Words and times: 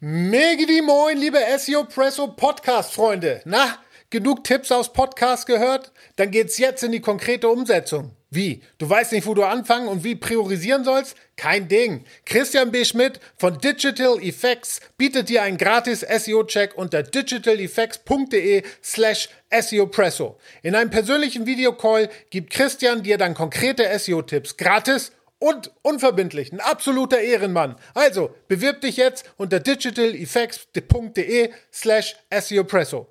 Megidi 0.00 0.80
moin, 0.80 1.18
liebe 1.18 1.40
SEO 1.58 1.82
Presso 1.82 2.28
Podcast 2.28 2.92
Freunde. 2.92 3.40
Na, 3.44 3.78
genug 4.10 4.44
Tipps 4.44 4.70
aus 4.70 4.92
Podcast 4.92 5.44
gehört? 5.44 5.90
Dann 6.14 6.30
geht's 6.30 6.56
jetzt 6.58 6.84
in 6.84 6.92
die 6.92 7.00
konkrete 7.00 7.48
Umsetzung. 7.48 8.12
Wie? 8.30 8.62
Du 8.78 8.88
weißt 8.88 9.10
nicht, 9.10 9.26
wo 9.26 9.34
du 9.34 9.42
anfangen 9.42 9.88
und 9.88 10.04
wie 10.04 10.14
priorisieren 10.14 10.84
sollst? 10.84 11.16
Kein 11.34 11.66
Ding. 11.66 12.04
Christian 12.26 12.70
B. 12.70 12.84
Schmidt 12.84 13.18
von 13.38 13.58
Digital 13.58 14.22
Effects 14.22 14.80
bietet 14.98 15.30
dir 15.30 15.42
einen 15.42 15.58
gratis 15.58 16.02
SEO-Check 16.02 16.78
unter 16.78 17.02
digitaleffects.de 17.02 18.62
slash 18.84 19.28
SEOpresso. 19.50 20.38
In 20.62 20.76
einem 20.76 20.90
persönlichen 20.90 21.44
Videocall 21.44 22.08
gibt 22.30 22.50
Christian 22.52 23.02
dir 23.02 23.18
dann 23.18 23.34
konkrete 23.34 23.98
SEO-Tipps 23.98 24.56
gratis 24.56 25.10
und 25.38 25.72
unverbindlich. 25.82 26.52
Ein 26.52 26.60
absoluter 26.60 27.20
Ehrenmann. 27.20 27.76
Also, 27.94 28.34
bewirb 28.48 28.80
dich 28.80 28.96
jetzt 28.96 29.24
unter 29.36 29.60
digitaleffects.de 29.60 31.50
slash 31.72 32.16
SEOpresso. 32.30 33.06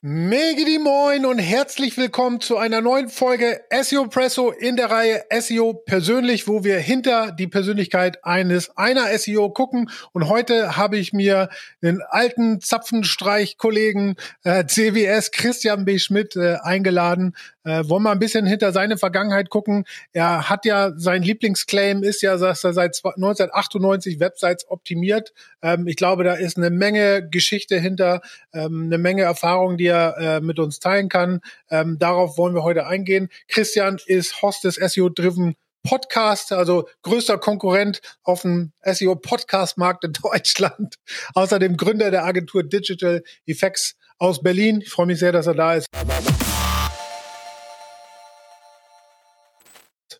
Megidi 0.00 0.78
Moin 0.78 1.26
und 1.26 1.40
herzlich 1.40 1.96
willkommen 1.96 2.40
zu 2.40 2.56
einer 2.56 2.80
neuen 2.80 3.08
Folge 3.08 3.62
SEO 3.82 4.06
Presso 4.06 4.52
in 4.52 4.76
der 4.76 4.92
Reihe 4.92 5.24
SEO 5.40 5.74
persönlich, 5.74 6.46
wo 6.46 6.62
wir 6.62 6.78
hinter 6.78 7.32
die 7.32 7.48
Persönlichkeit 7.48 8.24
eines 8.24 8.76
einer 8.76 9.08
SEO 9.18 9.50
gucken. 9.50 9.90
Und 10.12 10.28
heute 10.28 10.76
habe 10.76 10.98
ich 10.98 11.12
mir 11.12 11.48
den 11.82 12.00
alten 12.00 12.60
Zapfenstreich-Kollegen 12.60 14.14
äh, 14.44 14.64
CWS 14.66 15.32
Christian 15.32 15.84
B. 15.84 15.98
Schmidt 15.98 16.36
äh, 16.36 16.58
eingeladen. 16.62 17.34
Äh, 17.64 17.88
wollen 17.88 18.02
wir 18.02 18.10
ein 18.10 18.18
bisschen 18.18 18.46
hinter 18.46 18.72
seine 18.72 18.96
Vergangenheit 18.96 19.50
gucken. 19.50 19.84
Er 20.12 20.48
hat 20.48 20.64
ja 20.64 20.92
sein 20.96 21.22
Lieblingsclaim 21.22 22.02
ist 22.02 22.22
ja, 22.22 22.36
dass 22.36 22.64
er 22.64 22.72
seit 22.72 22.96
1998 23.04 24.20
Websites 24.20 24.68
optimiert. 24.68 25.32
Ähm, 25.62 25.86
ich 25.86 25.96
glaube, 25.96 26.24
da 26.24 26.34
ist 26.34 26.56
eine 26.56 26.70
Menge 26.70 27.28
Geschichte 27.28 27.78
hinter, 27.78 28.20
ähm, 28.52 28.84
eine 28.86 28.98
Menge 28.98 29.22
Erfahrung, 29.22 29.76
die 29.76 29.86
er 29.86 30.16
äh, 30.18 30.40
mit 30.40 30.58
uns 30.58 30.78
teilen 30.78 31.08
kann. 31.08 31.40
Ähm, 31.70 31.98
darauf 31.98 32.38
wollen 32.38 32.54
wir 32.54 32.62
heute 32.62 32.86
eingehen. 32.86 33.28
Christian 33.48 33.98
ist 34.06 34.40
Host 34.42 34.64
des 34.64 34.76
SEO 34.76 35.08
Driven 35.08 35.54
Podcast, 35.82 36.52
also 36.52 36.88
größter 37.02 37.38
Konkurrent 37.38 38.00
auf 38.22 38.42
dem 38.42 38.72
SEO 38.82 39.16
Podcast 39.16 39.78
Markt 39.78 40.04
in 40.04 40.12
Deutschland. 40.22 40.96
Außerdem 41.34 41.76
Gründer 41.76 42.10
der 42.10 42.24
Agentur 42.24 42.62
Digital 42.62 43.22
Effects 43.46 43.96
aus 44.18 44.42
Berlin. 44.42 44.80
Ich 44.82 44.90
freue 44.90 45.06
mich 45.06 45.18
sehr, 45.18 45.32
dass 45.32 45.46
er 45.46 45.54
da 45.54 45.74
ist. 45.74 45.86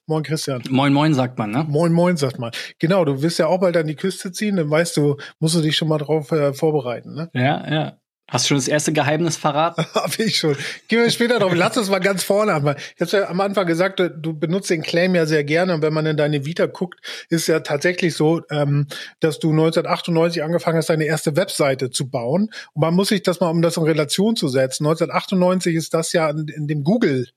Moin 0.08 0.22
Christian. 0.22 0.62
Moin 0.70 0.92
Moin 0.94 1.12
sagt 1.12 1.38
man, 1.38 1.50
ne? 1.50 1.66
Moin 1.68 1.92
Moin 1.92 2.16
sagt 2.16 2.38
man. 2.38 2.50
Genau, 2.78 3.04
du 3.04 3.20
wirst 3.20 3.38
ja 3.38 3.46
auch 3.46 3.60
bald 3.60 3.76
an 3.76 3.86
die 3.86 3.94
Küste 3.94 4.32
ziehen, 4.32 4.56
dann 4.56 4.70
weißt 4.70 4.96
du, 4.96 5.16
musst 5.38 5.54
du 5.54 5.60
dich 5.60 5.76
schon 5.76 5.88
mal 5.88 5.98
drauf 5.98 6.32
äh, 6.32 6.54
vorbereiten, 6.54 7.14
ne? 7.14 7.30
Ja, 7.34 7.70
ja. 7.70 7.98
Hast 8.30 8.44
du 8.44 8.48
schon 8.48 8.56
das 8.58 8.68
erste 8.68 8.92
Geheimnis 8.92 9.38
verraten? 9.38 9.86
Hab 9.94 10.18
ich 10.18 10.36
schon. 10.36 10.54
Gehen 10.88 11.02
wir 11.02 11.10
später 11.10 11.38
drauf. 11.38 11.52
Lass 11.54 11.78
uns 11.78 11.88
mal 11.88 11.98
ganz 11.98 12.22
vorne 12.22 12.52
an. 12.52 12.76
Ich 12.94 13.00
habe 13.00 13.22
ja 13.22 13.28
am 13.28 13.40
Anfang 13.40 13.66
gesagt, 13.66 14.00
du 14.00 14.38
benutzt 14.38 14.68
den 14.68 14.82
Claim 14.82 15.14
ja 15.14 15.24
sehr 15.24 15.44
gerne. 15.44 15.74
Und 15.74 15.82
wenn 15.82 15.94
man 15.94 16.04
in 16.04 16.18
deine 16.18 16.44
Vita 16.44 16.66
guckt, 16.66 17.00
ist 17.30 17.46
ja 17.46 17.60
tatsächlich 17.60 18.14
so, 18.14 18.42
ähm, 18.50 18.86
dass 19.20 19.38
du 19.38 19.50
1998 19.50 20.42
angefangen 20.42 20.76
hast, 20.76 20.90
deine 20.90 21.06
erste 21.06 21.36
Webseite 21.36 21.88
zu 21.88 22.10
bauen. 22.10 22.50
Und 22.74 22.80
man 22.82 22.94
muss 22.94 23.08
sich 23.08 23.22
das 23.22 23.40
mal, 23.40 23.48
um 23.48 23.62
das 23.62 23.78
in 23.78 23.84
Relation 23.84 24.36
zu 24.36 24.48
setzen. 24.48 24.86
1998 24.86 25.74
ist 25.74 25.94
das 25.94 26.12
ja 26.12 26.28
in, 26.28 26.48
in 26.48 26.66
dem 26.66 26.84
Google 26.84 27.28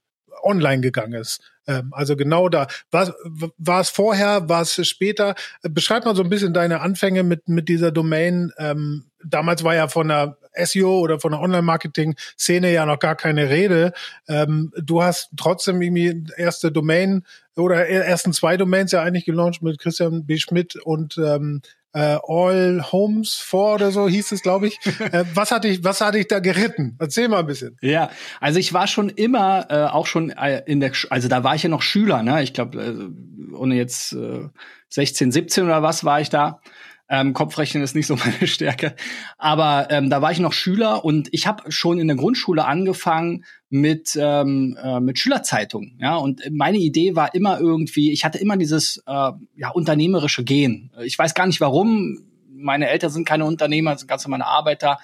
online 0.44 0.82
gegangen 0.82 1.14
ist. 1.14 1.42
Ähm, 1.68 1.94
also 1.94 2.16
genau 2.16 2.50
da. 2.50 2.68
War, 2.92 3.14
war 3.58 3.82
es 3.82 3.90
vorher, 3.90 4.50
war 4.50 4.62
es 4.62 4.88
später? 4.88 5.36
Beschreib 5.62 6.06
mal 6.06 6.16
so 6.16 6.24
ein 6.24 6.30
bisschen 6.30 6.54
deine 6.54 6.82
Anfänge 6.82 7.24
mit, 7.24 7.48
mit 7.48 7.70
dieser 7.70 7.92
Domain. 7.92 8.52
Ähm, 8.58 9.06
damals 9.24 9.64
war 9.64 9.76
ja 9.76 9.88
von 9.88 10.08
der 10.08 10.38
SEO 10.54 11.00
oder 11.00 11.20
von 11.20 11.32
der 11.32 11.42
Online-Marketing-Szene 11.42 12.72
ja 12.72 12.86
noch 12.86 13.00
gar 13.00 13.16
keine 13.16 13.50
Rede. 13.50 13.94
Ähm, 14.28 14.74
du 14.78 15.02
hast 15.02 15.30
trotzdem 15.38 15.82
irgendwie 15.82 16.26
erste 16.36 16.72
Domain 16.72 17.26
oder 17.56 17.88
ersten 17.88 18.34
zwei 18.34 18.58
Domains 18.58 18.92
ja 18.92 19.02
eigentlich 19.02 19.26
gelauncht 19.26 19.62
mit 19.62 19.80
Christian 19.80 20.26
B. 20.26 20.38
Schmidt 20.38 20.76
und 20.76 21.18
ähm, 21.18 21.62
äh, 21.94 22.18
All 22.28 22.86
Homes 22.92 23.36
vor 23.36 23.76
oder 23.76 23.92
so 23.92 24.08
hieß 24.08 24.32
es, 24.32 24.42
glaube 24.42 24.68
ich. 24.68 24.80
äh, 25.00 25.26
was 25.34 25.52
hatte 25.52 25.68
ich, 25.68 25.84
was 25.84 26.02
hatte 26.02 26.20
ich 26.20 26.28
da 26.28 26.40
geritten? 26.40 26.96
Erzähl 27.00 27.28
mal 27.28 27.40
ein 27.40 27.46
bisschen. 27.46 27.78
Ja, 27.82 28.10
also 28.40 28.60
ich 28.60 28.74
war 28.74 28.88
schon 28.88 29.10
immer, 29.10 29.68
äh, 29.70 29.86
auch 29.86 30.08
schon 30.08 30.30
äh, 30.30 30.64
in 30.66 30.80
der, 30.80 30.92
also 31.10 31.28
da 31.28 31.44
war 31.44 31.56
ich 31.56 31.64
ja 31.64 31.70
noch 31.70 31.82
Schüler, 31.82 32.24
ne? 32.24 32.44
Ich 32.44 32.54
glaube, 32.54 32.82
äh, 32.82 33.56
ohne 33.56 33.76
jetzt 33.76 34.14
äh, 34.14 34.48
16, 34.90 35.32
17 35.32 35.66
oder 35.66 35.84
was 35.84 36.04
war 36.04 36.22
ich 36.22 36.30
da. 36.30 36.62
Ähm, 37.10 37.34
Kopfrechnen 37.34 37.84
ist 37.84 37.94
nicht 37.94 38.08
so 38.08 38.16
meine 38.26 38.48
Stärke. 38.48 38.96
Aber 39.38 39.88
ähm, 39.90 40.10
da 40.10 40.22
war 40.22 40.32
ich 40.32 40.40
noch 40.40 40.54
Schüler 40.54 41.04
und 41.04 41.28
ich 41.32 41.46
habe 41.46 41.72
schon 41.72 42.00
in 42.00 42.08
der 42.08 42.16
Grundschule 42.16 42.66
angefangen 42.66 43.44
mit, 43.72 44.18
ähm, 44.20 44.78
äh, 44.84 45.00
mit 45.00 45.18
Schülerzeitungen. 45.18 45.98
Ja? 46.00 46.18
Und 46.18 46.42
meine 46.52 46.78
Idee 46.78 47.16
war 47.16 47.34
immer 47.34 47.60
irgendwie, 47.60 48.12
ich 48.12 48.26
hatte 48.26 48.38
immer 48.38 48.58
dieses 48.58 48.98
äh, 49.08 49.32
ja, 49.56 49.70
unternehmerische 49.74 50.44
Gen. 50.44 50.92
Ich 51.04 51.18
weiß 51.18 51.34
gar 51.34 51.48
nicht 51.48 51.62
warum. 51.62 52.20
Meine 52.50 52.90
Eltern 52.90 53.10
sind 53.10 53.26
keine 53.26 53.46
Unternehmer, 53.46 53.98
sind 53.98 54.10
ganz 54.10 54.26
normale 54.26 54.46
Arbeiter. 54.46 55.00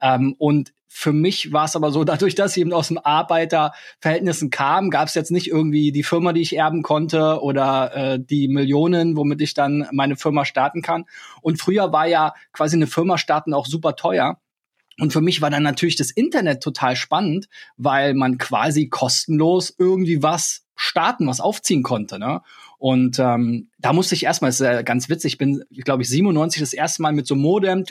Ähm, 0.00 0.36
und 0.38 0.72
für 0.86 1.12
mich 1.12 1.52
war 1.52 1.64
es 1.64 1.74
aber 1.74 1.90
so, 1.90 2.04
dadurch, 2.04 2.36
dass 2.36 2.56
ich 2.56 2.60
eben 2.60 2.72
aus 2.72 2.88
dem 2.88 2.98
Arbeiterverhältnissen 3.02 4.50
kam, 4.50 4.90
gab 4.90 5.08
es 5.08 5.14
jetzt 5.14 5.32
nicht 5.32 5.48
irgendwie 5.48 5.90
die 5.90 6.04
Firma, 6.04 6.32
die 6.32 6.42
ich 6.42 6.56
erben 6.56 6.82
konnte 6.82 7.42
oder 7.42 7.94
äh, 7.94 8.20
die 8.20 8.46
Millionen, 8.46 9.16
womit 9.16 9.40
ich 9.40 9.54
dann 9.54 9.88
meine 9.90 10.14
Firma 10.14 10.44
starten 10.44 10.80
kann. 10.80 11.06
Und 11.40 11.60
früher 11.60 11.92
war 11.92 12.06
ja 12.06 12.34
quasi 12.52 12.76
eine 12.76 12.86
Firma 12.86 13.18
starten 13.18 13.52
auch 13.52 13.66
super 13.66 13.96
teuer. 13.96 14.38
Und 15.02 15.12
für 15.12 15.20
mich 15.20 15.42
war 15.42 15.50
dann 15.50 15.64
natürlich 15.64 15.96
das 15.96 16.12
Internet 16.12 16.62
total 16.62 16.94
spannend, 16.94 17.48
weil 17.76 18.14
man 18.14 18.38
quasi 18.38 18.88
kostenlos 18.88 19.74
irgendwie 19.76 20.22
was 20.22 20.62
starten, 20.76 21.26
was 21.26 21.40
aufziehen 21.40 21.82
konnte. 21.82 22.20
Ne? 22.20 22.40
Und 22.78 23.18
ähm, 23.18 23.68
da 23.80 23.92
musste 23.92 24.14
ich 24.14 24.22
erstmal, 24.22 24.50
ist 24.50 24.60
ja 24.60 24.82
ganz 24.82 25.08
witzig, 25.08 25.32
ich 25.32 25.38
bin, 25.38 25.64
glaube 25.70 26.04
ich, 26.04 26.08
97 26.08 26.60
das 26.60 26.72
erste 26.72 27.02
Mal 27.02 27.12
mit 27.12 27.26
so 27.26 27.34
Modem, 27.34 27.84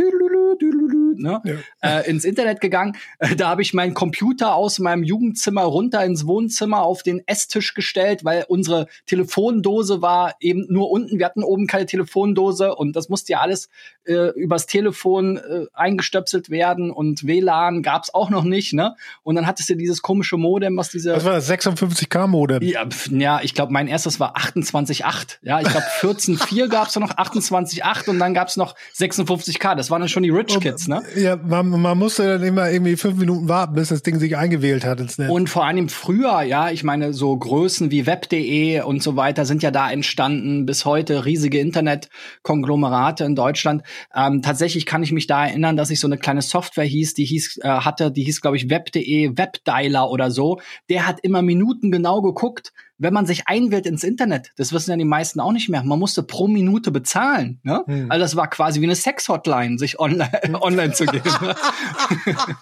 ne, 1.21 1.41
ja. 1.43 1.99
äh, 1.99 2.09
ins 2.09 2.25
Internet 2.25 2.61
gegangen. 2.61 2.97
Äh, 3.19 3.35
da 3.35 3.49
habe 3.49 3.61
ich 3.61 3.73
meinen 3.73 3.93
Computer 3.93 4.55
aus 4.55 4.79
meinem 4.79 5.03
Jugendzimmer 5.03 5.63
runter 5.63 6.03
ins 6.03 6.27
Wohnzimmer 6.27 6.81
auf 6.81 7.03
den 7.03 7.21
Esstisch 7.27 7.73
gestellt, 7.73 8.25
weil 8.25 8.45
unsere 8.47 8.87
Telefondose 9.05 10.01
war 10.01 10.35
eben 10.39 10.65
nur 10.69 10.91
unten. 10.91 11.19
Wir 11.19 11.25
hatten 11.25 11.43
oben 11.43 11.67
keine 11.67 11.85
Telefondose 11.85 12.75
und 12.75 12.95
das 12.95 13.09
musste 13.09 13.33
ja 13.33 13.39
alles 13.39 13.69
äh, 14.05 14.29
übers 14.35 14.65
Telefon 14.65 15.37
äh, 15.37 15.65
eingestöpselt 15.73 16.49
werden 16.49 16.91
und 16.91 17.25
WLAN 17.25 17.83
gab's 17.83 18.13
auch 18.13 18.29
noch 18.29 18.43
nicht. 18.43 18.73
Ne? 18.73 18.95
Und 19.23 19.35
dann 19.35 19.47
hattest 19.47 19.69
du 19.69 19.75
dieses 19.75 20.01
komische 20.01 20.37
Modem, 20.37 20.77
was 20.77 20.89
diese. 20.89 21.15
Was 21.15 21.25
war 21.25 21.33
das? 21.33 21.49
56K 21.49 22.27
Modem? 22.27 22.61
Ja, 22.63 22.85
ja 23.11 23.39
ich 23.43 23.53
glaube, 23.53 23.71
mein 23.71 23.87
erstes 23.87 24.19
war 24.19 24.35
28.8. 24.37 25.37
Ja, 25.41 25.59
ich 25.61 25.67
glaube 25.67 25.85
14.4 25.99 26.67
gab's 26.69 26.95
noch 26.95 27.15
28.8 27.15 28.09
und 28.09 28.19
dann 28.19 28.33
gab's 28.33 28.57
noch 28.57 28.75
56K. 28.95 29.75
Das 29.75 29.91
waren 29.91 30.01
dann 30.01 30.09
schon 30.09 30.23
die 30.23 30.29
Rich 30.29 30.59
Kids, 30.59 30.87
ne? 30.87 31.03
Ja, 31.15 31.35
man, 31.35 31.69
man 31.69 31.97
musste 31.97 32.25
dann 32.25 32.43
immer 32.43 32.69
irgendwie 32.69 32.95
fünf 32.95 33.17
Minuten 33.17 33.49
warten, 33.49 33.73
bis 33.73 33.89
das 33.89 34.03
Ding 34.03 34.19
sich 34.19 34.37
eingewählt 34.37 34.85
hat 34.85 34.99
ins 34.99 35.17
Netz. 35.17 35.29
Und 35.29 35.49
vor 35.49 35.65
allem 35.65 35.89
früher, 35.89 36.41
ja, 36.43 36.69
ich 36.69 36.83
meine, 36.83 37.13
so 37.13 37.37
Größen 37.37 37.91
wie 37.91 38.05
Web.de 38.05 38.81
und 38.81 39.03
so 39.03 39.15
weiter 39.15 39.45
sind 39.45 39.63
ja 39.63 39.71
da 39.71 39.91
entstanden, 39.91 40.65
bis 40.65 40.85
heute 40.85 41.25
riesige 41.25 41.59
Internetkonglomerate 41.59 43.25
in 43.25 43.35
Deutschland. 43.35 43.83
Ähm, 44.15 44.41
tatsächlich 44.41 44.85
kann 44.85 45.03
ich 45.03 45.11
mich 45.11 45.27
da 45.27 45.45
erinnern, 45.45 45.77
dass 45.77 45.89
ich 45.89 45.99
so 45.99 46.07
eine 46.07 46.17
kleine 46.17 46.41
Software 46.41 46.85
hieß, 46.85 47.13
die 47.13 47.25
hieß, 47.25 47.59
äh, 47.63 47.67
hatte, 47.67 48.11
die 48.11 48.23
hieß, 48.23 48.41
glaube 48.41 48.57
ich, 48.57 48.69
Web.de, 48.69 49.37
Webdialer 49.37 50.09
oder 50.09 50.31
so. 50.31 50.59
Der 50.89 51.07
hat 51.07 51.19
immer 51.21 51.41
Minuten 51.41 51.91
genau 51.91 52.21
geguckt, 52.21 52.71
wenn 53.01 53.13
man 53.13 53.25
sich 53.25 53.47
einwählt 53.47 53.87
ins 53.87 54.03
Internet, 54.03 54.51
das 54.57 54.71
wissen 54.71 54.91
ja 54.91 54.97
die 54.97 55.05
meisten 55.05 55.39
auch 55.39 55.51
nicht 55.51 55.69
mehr, 55.69 55.83
man 55.83 55.97
musste 55.97 56.21
pro 56.21 56.47
Minute 56.47 56.91
bezahlen. 56.91 57.59
Ne? 57.63 57.83
Hm. 57.85 58.11
Also 58.11 58.21
das 58.21 58.35
war 58.35 58.47
quasi 58.47 58.79
wie 58.79 58.85
eine 58.85 58.95
Sex-Hotline, 58.95 59.79
sich 59.79 59.99
online, 59.99 60.31
online 60.61 60.93
zu 60.93 61.05
gehen. 61.05 61.23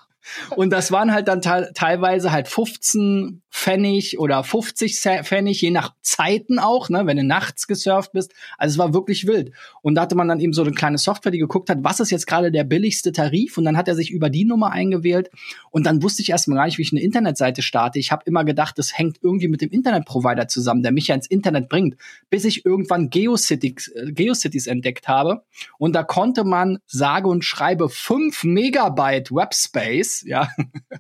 Und 0.56 0.72
das 0.72 0.92
waren 0.92 1.14
halt 1.14 1.28
dann 1.28 1.42
teilweise 1.42 2.32
halt 2.32 2.48
15 2.48 3.42
Pfennig 3.52 4.20
oder 4.20 4.44
50 4.44 5.00
Pfennig, 5.24 5.62
je 5.62 5.72
nach 5.72 5.94
Zeiten 6.02 6.60
auch, 6.60 6.90
ne, 6.90 7.06
wenn 7.06 7.18
du 7.18 7.24
nachts 7.24 7.68
gesurft 7.68 8.12
bist. 8.12 8.34
Also 8.58 8.74
es 8.74 8.78
war 8.78 8.94
wirklich 8.94 9.26
wild. 9.26 9.52
Und 9.82 9.96
da 9.96 10.02
hatte 10.02 10.16
man 10.16 10.28
dann 10.28 10.40
eben 10.40 10.54
so 10.54 10.62
eine 10.62 10.72
kleine 10.72 10.98
Software, 10.98 11.32
die 11.32 11.40
geguckt 11.40 11.70
hat, 11.70 11.80
was 11.82 12.00
ist 12.00 12.12
jetzt 12.12 12.28
gerade 12.28 12.52
der 12.52 12.64
billigste 12.64 13.12
Tarif? 13.12 13.58
Und 13.58 13.66
dann 13.66 13.76
hat 13.76 13.88
er 13.88 13.96
sich 13.96 14.12
über 14.12 14.30
die 14.30 14.46
Nummer 14.46 14.72
eingewählt. 14.72 15.30
Und 15.72 15.86
dann 15.86 16.04
wusste 16.04 16.22
ich 16.22 16.30
erstmal 16.30 16.58
gar 16.58 16.66
nicht, 16.66 16.78
wie 16.78 16.84
ich 16.84 16.92
eine 16.92 17.02
Internetseite 17.02 17.62
starte. 17.62 17.98
Ich 18.00 18.12
habe 18.12 18.24
immer 18.26 18.46
gedacht, 18.46 18.78
das 18.78 18.98
hängt 18.98 19.18
irgendwie 19.24 19.48
mit 19.48 19.62
dem 19.62 19.72
Internetprovider 19.72 20.48
zusammen, 20.48 20.84
der 20.84 20.92
mich 20.92 21.08
ja 21.08 21.16
ins 21.16 21.28
Internet 21.28 21.70
bringt, 21.70 21.98
bis 22.30 22.46
ich 22.46 22.66
irgendwann 22.66 23.10
GeoCities, 23.10 23.88
äh, 23.90 24.12
GeoCities 24.12 24.68
entdeckt 24.68 25.08
habe. 25.08 25.44
Und 25.80 25.96
da 25.96 26.04
konnte 26.04 26.44
man 26.44 26.80
sage 26.86 27.28
und 27.28 27.44
schreibe 27.44 27.90
5 27.90 28.44
Megabyte 28.44 29.32
Webspace 29.32 30.19
Ja, 30.24 30.50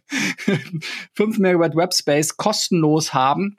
5 1.13 1.37
Megabyte 1.39 1.75
Webspace 1.75 2.37
kostenlos 2.37 3.13
haben. 3.13 3.57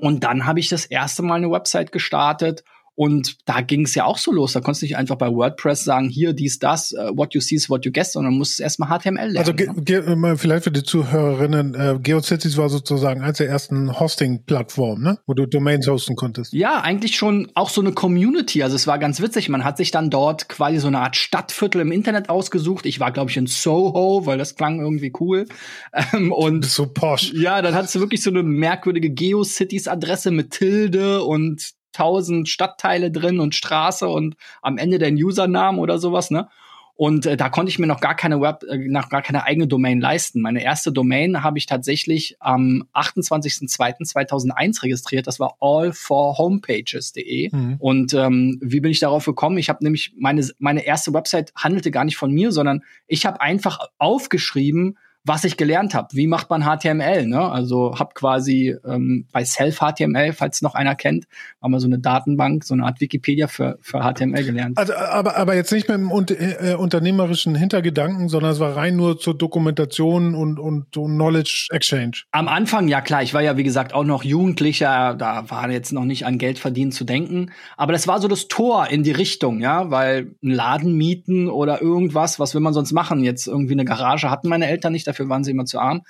Und 0.00 0.24
dann 0.24 0.46
habe 0.46 0.60
ich 0.60 0.68
das 0.68 0.86
erste 0.86 1.22
Mal 1.22 1.36
eine 1.36 1.50
Website 1.50 1.92
gestartet 1.92 2.64
und 2.94 3.36
da 3.46 3.62
ging 3.62 3.84
es 3.84 3.94
ja 3.94 4.04
auch 4.04 4.18
so 4.18 4.32
los. 4.32 4.52
Da 4.52 4.60
konntest 4.60 4.82
du 4.82 4.86
nicht 4.86 4.96
einfach 4.96 5.16
bei 5.16 5.28
WordPress 5.28 5.84
sagen, 5.84 6.10
hier, 6.10 6.34
dies, 6.34 6.58
das, 6.58 6.92
uh, 6.92 7.16
what 7.16 7.32
you 7.34 7.40
see 7.40 7.54
is 7.54 7.70
what 7.70 7.86
you 7.86 7.92
guess, 7.92 8.12
sondern 8.12 8.34
musst 8.34 8.60
erstmal 8.60 8.88
HTML 8.90 9.32
lernen. 9.32 9.38
Also 9.38 9.54
ge 9.54 9.68
ne? 10.14 10.36
vielleicht 10.36 10.64
für 10.64 10.70
die 10.70 10.82
Zuhörerinnen, 10.82 11.74
äh, 11.74 11.98
GeoCities 12.02 12.58
war 12.58 12.68
sozusagen 12.68 13.22
eines 13.22 13.38
der 13.38 13.48
ersten 13.48 13.98
Hosting-Plattformen, 13.98 15.02
ne? 15.02 15.18
wo 15.26 15.32
du 15.32 15.46
Domains 15.46 15.88
hosten 15.88 16.16
konntest. 16.16 16.52
Ja, 16.52 16.82
eigentlich 16.82 17.16
schon 17.16 17.50
auch 17.54 17.70
so 17.70 17.80
eine 17.80 17.92
Community. 17.92 18.62
Also 18.62 18.76
es 18.76 18.86
war 18.86 18.98
ganz 18.98 19.22
witzig. 19.22 19.48
Man 19.48 19.64
hat 19.64 19.78
sich 19.78 19.90
dann 19.90 20.10
dort 20.10 20.50
quasi 20.50 20.78
so 20.78 20.88
eine 20.88 21.00
Art 21.00 21.16
Stadtviertel 21.16 21.80
im 21.80 21.92
Internet 21.92 22.28
ausgesucht. 22.28 22.84
Ich 22.84 23.00
war, 23.00 23.10
glaube 23.10 23.30
ich, 23.30 23.38
in 23.38 23.46
Soho, 23.46 24.26
weil 24.26 24.36
das 24.36 24.54
klang 24.54 24.80
irgendwie 24.80 25.12
cool. 25.20 25.46
Ähm, 25.94 26.32
und 26.32 26.64
so 26.64 26.86
posch. 26.86 27.32
Ja, 27.34 27.60
dann 27.60 27.74
hattest 27.74 27.94
du 27.94 28.00
wirklich 28.00 28.22
so 28.22 28.30
eine 28.30 28.42
merkwürdige 28.42 29.10
GeoCities-Adresse 29.10 30.30
mit 30.30 30.50
Tilde 30.50 31.22
und 31.22 31.74
tausend 31.92 32.48
Stadtteile 32.48 33.10
drin 33.10 33.40
und 33.40 33.54
Straße 33.54 34.08
und 34.08 34.36
am 34.60 34.78
Ende 34.78 34.98
dein 34.98 35.16
Usernamen 35.16 35.80
oder 35.80 35.98
sowas, 35.98 36.30
ne? 36.30 36.48
Und 36.94 37.26
äh, 37.26 37.36
da 37.36 37.48
konnte 37.48 37.70
ich 37.70 37.78
mir 37.78 37.86
noch 37.86 38.00
gar 38.00 38.14
keine 38.14 38.40
Web, 38.40 38.64
äh, 38.68 38.76
noch 38.76 39.08
gar 39.08 39.22
keine 39.22 39.44
eigene 39.44 39.66
Domain 39.66 40.00
leisten. 40.00 40.40
Meine 40.40 40.62
erste 40.62 40.92
Domain 40.92 41.42
habe 41.42 41.58
ich 41.58 41.66
tatsächlich 41.66 42.36
am 42.38 42.84
28.02.2001 42.94 44.82
registriert. 44.82 45.26
Das 45.26 45.40
war 45.40 45.56
allforhomepages.de. 45.60 47.50
Mhm. 47.50 47.76
Und 47.78 48.14
ähm, 48.14 48.58
wie 48.62 48.80
bin 48.80 48.90
ich 48.90 49.00
darauf 49.00 49.24
gekommen? 49.24 49.58
Ich 49.58 49.68
habe 49.68 49.82
nämlich 49.82 50.12
meine 50.16 50.46
meine 50.58 50.84
erste 50.84 51.12
Website 51.14 51.52
handelte 51.56 51.90
gar 51.90 52.04
nicht 52.04 52.16
von 52.16 52.30
mir, 52.30 52.52
sondern 52.52 52.84
ich 53.06 53.26
habe 53.26 53.40
einfach 53.40 53.80
aufgeschrieben, 53.98 54.98
was 55.24 55.44
ich 55.44 55.56
gelernt 55.56 55.94
habe. 55.94 56.08
Wie 56.12 56.26
macht 56.26 56.50
man 56.50 56.64
HTML? 56.64 57.26
Ne? 57.26 57.40
Also 57.40 57.98
habe 57.98 58.10
quasi 58.14 58.76
ähm, 58.84 59.26
bei 59.32 59.44
Self-HTML, 59.44 60.32
falls 60.32 60.62
noch 60.62 60.74
einer 60.74 60.96
kennt, 60.96 61.26
haben 61.62 61.70
wir 61.70 61.78
so 61.78 61.86
eine 61.86 62.00
Datenbank, 62.00 62.64
so 62.64 62.74
eine 62.74 62.84
Art 62.84 63.00
Wikipedia 63.00 63.46
für, 63.46 63.78
für 63.80 64.00
HTML 64.00 64.44
gelernt. 64.44 64.78
Also, 64.78 64.94
aber, 64.94 65.36
aber 65.36 65.54
jetzt 65.54 65.70
nicht 65.70 65.88
mit 65.88 65.98
dem 65.98 66.10
äh, 66.10 66.74
unternehmerischen 66.74 67.54
Hintergedanken, 67.54 68.28
sondern 68.28 68.50
es 68.50 68.58
war 68.58 68.76
rein 68.76 68.96
nur 68.96 69.18
zur 69.18 69.38
Dokumentation 69.38 70.34
und, 70.34 70.58
und, 70.58 70.96
und 70.96 71.14
Knowledge 71.14 71.68
Exchange. 71.70 72.22
Am 72.32 72.48
Anfang, 72.48 72.88
ja 72.88 73.00
klar, 73.00 73.22
ich 73.22 73.32
war 73.32 73.42
ja 73.42 73.56
wie 73.56 73.62
gesagt 73.62 73.94
auch 73.94 74.04
noch 74.04 74.24
Jugendlicher, 74.24 75.14
da 75.14 75.48
war 75.50 75.70
jetzt 75.70 75.92
noch 75.92 76.04
nicht 76.04 76.26
an 76.26 76.38
Geld 76.38 76.58
verdienen 76.58 76.90
zu 76.90 77.04
denken. 77.04 77.52
Aber 77.76 77.92
das 77.92 78.08
war 78.08 78.20
so 78.20 78.26
das 78.26 78.48
Tor 78.48 78.88
in 78.88 79.04
die 79.04 79.12
Richtung, 79.12 79.60
ja, 79.60 79.90
weil 79.90 80.32
ein 80.42 80.50
Laden 80.50 80.96
mieten 80.96 81.48
oder 81.48 81.80
irgendwas, 81.80 82.40
was 82.40 82.54
will 82.54 82.60
man 82.60 82.72
sonst 82.72 82.92
machen? 82.92 83.22
Jetzt 83.22 83.46
irgendwie 83.46 83.74
eine 83.74 83.84
Garage 83.84 84.28
hatten 84.28 84.48
meine 84.48 84.66
Eltern 84.66 84.92
nicht, 84.92 85.06
dafür 85.12 85.28
waren 85.28 85.44
sie 85.44 85.50
immer 85.52 85.64
zu 85.66 85.78
arm. 85.78 86.02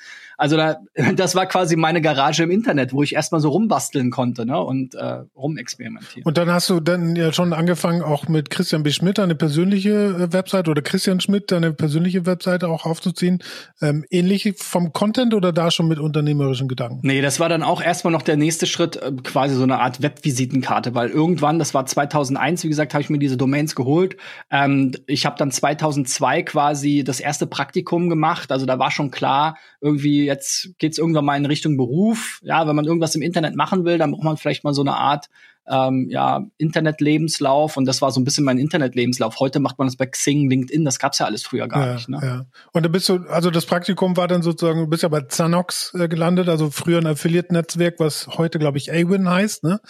Also 0.43 0.57
da, 0.57 0.79
das 1.15 1.37
war 1.37 1.47
quasi 1.47 1.77
meine 1.77 2.01
Garage 2.01 2.43
im 2.43 2.51
Internet, 2.51 2.93
wo 2.93 3.05
ich 3.05 3.15
erstmal 3.15 3.41
so 3.41 3.51
rumbasteln 3.51 4.11
konnte 4.11 4.45
ne, 4.45 4.61
und 4.61 4.97
äh, 4.97 5.21
rumexperimentieren. 5.37 6.25
Und 6.25 6.37
dann 6.37 6.51
hast 6.51 6.69
du 6.69 6.81
dann 6.81 7.15
ja 7.15 7.33
schon 7.33 7.53
angefangen, 7.53 8.03
auch 8.03 8.27
mit 8.27 8.51
Christian 8.51 8.83
B. 8.83 8.91
Schmidt 8.91 9.21
eine 9.21 9.37
persönliche 9.37 9.93
äh, 9.93 10.33
Website 10.33 10.67
oder 10.67 10.83
Christian 10.83 11.21
Schmidt 11.21 11.53
eine 11.53 11.73
persönliche 11.73 12.27
Webseite 12.27 12.69
auch 12.69 12.87
aufzuziehen. 12.87 13.39
Ähm, 13.81 14.05
ähnlich 14.11 14.53
vom 14.59 14.93
Content 14.93 15.33
oder 15.33 15.53
da 15.53 15.71
schon 15.71 15.87
mit 15.87 16.01
unternehmerischen 16.01 16.67
Gedanken? 16.67 17.07
Nee, 17.07 17.21
das 17.21 17.39
war 17.39 17.49
dann 17.49 17.63
auch 17.63 17.81
erstmal 17.81 18.11
noch 18.11 18.23
der 18.23 18.37
nächste 18.37 18.67
Schritt, 18.67 18.97
äh, 18.97 19.13
quasi 19.23 19.55
so 19.55 19.63
eine 19.63 19.79
Art 19.79 20.03
Webvisitenkarte, 20.03 20.97
weil 20.97 21.11
irgendwann, 21.11 21.61
das 21.61 21.73
war 21.73 21.87
2001, 21.87 22.65
wie 22.65 22.69
gesagt, 22.69 22.95
habe 22.95 23.03
ich 23.03 23.11
mir 23.11 23.21
diese 23.21 23.37
Domains 23.37 23.77
geholt. 23.77 24.17
Ähm, 24.51 24.91
ich 25.07 25.25
habe 25.25 25.37
dann 25.39 25.53
2002 25.53 26.43
quasi 26.43 27.05
das 27.05 27.21
erste 27.21 27.47
Praktikum 27.47 28.09
gemacht, 28.09 28.51
also 28.51 28.67
da 28.67 28.81
war 28.81 28.91
schon 28.91 29.13
klar, 29.13 29.57
irgendwie 29.81 30.32
jetzt 30.33 30.71
geht's 30.79 30.99
irgendwann 30.99 31.25
mal 31.25 31.37
in 31.37 31.47
Richtung 31.47 31.77
Beruf. 31.77 32.41
Ja, 32.43 32.67
wenn 32.67 32.77
man 32.77 32.85
irgendwas 32.85 33.15
im 33.15 33.23
Internet 33.23 33.57
machen 33.57 33.85
will, 33.85 33.99
dann 33.99 34.13
braucht 34.13 34.25
man 34.25 34.37
vielleicht 34.37 34.65
mal 34.65 34.75
so 34.75 34.83
eine 34.83 34.95
Art 34.95 35.29
ähm, 35.69 36.09
ja, 36.11 36.45
Internetlebenslauf 36.59 37.77
und 37.77 37.85
das 37.85 38.03
war 38.03 38.11
so 38.11 38.21
ein 38.21 38.25
bisschen 38.25 38.45
mein 38.45 38.59
Internetlebenslauf. 38.59 39.39
Heute 39.39 39.61
macht 39.61 39.79
man 39.79 39.87
das 39.87 39.97
bei 39.97 40.07
Xing, 40.07 40.51
LinkedIn, 40.51 40.85
das 40.85 40.99
gab's 40.99 41.19
ja 41.19 41.27
alles 41.27 41.45
früher 41.45 41.69
gar 41.69 41.87
ja, 41.87 41.95
nicht. 41.95 42.09
Ne? 42.09 42.21
Ja. 42.23 42.47
Und 42.73 42.85
da 42.85 42.89
bist 42.89 43.09
du, 43.09 43.21
also 43.29 43.51
das 43.51 43.67
Praktikum 43.67 44.17
war 44.17 44.27
dann 44.27 44.43
sozusagen, 44.43 44.81
du 44.81 44.87
bist 44.89 45.05
ja 45.05 45.09
bei 45.09 45.21
Zanox 45.21 45.95
äh, 45.95 46.09
gelandet, 46.09 46.49
also 46.49 46.71
früher 46.71 46.99
ein 46.99 47.07
Affiliate-Netzwerk, 47.07 48.01
was 48.01 48.27
heute, 48.27 48.59
glaube 48.59 48.79
ich, 48.79 48.93
Awin 48.93 49.29
heißt, 49.29 49.63
ne? 49.63 49.81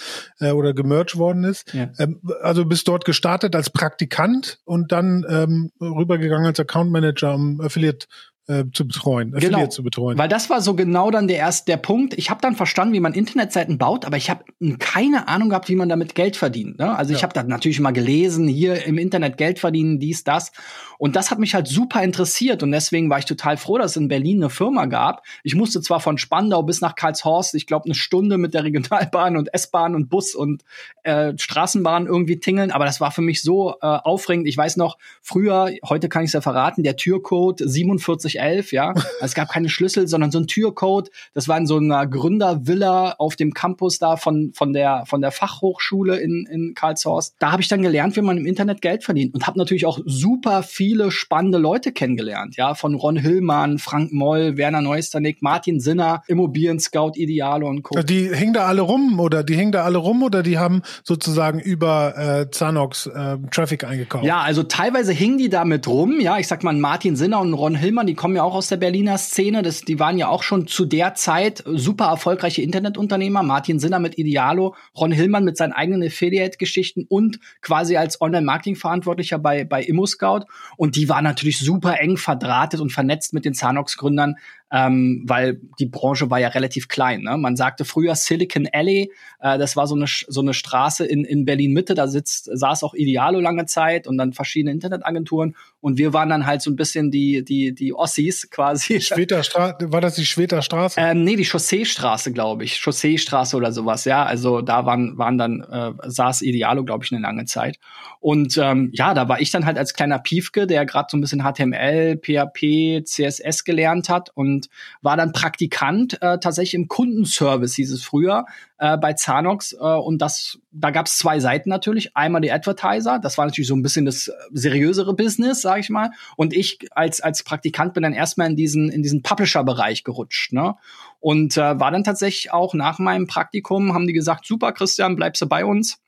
Äh, 0.40 0.52
oder 0.52 0.74
gemerged 0.74 1.16
worden 1.16 1.44
ist. 1.44 1.72
Ja. 1.72 1.90
Ähm, 1.98 2.20
also 2.42 2.66
bist 2.66 2.86
dort 2.88 3.04
gestartet 3.04 3.56
als 3.56 3.70
Praktikant 3.70 4.58
und 4.64 4.92
dann 4.92 5.24
ähm, 5.28 5.70
rübergegangen 5.80 6.46
als 6.46 6.60
Account 6.60 6.90
Manager, 6.90 7.34
um 7.34 7.60
Affiliate 7.60 8.06
äh, 8.48 8.64
zu 8.72 8.86
betreuen, 8.86 9.34
Affiliate 9.34 9.54
genau, 9.54 9.66
zu 9.68 9.82
betreuen. 9.82 10.18
Weil 10.18 10.28
das 10.28 10.50
war 10.50 10.60
so 10.60 10.74
genau 10.74 11.10
dann 11.10 11.28
der 11.28 11.36
erste 11.36 11.66
der 11.66 11.76
Punkt. 11.76 12.14
Ich 12.14 12.28
habe 12.28 12.40
dann 12.40 12.56
verstanden, 12.56 12.92
wie 12.92 13.00
man 13.00 13.14
Internetseiten 13.14 13.78
baut, 13.78 14.04
aber 14.04 14.16
ich 14.16 14.30
habe 14.30 14.44
keine 14.78 15.28
Ahnung 15.28 15.50
gehabt, 15.50 15.68
wie 15.68 15.76
man 15.76 15.88
damit 15.88 16.14
Geld 16.14 16.36
verdient. 16.36 16.78
Ne? 16.78 16.96
Also 16.96 17.12
ja. 17.12 17.18
ich 17.18 17.22
habe 17.22 17.32
da 17.34 17.44
natürlich 17.44 17.78
mal 17.78 17.92
gelesen, 17.92 18.48
hier 18.48 18.84
im 18.84 18.98
Internet 18.98 19.36
Geld 19.36 19.58
verdienen, 19.58 20.00
dies, 20.00 20.24
das. 20.24 20.50
Und 20.98 21.16
das 21.16 21.30
hat 21.30 21.38
mich 21.38 21.54
halt 21.54 21.68
super 21.68 22.02
interessiert 22.02 22.62
und 22.62 22.70
deswegen 22.72 23.10
war 23.10 23.18
ich 23.18 23.24
total 23.24 23.56
froh, 23.56 23.78
dass 23.78 23.92
es 23.92 23.96
in 23.96 24.08
Berlin 24.08 24.38
eine 24.38 24.50
Firma 24.50 24.86
gab. 24.86 25.24
Ich 25.42 25.54
musste 25.54 25.80
zwar 25.80 26.00
von 26.00 26.18
Spandau 26.18 26.62
bis 26.62 26.80
nach 26.80 26.94
Karlshorst, 26.94 27.54
ich 27.54 27.66
glaube 27.66 27.86
eine 27.86 27.94
Stunde 27.94 28.38
mit 28.38 28.54
der 28.54 28.64
Regionalbahn 28.64 29.36
und 29.36 29.52
S-Bahn 29.52 29.94
und 29.94 30.08
Bus 30.08 30.34
und 30.34 30.64
äh, 31.02 31.32
Straßenbahn 31.36 32.06
irgendwie 32.06 32.38
tingeln, 32.38 32.70
aber 32.70 32.84
das 32.84 33.00
war 33.00 33.10
für 33.10 33.22
mich 33.22 33.42
so 33.42 33.74
äh, 33.82 33.86
aufregend. 33.86 34.46
Ich 34.46 34.56
weiß 34.56 34.76
noch, 34.76 34.98
früher, 35.20 35.70
heute 35.84 36.08
kann 36.08 36.22
ich 36.22 36.28
es 36.28 36.34
ja 36.34 36.40
verraten, 36.40 36.82
der 36.82 36.96
Türcode 36.96 37.62
47 37.64 38.40
2011, 38.42 38.72
ja. 38.72 38.88
Also 38.88 39.06
es 39.20 39.34
gab 39.34 39.48
keine 39.48 39.68
Schlüssel, 39.68 40.08
sondern 40.08 40.30
so 40.30 40.38
ein 40.38 40.46
Türcode. 40.46 41.10
Das 41.34 41.48
war 41.48 41.56
in 41.56 41.66
so 41.66 41.76
einer 41.76 42.06
Gründervilla 42.06 43.14
auf 43.18 43.36
dem 43.36 43.54
Campus 43.54 43.98
da 43.98 44.16
von, 44.16 44.52
von, 44.54 44.72
der, 44.72 45.04
von 45.06 45.20
der 45.20 45.30
Fachhochschule 45.30 46.18
in, 46.18 46.46
in 46.50 46.74
Karlshorst. 46.74 47.36
Da 47.38 47.52
habe 47.52 47.62
ich 47.62 47.68
dann 47.68 47.82
gelernt, 47.82 48.16
wie 48.16 48.20
man 48.20 48.36
im 48.36 48.46
Internet 48.46 48.82
Geld 48.82 49.04
verdient 49.04 49.34
und 49.34 49.46
habe 49.46 49.58
natürlich 49.58 49.86
auch 49.86 50.00
super 50.04 50.62
viele 50.62 51.10
spannende 51.10 51.58
Leute 51.58 51.92
kennengelernt, 51.92 52.56
ja. 52.56 52.74
Von 52.74 52.94
Ron 52.94 53.16
Hillmann, 53.16 53.78
Frank 53.78 54.12
Moll, 54.12 54.56
Werner 54.56 54.80
Neusternick, 54.80 55.42
Martin 55.42 55.80
Sinner, 55.80 56.22
Immobilien 56.26 56.80
Scout, 56.80 57.12
Idealo 57.14 57.68
und 57.68 57.82
Co. 57.82 58.00
Die 58.02 58.34
hingen 58.34 58.54
da 58.54 58.66
alle 58.66 58.82
rum 58.82 59.20
oder 59.20 59.44
die 59.44 59.54
hingen 59.54 59.72
da 59.72 59.84
alle 59.84 59.98
rum 59.98 60.22
oder 60.22 60.42
die 60.42 60.58
haben 60.58 60.82
sozusagen 61.04 61.60
über 61.60 62.16
äh, 62.16 62.50
Zanox 62.50 63.06
äh, 63.06 63.38
Traffic 63.50 63.84
eingekauft? 63.84 64.24
Ja, 64.24 64.40
also 64.40 64.62
teilweise 64.62 65.12
hingen 65.12 65.38
die 65.38 65.48
da 65.48 65.64
mit 65.64 65.86
rum, 65.86 66.20
ja. 66.20 66.38
Ich 66.38 66.48
sag 66.48 66.64
mal, 66.64 66.74
Martin 66.74 67.16
Sinner 67.16 67.40
und 67.40 67.54
Ron 67.54 67.74
Hillmann, 67.74 68.06
die 68.06 68.14
kommen 68.22 68.36
ja 68.36 68.44
auch 68.44 68.54
aus 68.54 68.69
der 68.69 68.76
Berliner 68.76 69.19
Szene. 69.19 69.62
Das, 69.62 69.80
die 69.80 69.98
waren 69.98 70.16
ja 70.16 70.28
auch 70.28 70.44
schon 70.44 70.69
zu 70.69 70.84
der 70.84 71.14
Zeit 71.14 71.64
super 71.66 72.04
erfolgreiche 72.04 72.62
Internetunternehmer. 72.62 73.42
Martin 73.42 73.80
Sinner 73.80 73.98
mit 73.98 74.16
Idealo, 74.16 74.76
Ron 74.96 75.10
Hillmann 75.10 75.43
mit 75.43 75.56
seinen 75.56 75.72
eigenen 75.72 76.06
Affiliate-Geschichten 76.06 77.05
und 77.08 77.41
quasi 77.62 77.96
als 77.96 78.20
Online-Marketing-Verantwortlicher 78.20 79.41
bei, 79.41 79.64
bei 79.64 79.82
ImmoScout. 79.82 80.44
Und 80.76 80.94
die 80.94 81.08
waren 81.08 81.24
natürlich 81.24 81.58
super 81.58 81.98
eng 81.98 82.17
verdrahtet 82.17 82.79
und 82.79 82.93
vernetzt 82.93 83.34
mit 83.34 83.44
den 83.44 83.55
Zanox-Gründern, 83.55 84.36
ähm, 84.72 85.22
weil 85.26 85.60
die 85.79 85.86
Branche 85.86 86.31
war 86.31 86.41
ja 86.41 86.48
relativ 86.48 86.88
klein. 86.88 87.20
Ne? 87.22 87.36
Man 87.36 87.56
sagte 87.56 87.84
früher 87.84 88.14
Silicon 88.14 88.67
Alley, 88.72 89.12
äh, 89.41 89.58
das 89.58 89.76
war 89.76 89.86
so 89.86 89.94
eine, 89.94 90.06
so 90.06 90.41
eine 90.41 90.55
Straße 90.55 91.05
in, 91.05 91.24
in 91.24 91.44
Berlin-Mitte, 91.44 91.94
da 91.94 92.08
sitzt, 92.08 92.48
saß 92.50 92.82
auch 92.82 92.94
Idealo 92.94 93.38
lange 93.38 93.67
Zeit 93.67 94.06
und 94.06 94.17
dann 94.17 94.32
verschiedene 94.32 94.72
Internetagenturen. 94.72 95.56
Und 95.82 95.98
wir 95.98 96.14
waren 96.14 96.31
dann 96.31 96.46
halt 96.46 96.62
so 96.62 96.70
ein 96.70 96.76
bisschen 96.76 97.10
die, 97.10 97.44
die, 97.44 97.74
die 97.74 97.93
Ossis 97.93 98.48
quasi. 98.50 99.00
Schweter 99.02 99.43
war 99.43 100.00
das 100.00 100.14
die 100.14 100.24
Schweter 100.24 100.62
Straße? 100.62 100.98
Ähm, 100.98 101.22
nee, 101.22 101.36
die 101.36 101.44
Chausseestraße, 101.44 102.32
glaube 102.32 102.64
ich. 102.64 102.81
Chausseestraße 102.81 103.56
oder 103.56 103.72
sowas, 103.72 104.06
ja. 104.06 104.24
Also 104.24 104.62
da 104.62 104.86
waren, 104.86 105.19
waren 105.19 105.36
dann, 105.36 105.60
äh, 105.60 105.93
saß 106.08 106.41
Idealo, 106.41 106.84
glaube 106.84 107.05
ich, 107.05 107.12
eine 107.12 107.20
lange 107.20 107.44
Zeit. 107.44 107.79
Und 108.20 108.56
ähm, 108.56 108.91
ja, 108.94 109.12
da 109.12 109.29
war 109.29 109.41
ich 109.41 109.50
dann 109.50 109.67
halt 109.67 109.76
als 109.76 109.93
kleiner 109.93 110.19
Piefke, 110.19 110.67
der 110.67 110.86
gerade 110.86 111.08
so 111.10 111.17
ein 111.19 111.20
bisschen 111.20 111.43
HTML, 111.43 112.17
PHP, 112.17 113.05
CSS 113.05 113.64
gelernt 113.64 114.08
hat 114.08 114.31
und 114.34 114.61
war 115.00 115.16
dann 115.16 115.32
Praktikant 115.32 116.20
äh, 116.22 116.38
tatsächlich 116.38 116.74
im 116.74 116.88
Kundenservice, 116.88 117.74
hieß 117.74 117.92
es 117.92 118.04
früher, 118.04 118.46
äh, 118.78 118.96
bei 118.96 119.12
Zanox. 119.12 119.72
Äh, 119.72 119.76
und 119.78 120.19
das, 120.19 120.58
da 120.72 120.90
gab 120.90 121.06
es 121.06 121.19
zwei 121.19 121.40
Seiten 121.40 121.69
natürlich. 121.69 122.16
Einmal 122.16 122.40
die 122.40 122.52
Advertiser, 122.52 123.19
das 123.19 123.38
war 123.38 123.46
natürlich 123.46 123.69
so 123.69 123.76
ein 123.76 123.82
bisschen 123.82 124.04
das 124.04 124.31
seriösere 124.52 125.14
Business, 125.14 125.62
sage 125.62 125.81
ich 125.81 125.90
mal. 125.90 126.10
Und 126.36 126.52
ich 126.52 126.78
als, 126.92 127.20
als 127.20 127.42
Praktikant 127.42 127.94
bin 127.94 128.02
dann 128.02 128.12
erstmal 128.12 128.48
in 128.50 128.56
diesen, 128.56 128.90
in 128.90 129.02
diesen 129.02 129.22
Publisher-Bereich 129.22 130.04
gerutscht. 130.04 130.52
Ne? 130.52 130.74
Und 131.20 131.56
äh, 131.56 131.78
war 131.78 131.90
dann 131.90 132.04
tatsächlich 132.04 132.52
auch 132.52 132.74
nach 132.74 132.98
meinem 132.98 133.26
Praktikum, 133.26 133.94
haben 133.94 134.06
die 134.06 134.12
gesagt, 134.12 134.46
super, 134.46 134.72
Christian, 134.72 135.16
bleibst 135.16 135.40
du 135.42 135.46
bei 135.46 135.64
uns 135.64 135.98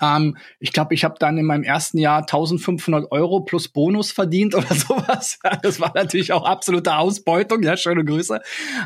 ähm, 0.00 0.36
ich 0.58 0.72
glaube, 0.72 0.94
ich 0.94 1.04
habe 1.04 1.16
dann 1.18 1.38
in 1.38 1.44
meinem 1.44 1.64
ersten 1.64 1.98
Jahr 1.98 2.20
1500 2.20 3.10
Euro 3.12 3.40
plus 3.40 3.68
Bonus 3.68 4.12
verdient 4.12 4.54
oder 4.56 4.74
sowas. 4.74 5.38
Das 5.62 5.80
war 5.80 5.92
natürlich 5.94 6.32
auch 6.32 6.44
absolute 6.44 6.96
Ausbeutung. 6.96 7.62
Ja, 7.62 7.76
schöne 7.76 8.04
Grüße. 8.04 8.40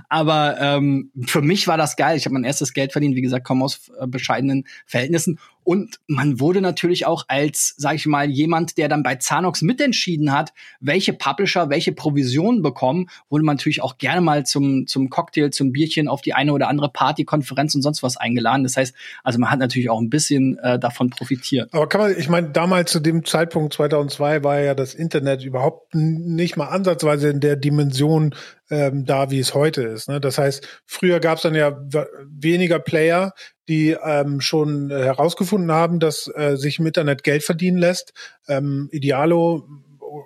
Aber 0.09 0.57
ähm, 0.61 1.11
für 1.27 1.43
mich 1.43 1.69
war 1.69 1.77
das 1.77 1.97
geil. 1.97 2.17
Ich 2.17 2.25
habe 2.25 2.35
mein 2.35 2.45
erstes 2.45 2.73
Geld 2.73 2.93
verdient. 2.93 3.17
Wie 3.17 3.23
gesagt, 3.23 3.47
komme 3.47 3.65
aus 3.65 3.91
äh, 3.99 4.07
bescheidenen 4.07 4.65
Verhältnissen. 4.87 5.39
Und 5.65 5.99
man 6.07 6.41
wurde 6.41 6.61
natürlich 6.61 7.07
auch 7.07 7.25
als, 7.29 7.75
sag 7.77 7.95
ich 7.95 8.07
mal, 8.07 8.31
jemand, 8.31 8.77
der 8.79 8.89
dann 8.89 9.03
bei 9.03 9.17
Zanox 9.17 9.63
mitentschieden 9.63 10.33
hat, 10.33 10.53
welche 10.81 11.13
Publisher 11.13 11.71
welche 11.71 11.93
Provisionen 11.93 12.63
bekommen, 12.63 13.09
wurde 13.31 13.45
man 13.45 13.57
natürlich 13.57 13.83
auch 13.83 13.99
gerne 13.99 14.21
mal 14.21 14.45
zum, 14.45 14.87
zum 14.87 15.11
Cocktail, 15.11 15.51
zum 15.51 15.73
Bierchen 15.73 16.07
auf 16.07 16.21
die 16.21 16.35
eine 16.35 16.53
oder 16.53 16.69
andere 16.69 16.91
Party, 16.91 17.25
Konferenz 17.25 17.75
und 17.75 17.83
sonst 17.83 18.03
was 18.03 18.17
eingeladen. 18.17 18.63
Das 18.63 18.77
heißt, 18.77 18.95
also 19.23 19.39
man 19.39 19.51
hat 19.51 19.59
natürlich 19.59 19.91
auch 19.91 20.01
ein 20.01 20.11
bisschen 20.11 20.59
äh, 20.59 20.79
davon 20.79 21.11
profitiert. 21.11 21.73
Aber 21.73 21.89
kann 21.89 22.01
man, 22.03 22.15
ich 22.19 22.29
meine, 22.29 22.51
damals 22.51 22.93
zu 22.93 23.01
dem 23.01 23.25
Zeitpunkt 23.25 23.73
2002 23.73 24.45
war 24.45 24.61
ja 24.61 24.75
das 24.75 24.95
Internet 24.95 25.45
überhaupt 25.45 25.95
nicht 25.95 26.57
mal 26.57 26.67
ansatzweise 26.67 27.31
in 27.31 27.41
der 27.41 27.57
Dimension 27.57 28.35
ähm, 28.71 29.05
da, 29.05 29.31
wie 29.31 29.39
es 29.39 29.55
heute 29.55 29.83
ist. 29.83 30.09
Ne? 30.09 30.21
Das 30.21 30.39
heißt, 30.39 30.67
früher 30.87 31.21
gab 31.21 31.37
es 31.37 31.43
dann 31.43 31.55
ja 31.55 31.79
weniger 32.27 32.79
Player, 32.79 33.33
die 33.69 33.97
ähm, 34.03 34.41
schon 34.41 34.91
herausgefunden 34.91 35.73
haben, 35.73 36.01
dass 36.01 36.31
äh, 36.35 36.57
sich 36.57 36.79
im 36.79 36.87
Internet 36.87 37.25
Geld 37.25 37.43
verdienen 37.43 37.79
lässt. 37.79 38.13
Ähm, 38.49 38.89
Idealo 38.93 39.67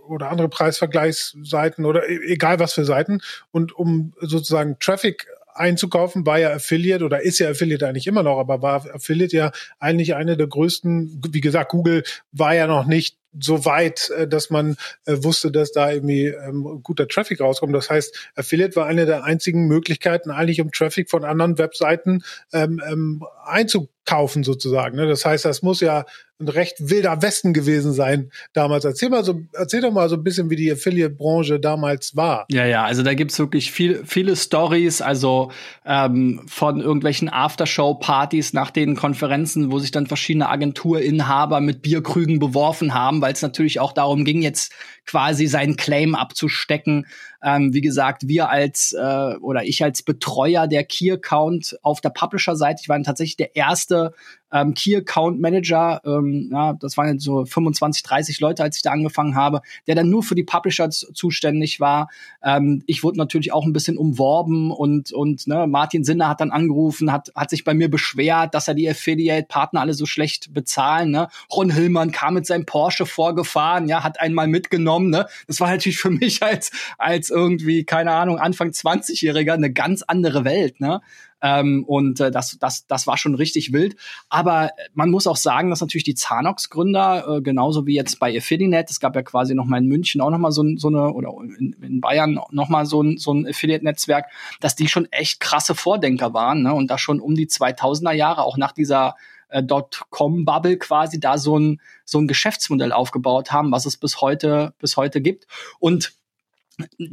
oder 0.09 0.31
andere 0.31 0.49
Preisvergleichsseiten 0.49 1.85
oder 1.85 2.09
e-, 2.09 2.33
egal 2.33 2.59
was 2.59 2.73
für 2.73 2.85
Seiten. 2.85 3.21
Und 3.51 3.73
um 3.73 4.13
sozusagen 4.21 4.79
Traffic 4.79 5.27
einzukaufen, 5.55 6.25
war 6.25 6.39
ja 6.39 6.53
Affiliate 6.53 7.05
oder 7.05 7.23
ist 7.23 7.39
ja 7.39 7.51
Affiliate 7.51 7.87
eigentlich 7.87 8.07
immer 8.07 8.23
noch, 8.23 8.39
aber 8.39 8.63
war 8.63 8.87
Affiliate 8.95 9.37
ja 9.37 9.51
eigentlich 9.79 10.15
eine 10.15 10.37
der 10.37 10.47
größten, 10.47 11.21
wie 11.31 11.41
gesagt, 11.41 11.73
Google 11.73 12.05
war 12.33 12.55
ja 12.55 12.67
noch 12.67 12.87
nicht 12.87 13.17
so 13.39 13.65
weit, 13.65 14.11
äh, 14.11 14.27
dass 14.27 14.51
man 14.51 14.77
äh, 15.05 15.17
wusste, 15.23 15.51
dass 15.51 15.73
da 15.73 15.91
irgendwie 15.91 16.27
ähm, 16.27 16.81
guter 16.83 17.09
Traffic 17.09 17.41
rauskommt. 17.41 17.75
Das 17.75 17.91
heißt, 17.91 18.31
Affiliate 18.35 18.77
war 18.77 18.87
eine 18.87 19.07
der 19.07 19.25
einzigen 19.25 19.67
Möglichkeiten, 19.67 20.31
eigentlich 20.31 20.61
um 20.61 20.73
Traffic 20.73 21.11
von 21.11 21.25
anderen 21.25 21.59
Webseiten 21.59 22.23
ähm, 22.53 22.81
ähm, 22.89 23.25
einzukaufen 23.45 24.45
sozusagen. 24.45 24.97
Ne? 24.97 25.07
Das 25.07 25.25
heißt, 25.25 25.45
das 25.45 25.63
muss 25.63 25.81
ja 25.81 26.05
ein 26.41 26.49
recht 26.49 26.77
wilder 26.79 27.21
Westen 27.21 27.53
gewesen 27.53 27.93
sein 27.93 28.31
damals. 28.53 28.85
Erzähl 28.85 29.09
mal 29.09 29.25
so, 29.25 29.41
erzähl 29.53 29.81
doch 29.81 29.91
mal 29.91 30.09
so 30.09 30.15
ein 30.15 30.23
bisschen, 30.23 30.51
wie 30.51 30.57
die 30.57 30.71
Affiliate-Branche 30.71 31.59
damals 31.59 32.15
war. 32.15 32.47
Ja, 32.51 32.65
ja, 32.65 32.85
also 32.85 33.03
da 33.03 33.15
gibt's 33.15 33.39
wirklich 33.39 33.73
viel, 33.73 34.05
viele 34.05 34.37
Stories, 34.37 35.03
also 35.03 35.51
ähm, 35.85 36.43
von 36.47 36.81
irgendwelchen 36.81 37.29
Aftershow-Partys 37.29 38.53
nach 38.53 38.71
den 38.71 38.95
Konferenzen, 38.95 39.73
wo 39.73 39.81
sich 39.81 39.91
dann 39.91 40.07
verschiedene 40.07 40.49
Agenturinhaber 40.49 41.61
mit 41.61 41.83
Bierkrügen 41.83 42.39
beworfen 42.39 42.95
haben, 42.95 43.18
weil 43.21 43.33
es 43.33 43.43
natürlich 43.43 43.81
auch 43.81 43.93
darum 43.93 44.25
ging, 44.25 44.43
jetzt 44.43 44.73
quasi 45.07 45.47
seinen 45.47 45.77
Claim 45.77 46.15
abzustecken. 46.15 47.07
Ähm, 47.43 47.73
wie 47.73 47.81
gesagt, 47.81 48.27
wir 48.27 48.51
als 48.51 48.93
äh, 48.93 49.37
oder 49.41 49.65
ich 49.65 49.83
als 49.83 50.03
Betreuer 50.03 50.67
der 50.67 50.85
Key 50.85 51.11
Account 51.13 51.79
auf 51.83 52.01
der 52.01 52.11
Publisher-Seite, 52.11 52.81
ich 52.83 52.89
war 52.89 53.01
tatsächlich 53.03 53.37
der 53.37 53.55
erste 53.55 54.13
ähm, 54.53 54.75
Key 54.75 54.97
Account 54.97 55.41
Manager, 55.41 56.01
ähm, 56.05 56.51
ja, 56.53 56.73
das 56.75 56.97
waren 56.97 57.13
jetzt 57.13 57.25
so 57.25 57.45
25, 57.45 58.03
30 58.03 58.41
Leute, 58.41 58.63
als 58.63 58.77
ich 58.77 58.83
da 58.83 58.93
angefangen 58.93 59.35
habe, 59.35 59.61
der 59.87 59.95
dann 59.95 60.09
nur 60.09 60.23
für 60.23 60.35
die 60.35 60.45
Publisher 60.45 60.91
zuständig 60.91 61.81
war. 61.81 62.09
Ähm, 62.43 62.83
ich 62.87 63.03
wurde 63.03 63.19
natürlich 63.19 63.53
auch 63.53 63.65
ein 63.65 63.73
bisschen 63.73 63.99
umworben 63.99 64.71
und 64.71 65.13
und 65.13 65.47
ne, 65.47 65.67
Martin 65.67 66.05
Sinner 66.05 66.29
hat 66.29 66.41
dann 66.41 66.51
angerufen, 66.51 67.13
hat 67.13 67.31
hat 67.35 67.51
sich 67.51 67.65
bei 67.65 67.75
mir 67.75 67.91
beschwert, 67.91 68.55
dass 68.55 68.69
er 68.69 68.75
die 68.75 68.89
Affiliate-Partner 68.89 69.81
alle 69.81 69.95
so 69.95 70.07
schlecht 70.07 70.55
bezahlen. 70.55 71.11
Ne? 71.11 71.29
Ron 71.53 71.71
Hillmann 71.71 72.13
kam 72.13 72.35
mit 72.35 72.47
seinem 72.47 72.67
Porsche 72.67 73.07
vorgefahren, 73.07 73.89
ja, 73.89 74.03
hat 74.03 74.21
einmal 74.21 74.49
mitgenommen. 74.49 75.11
Ne? 75.11 75.27
Das 75.47 75.61
war 75.61 75.71
natürlich 75.71 75.99
für 75.99 76.11
mich 76.11 76.43
als 76.43 76.71
als 76.97 77.28
irgendwie 77.31 77.85
keine 77.85 78.13
Ahnung 78.13 78.39
Anfang 78.39 78.71
20-Jähriger 78.71 79.53
eine 79.53 79.73
ganz 79.73 80.03
andere 80.03 80.45
Welt. 80.45 80.81
Ne? 80.81 81.01
Ähm, 81.41 81.85
und 81.87 82.21
äh, 82.21 82.31
das, 82.31 82.59
das, 82.59 82.87
das 82.87 83.07
war 83.07 83.17
schon 83.17 83.35
richtig 83.35 83.73
wild. 83.73 83.97
Aber 84.29 84.71
man 84.95 85.11
muss 85.11 85.27
auch 85.27 85.37
sagen, 85.37 85.71
dass 85.71 85.81
natürlich 85.81 86.05
die 86.05 86.15
Zanox-Gründer, 86.15 87.37
äh, 87.37 87.43
genauso 87.43 87.87
wie 87.87 87.95
jetzt 87.95 88.19
bei 88.19 88.37
Affiliate, 88.37 88.91
es 88.91 89.01
gab 89.01 89.15
ja 89.15 89.23
quasi 89.23 89.55
noch 89.55 89.65
mal 89.65 89.79
in 89.79 89.87
München 89.87 90.21
auch 90.21 90.31
noch 90.31 90.39
mal 90.39 90.53
so, 90.53 90.65
so 90.77 90.89
eine, 90.89 91.13
oder 91.13 91.33
in, 91.59 91.77
in 91.81 92.01
Bayern 92.01 92.41
noch 92.51 92.69
mal 92.69 92.87
so 92.87 93.03
ein, 93.03 93.19
so 93.19 93.33
ein 93.33 93.47
Affiliate-Netzwerk, 93.47 94.27
dass 94.61 94.75
die 94.75 94.89
schon 94.89 95.07
echt 95.13 95.41
krasse 95.41 95.75
Vordenker 95.75 96.35
waren 96.35 96.63
ne? 96.63 96.75
und 96.75 96.91
da 96.91 96.99
schon 96.99 97.21
um 97.21 97.35
die 97.35 97.47
2000er 97.47 98.13
Jahre, 98.13 98.43
auch 98.43 98.57
nach 98.57 98.73
dieser 98.73 99.15
äh, 99.49 99.63
Dotcom-Bubble 99.63 100.79
quasi 100.79 101.21
da 101.21 101.39
so 101.39 101.59
ein, 101.59 101.81
so 102.05 102.19
ein 102.19 102.27
Geschäftsmodell 102.27 102.93
aufgebaut 102.93 103.53
haben, 103.53 103.71
was 103.73 103.87
es 103.87 103.97
bis 103.97 104.21
heute, 104.21 104.75
bis 104.79 104.97
heute 104.97 105.21
gibt. 105.21 105.47
Und 105.79 106.15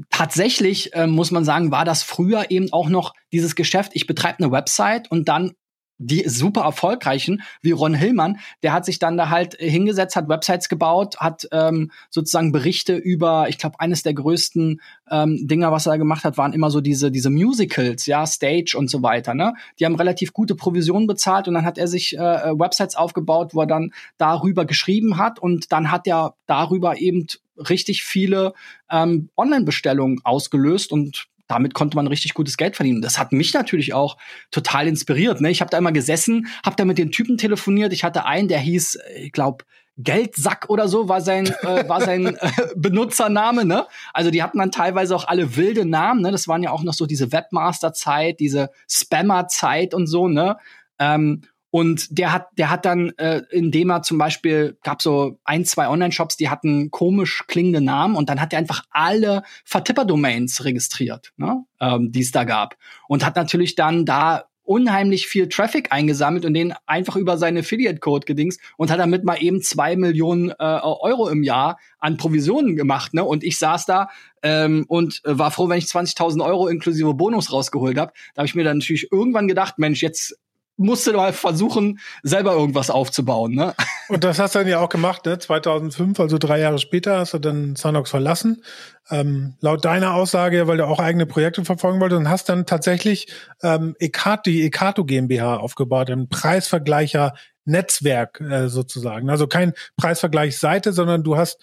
tatsächlich 0.10 0.94
äh, 0.94 1.08
muss 1.08 1.32
man 1.32 1.46
sagen, 1.46 1.72
war 1.72 1.86
das 1.86 2.04
früher 2.04 2.52
eben 2.52 2.72
auch 2.72 2.90
noch 2.90 3.14
dieses 3.32 3.56
Geschäft, 3.56 3.92
ich 3.96 4.08
betreibe 4.08 4.40
eine 4.40 4.52
Website 4.52 5.10
und 5.12 5.28
dann 5.28 5.54
die 5.98 6.28
super 6.28 6.62
erfolgreichen, 6.62 7.42
wie 7.62 7.72
Ron 7.72 7.94
Hillmann, 7.94 8.40
der 8.64 8.74
hat 8.74 8.86
sich 8.86 9.00
dann 9.00 9.18
da 9.18 9.30
halt 9.30 9.56
hingesetzt, 9.56 10.16
hat 10.16 10.28
Websites 10.28 10.70
gebaut, 10.70 11.18
hat 11.18 11.48
ähm, 11.52 11.92
sozusagen 12.10 12.52
Berichte 12.52 12.96
über, 12.96 13.48
ich 13.50 13.58
glaube, 13.58 13.80
eines 13.80 14.04
der 14.04 14.14
größten 14.14 14.82
ähm, 15.10 15.48
Dinger, 15.48 15.72
was 15.72 15.86
er 15.86 15.98
gemacht 15.98 16.24
hat, 16.24 16.38
waren 16.38 16.54
immer 16.54 16.70
so 16.70 16.82
diese 16.82 17.12
diese 17.12 17.30
Musicals, 17.30 18.06
ja, 18.06 18.26
Stage 18.26 18.76
und 18.78 18.90
so 18.90 19.04
weiter. 19.04 19.34
Ne, 19.34 19.54
die 19.80 19.86
haben 19.86 19.96
relativ 19.96 20.34
gute 20.34 20.56
Provisionen 20.56 21.08
bezahlt 21.08 21.48
und 21.48 21.54
dann 21.54 21.66
hat 21.66 21.78
er 21.78 21.88
sich 21.88 22.18
äh, 22.18 22.20
Websites 22.20 22.96
aufgebaut, 22.96 23.54
wo 23.54 23.62
er 23.62 23.68
dann 23.68 23.94
darüber 24.18 24.66
geschrieben 24.66 25.18
hat 25.18 25.40
und 25.40 25.72
dann 25.72 25.92
hat 25.92 26.08
er 26.08 26.36
darüber 26.46 26.98
eben 26.98 27.28
richtig 27.58 28.04
viele 28.04 28.54
ähm, 28.92 29.30
Online-Bestellungen 29.38 30.20
ausgelöst 30.24 30.92
und 30.92 31.28
damit 31.48 31.74
konnte 31.74 31.96
man 31.96 32.08
richtig 32.08 32.34
gutes 32.34 32.58
Geld 32.58 32.76
verdienen. 32.76 33.02
Das 33.02 33.20
hat 33.20 33.32
mich 33.32 33.54
natürlich 33.54 33.94
auch 33.94 34.18
total 34.52 34.88
inspiriert. 34.88 35.42
Ne? 35.42 35.52
Ich 35.52 35.62
habe 35.62 35.70
da 35.70 35.78
immer 35.78 35.92
gesessen, 35.92 36.48
habe 36.66 36.76
da 36.76 36.86
mit 36.86 36.98
den 36.98 37.12
Typen 37.12 37.38
telefoniert. 37.38 37.94
Ich 37.94 38.04
hatte 38.04 38.26
einen, 38.26 38.48
der 38.48 38.60
hieß, 38.60 39.00
ich 39.18 39.32
glaube, 39.32 39.66
Geldsack 39.98 40.66
oder 40.68 40.88
so 40.88 41.08
war 41.08 41.22
sein 41.22 41.48
äh, 41.62 41.88
war 41.88 42.02
sein 42.02 42.26
äh, 42.40 42.52
Benutzername, 42.76 43.64
ne? 43.64 43.88
Also 44.14 44.30
die 44.30 44.44
hatten 44.44 44.58
dann 44.58 44.72
teilweise 44.72 45.16
auch 45.16 45.26
alle 45.26 45.56
wilde 45.56 45.86
Namen, 45.86 46.22
ne? 46.22 46.32
Das 46.32 46.48
waren 46.48 46.64
ja 46.64 46.72
auch 46.72 46.84
noch 46.84 46.94
so 46.94 47.06
diese 47.06 47.32
Webmaster 47.32 47.94
Zeit, 47.94 48.42
diese 48.42 48.72
Spammer 48.90 49.48
Zeit 49.48 49.94
und 49.94 50.08
so, 50.08 50.28
ne? 50.28 50.58
Ähm, 51.00 51.44
und 51.76 52.18
der 52.18 52.32
hat, 52.32 52.48
der 52.58 52.70
hat 52.70 52.86
dann, 52.86 53.10
äh, 53.18 53.42
indem 53.52 53.90
er 53.90 54.02
zum 54.02 54.18
Beispiel, 54.18 54.78
gab 54.82 55.02
so 55.02 55.40
ein, 55.44 55.66
zwei 55.66 55.90
Online-Shops, 55.90 56.38
die 56.38 56.48
hatten 56.48 56.90
komisch 56.90 57.44
klingende 57.48 57.82
Namen 57.82 58.16
und 58.16 58.30
dann 58.30 58.40
hat 58.40 58.54
er 58.54 58.60
einfach 58.60 58.84
alle 58.92 59.44
Vertipper-Domains 59.66 60.64
registriert, 60.64 61.34
ne, 61.36 61.66
ähm, 61.82 62.14
die 62.14 62.22
es 62.22 62.32
da 62.32 62.46
gab. 62.46 62.78
Und 63.10 63.26
hat 63.26 63.36
natürlich 63.36 63.76
dann 63.76 64.06
da 64.06 64.46
unheimlich 64.64 65.28
viel 65.28 65.50
Traffic 65.50 65.92
eingesammelt 65.92 66.46
und 66.46 66.54
den 66.54 66.74
einfach 66.86 67.18
über 67.18 67.38
seine 67.38 67.60
Affiliate-Code 67.60 68.26
gedingst 68.26 68.62
und 68.78 68.90
hat 68.90 69.00
damit 69.00 69.26
mal 69.26 69.44
eben 69.44 69.62
zwei 69.62 69.98
Millionen 69.98 70.52
äh, 70.52 70.56
Euro 70.58 71.28
im 71.28 71.44
Jahr 71.44 71.78
an 72.00 72.16
Provisionen 72.16 72.78
gemacht. 72.78 73.14
Ne? 73.14 73.26
Und 73.26 73.44
ich 73.44 73.60
saß 73.60 73.86
da 73.86 74.08
ähm, 74.44 74.86
und 74.88 75.22
war 75.26 75.52
froh, 75.52 75.68
wenn 75.68 75.78
ich 75.78 75.86
20.000 75.86 76.42
Euro 76.42 76.70
inklusive 76.70 77.14
Bonus 77.16 77.52
rausgeholt 77.52 77.98
habe. 77.98 78.14
Da 78.34 78.40
habe 78.40 78.48
ich 78.48 78.56
mir 78.56 78.64
dann 78.64 78.78
natürlich 78.78 79.12
irgendwann 79.12 79.50
gedacht, 79.50 79.78
Mensch, 79.78 80.02
jetzt 80.02 80.40
musste 80.78 81.20
halt 81.20 81.36
versuchen, 81.36 82.00
selber 82.24 82.54
irgendwas 82.54 82.90
aufzubauen. 82.90 83.54
Ne? 83.54 83.74
Und 84.10 84.24
das 84.24 84.40
hast 84.40 84.56
du 84.56 84.60
dann 84.60 84.68
ja 84.68 84.80
auch 84.80 84.90
gemacht, 84.90 85.26
ne? 85.26 85.40
2005, 85.40 86.20
also 86.20 86.38
drei 86.38 86.60
Jahre 86.60 86.80
später, 86.80 87.20
hast 87.20 87.34
du 87.34 87.40
dann 87.40 87.76
Sanox 87.76 88.10
verlassen. 88.10 88.64
Ähm, 89.10 89.56
laut 89.62 89.86
deiner 89.86 90.14
Aussage, 90.14 90.68
weil 90.68 90.78
du 90.78 90.88
auch 90.88 91.00
eigene 91.00 91.26
Projekte 91.26 91.64
verfolgen 91.66 92.00
wolltest 92.00 92.20
und 92.20 92.30
hast 92.30 92.50
dann 92.50 92.66
tatsächlich 92.66 93.28
ähm, 93.64 93.96
Ekat, 94.00 94.46
die 94.46 94.64
Ekato 94.64 95.06
GmbH 95.06 95.58
aufgebaut, 95.58 96.10
ein 96.10 96.30
Preisvergleicher 96.30 97.34
Netzwerk 97.66 98.42
äh, 98.42 98.70
sozusagen. 98.70 99.30
Also 99.30 99.48
kein 99.48 99.74
Preisvergleichsseite, 99.98 100.94
sondern 100.94 101.24
du 101.24 101.36
hast 101.38 101.60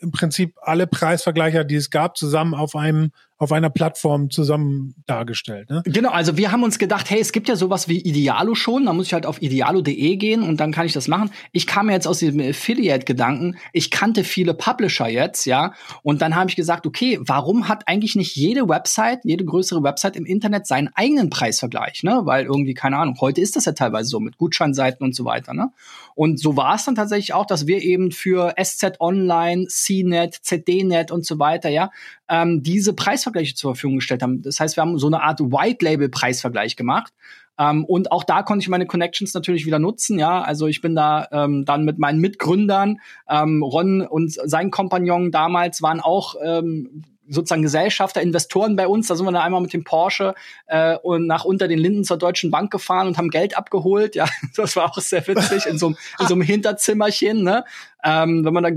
im 0.00 0.10
Prinzip 0.10 0.56
alle 0.60 0.86
Preisvergleicher, 0.86 1.64
die 1.64 1.76
es 1.76 1.90
gab, 1.90 2.16
zusammen 2.16 2.54
auf 2.54 2.74
einem 2.76 3.12
auf 3.44 3.52
einer 3.52 3.70
Plattform 3.70 4.30
zusammen 4.30 4.94
dargestellt. 5.06 5.70
Ne? 5.70 5.82
Genau, 5.84 6.10
also 6.10 6.36
wir 6.36 6.50
haben 6.50 6.62
uns 6.62 6.78
gedacht, 6.78 7.10
hey, 7.10 7.20
es 7.20 7.32
gibt 7.32 7.48
ja 7.48 7.56
sowas 7.56 7.88
wie 7.88 7.98
Idealo 8.00 8.54
schon, 8.54 8.86
da 8.86 8.92
muss 8.92 9.06
ich 9.06 9.12
halt 9.12 9.26
auf 9.26 9.40
idealo.de 9.40 10.16
gehen 10.16 10.42
und 10.42 10.58
dann 10.58 10.72
kann 10.72 10.86
ich 10.86 10.92
das 10.92 11.06
machen. 11.06 11.30
Ich 11.52 11.66
kam 11.66 11.90
jetzt 11.90 12.08
aus 12.08 12.18
diesem 12.18 12.40
Affiliate-Gedanken, 12.40 13.56
ich 13.72 13.90
kannte 13.90 14.24
viele 14.24 14.54
Publisher 14.54 15.08
jetzt, 15.08 15.44
ja, 15.44 15.74
und 16.02 16.22
dann 16.22 16.34
habe 16.34 16.50
ich 16.50 16.56
gesagt, 16.56 16.86
okay, 16.86 17.18
warum 17.20 17.68
hat 17.68 17.86
eigentlich 17.86 18.16
nicht 18.16 18.34
jede 18.34 18.68
Website, 18.68 19.20
jede 19.24 19.44
größere 19.44 19.82
Website 19.82 20.16
im 20.16 20.24
Internet 20.24 20.66
seinen 20.66 20.88
eigenen 20.94 21.30
Preisvergleich, 21.30 22.02
ne? 22.02 22.22
Weil 22.24 22.46
irgendwie, 22.46 22.74
keine 22.74 22.96
Ahnung, 22.96 23.16
heute 23.20 23.40
ist 23.40 23.56
das 23.56 23.66
ja 23.66 23.72
teilweise 23.72 24.08
so 24.08 24.20
mit 24.20 24.38
Gutscheinseiten 24.38 25.04
und 25.04 25.14
so 25.14 25.24
weiter, 25.24 25.52
ne? 25.52 25.70
Und 26.14 26.40
so 26.40 26.56
war 26.56 26.76
es 26.76 26.84
dann 26.84 26.94
tatsächlich 26.94 27.34
auch, 27.34 27.46
dass 27.46 27.66
wir 27.66 27.82
eben 27.82 28.10
für 28.10 28.54
SZ 28.62 29.00
Online, 29.00 29.66
CNET, 29.66 30.34
ZDNet 30.34 31.10
und 31.10 31.26
so 31.26 31.38
weiter, 31.38 31.68
ja, 31.68 31.90
ähm, 32.28 32.62
diese 32.62 32.94
Preisvergleiche 32.94 33.33
zur 33.56 33.74
Verfügung 33.74 33.96
gestellt 33.96 34.22
haben. 34.22 34.42
Das 34.42 34.60
heißt, 34.60 34.76
wir 34.76 34.82
haben 34.82 34.98
so 34.98 35.06
eine 35.06 35.22
Art 35.22 35.40
White-Label-Preisvergleich 35.40 36.76
gemacht. 36.76 37.12
Ähm, 37.58 37.84
und 37.84 38.10
auch 38.10 38.24
da 38.24 38.42
konnte 38.42 38.62
ich 38.62 38.68
meine 38.68 38.86
Connections 38.86 39.34
natürlich 39.34 39.66
wieder 39.66 39.78
nutzen, 39.78 40.18
ja. 40.18 40.42
Also 40.42 40.66
ich 40.66 40.80
bin 40.80 40.94
da 40.94 41.28
ähm, 41.30 41.64
dann 41.64 41.84
mit 41.84 41.98
meinen 41.98 42.20
Mitgründern, 42.20 42.98
ähm, 43.28 43.62
Ron 43.62 44.02
und 44.02 44.32
sein 44.32 44.70
Kompagnon 44.70 45.30
damals 45.30 45.82
waren 45.82 46.00
auch 46.00 46.34
ähm, 46.42 47.04
sozusagen 47.28 47.62
Gesellschafter, 47.62 48.20
Investoren 48.20 48.76
bei 48.76 48.86
uns. 48.86 49.06
Da 49.06 49.16
sind 49.16 49.26
wir 49.26 49.32
dann 49.32 49.42
einmal 49.42 49.60
mit 49.60 49.72
dem 49.72 49.84
Porsche 49.84 50.34
äh, 50.66 50.96
und 50.96 51.26
nach 51.26 51.44
unter 51.44 51.68
den 51.68 51.78
Linden 51.78 52.04
zur 52.04 52.18
Deutschen 52.18 52.50
Bank 52.50 52.70
gefahren 52.70 53.06
und 53.06 53.18
haben 53.18 53.30
Geld 53.30 53.56
abgeholt. 53.56 54.14
Ja, 54.14 54.26
das 54.56 54.76
war 54.76 54.90
auch 54.90 54.98
sehr 54.98 55.26
witzig 55.26 55.66
in 55.66 55.78
so, 55.78 55.86
einem 55.86 55.96
in 56.18 56.26
so 56.26 56.34
einem 56.34 56.42
Hinterzimmerchen. 56.54 57.42
Ne? 57.42 57.64
Ähm, 58.02 58.44
wenn 58.44 58.52
man 58.52 58.64
da 58.64 58.70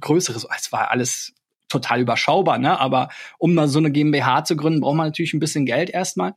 größeres, 0.00 0.46
es 0.56 0.72
war 0.72 0.90
alles 0.90 1.34
total 1.68 2.00
überschaubar, 2.00 2.58
ne? 2.58 2.78
Aber 2.80 3.08
um 3.38 3.54
mal 3.54 3.68
so 3.68 3.78
eine 3.78 3.90
GmbH 3.90 4.44
zu 4.44 4.56
gründen, 4.56 4.80
braucht 4.80 4.96
man 4.96 5.06
natürlich 5.06 5.34
ein 5.34 5.40
bisschen 5.40 5.66
Geld 5.66 5.90
erstmal. 5.90 6.34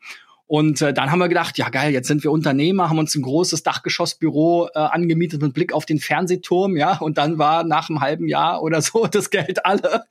Und 0.51 0.81
äh, 0.81 0.93
dann 0.93 1.09
haben 1.11 1.19
wir 1.19 1.29
gedacht, 1.29 1.57
ja 1.57 1.69
geil, 1.69 1.93
jetzt 1.93 2.09
sind 2.09 2.25
wir 2.25 2.31
Unternehmer, 2.33 2.89
haben 2.89 2.99
uns 2.99 3.15
ein 3.15 3.21
großes 3.21 3.63
Dachgeschossbüro 3.63 4.67
äh, 4.75 4.79
angemietet 4.79 5.41
mit 5.41 5.53
Blick 5.53 5.71
auf 5.71 5.85
den 5.85 5.97
Fernsehturm, 5.97 6.75
ja. 6.75 6.97
Und 6.97 7.17
dann 7.17 7.37
war 7.37 7.63
nach 7.63 7.89
einem 7.89 8.01
halben 8.01 8.27
Jahr 8.27 8.61
oder 8.61 8.81
so 8.81 9.07
das 9.11 9.29
Geld 9.29 9.65
alle. 9.65 10.03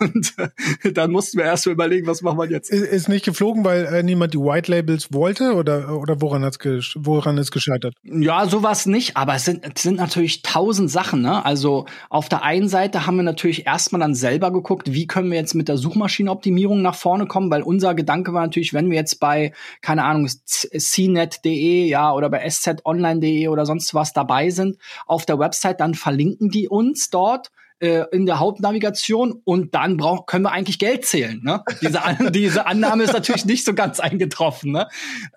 Und 0.00 0.34
äh, 0.38 0.90
dann 0.92 1.12
mussten 1.12 1.38
wir 1.38 1.44
erst 1.44 1.66
mal 1.66 1.72
überlegen, 1.72 2.08
was 2.08 2.20
machen 2.20 2.36
wir 2.36 2.50
jetzt. 2.50 2.68
Ist, 2.68 2.82
ist 2.82 3.08
nicht 3.08 3.24
geflogen, 3.24 3.64
weil 3.64 3.84
äh, 3.84 4.02
niemand 4.02 4.34
die 4.34 4.38
White 4.38 4.72
Labels 4.72 5.12
wollte 5.12 5.54
oder 5.54 5.96
oder 5.96 6.20
woran 6.20 6.42
hat's 6.42 6.58
woran 6.96 7.38
ist 7.38 7.52
gescheitert? 7.52 7.94
Ja, 8.02 8.48
sowas 8.48 8.86
nicht. 8.86 9.16
Aber 9.16 9.36
es 9.36 9.44
sind, 9.44 9.64
es 9.72 9.84
sind 9.84 9.98
natürlich 9.98 10.42
tausend 10.42 10.90
Sachen. 10.90 11.22
Ne? 11.22 11.44
Also 11.44 11.86
auf 12.10 12.28
der 12.28 12.42
einen 12.42 12.68
Seite 12.68 13.06
haben 13.06 13.18
wir 13.18 13.22
natürlich 13.22 13.68
erstmal 13.68 14.00
dann 14.00 14.16
selber 14.16 14.52
geguckt, 14.52 14.92
wie 14.92 15.06
können 15.06 15.30
wir 15.30 15.38
jetzt 15.38 15.54
mit 15.54 15.68
der 15.68 15.76
Suchmaschinenoptimierung 15.76 16.82
nach 16.82 16.96
vorne 16.96 17.26
kommen, 17.26 17.52
weil 17.52 17.62
unser 17.62 17.94
Gedanke 17.94 18.32
war 18.32 18.42
natürlich, 18.42 18.74
wenn 18.74 18.90
wir 18.90 18.96
jetzt 18.96 19.20
bei 19.20 19.52
keine 19.80 20.04
Ahnung, 20.04 20.28
cnet.de, 20.28 21.86
ja, 21.86 22.12
oder 22.12 22.30
bei 22.30 22.48
szonline.de 22.48 23.48
oder 23.48 23.66
sonst 23.66 23.94
was 23.94 24.12
dabei 24.12 24.50
sind, 24.50 24.78
auf 25.06 25.26
der 25.26 25.38
Website, 25.38 25.80
dann 25.80 25.94
verlinken 25.94 26.50
die 26.50 26.68
uns 26.68 27.10
dort 27.10 27.50
äh, 27.78 28.04
in 28.10 28.26
der 28.26 28.38
Hauptnavigation 28.38 29.40
und 29.44 29.74
dann 29.74 29.96
brauch, 29.96 30.26
können 30.26 30.44
wir 30.44 30.52
eigentlich 30.52 30.78
Geld 30.78 31.04
zählen. 31.04 31.40
Ne? 31.42 31.62
Diese, 31.82 32.00
diese 32.30 32.66
Annahme 32.66 33.04
ist 33.04 33.12
natürlich 33.12 33.44
nicht 33.44 33.64
so 33.64 33.74
ganz 33.74 34.00
eingetroffen. 34.00 34.72
Ne? 34.72 34.88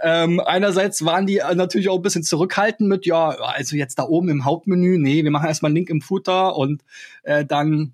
Ähm, 0.01 0.39
einerseits 0.39 1.03
waren 1.03 1.25
die 1.25 1.41
natürlich 1.55 1.89
auch 1.89 1.98
ein 1.98 2.01
bisschen 2.01 2.24
zurückhaltend 2.24 2.88
mit, 2.88 3.05
ja, 3.05 3.29
also 3.29 3.75
jetzt 3.75 4.00
da 4.00 4.03
oben 4.03 4.29
im 4.29 4.46
Hauptmenü, 4.46 4.98
nee, 4.98 5.24
wir 5.24 5.31
machen 5.31 5.48
erstmal 5.48 5.69
einen 5.69 5.77
Link 5.77 5.89
im 5.89 6.01
Footer 6.01 6.55
und 6.55 6.81
äh, 7.24 7.46
dann 7.46 7.93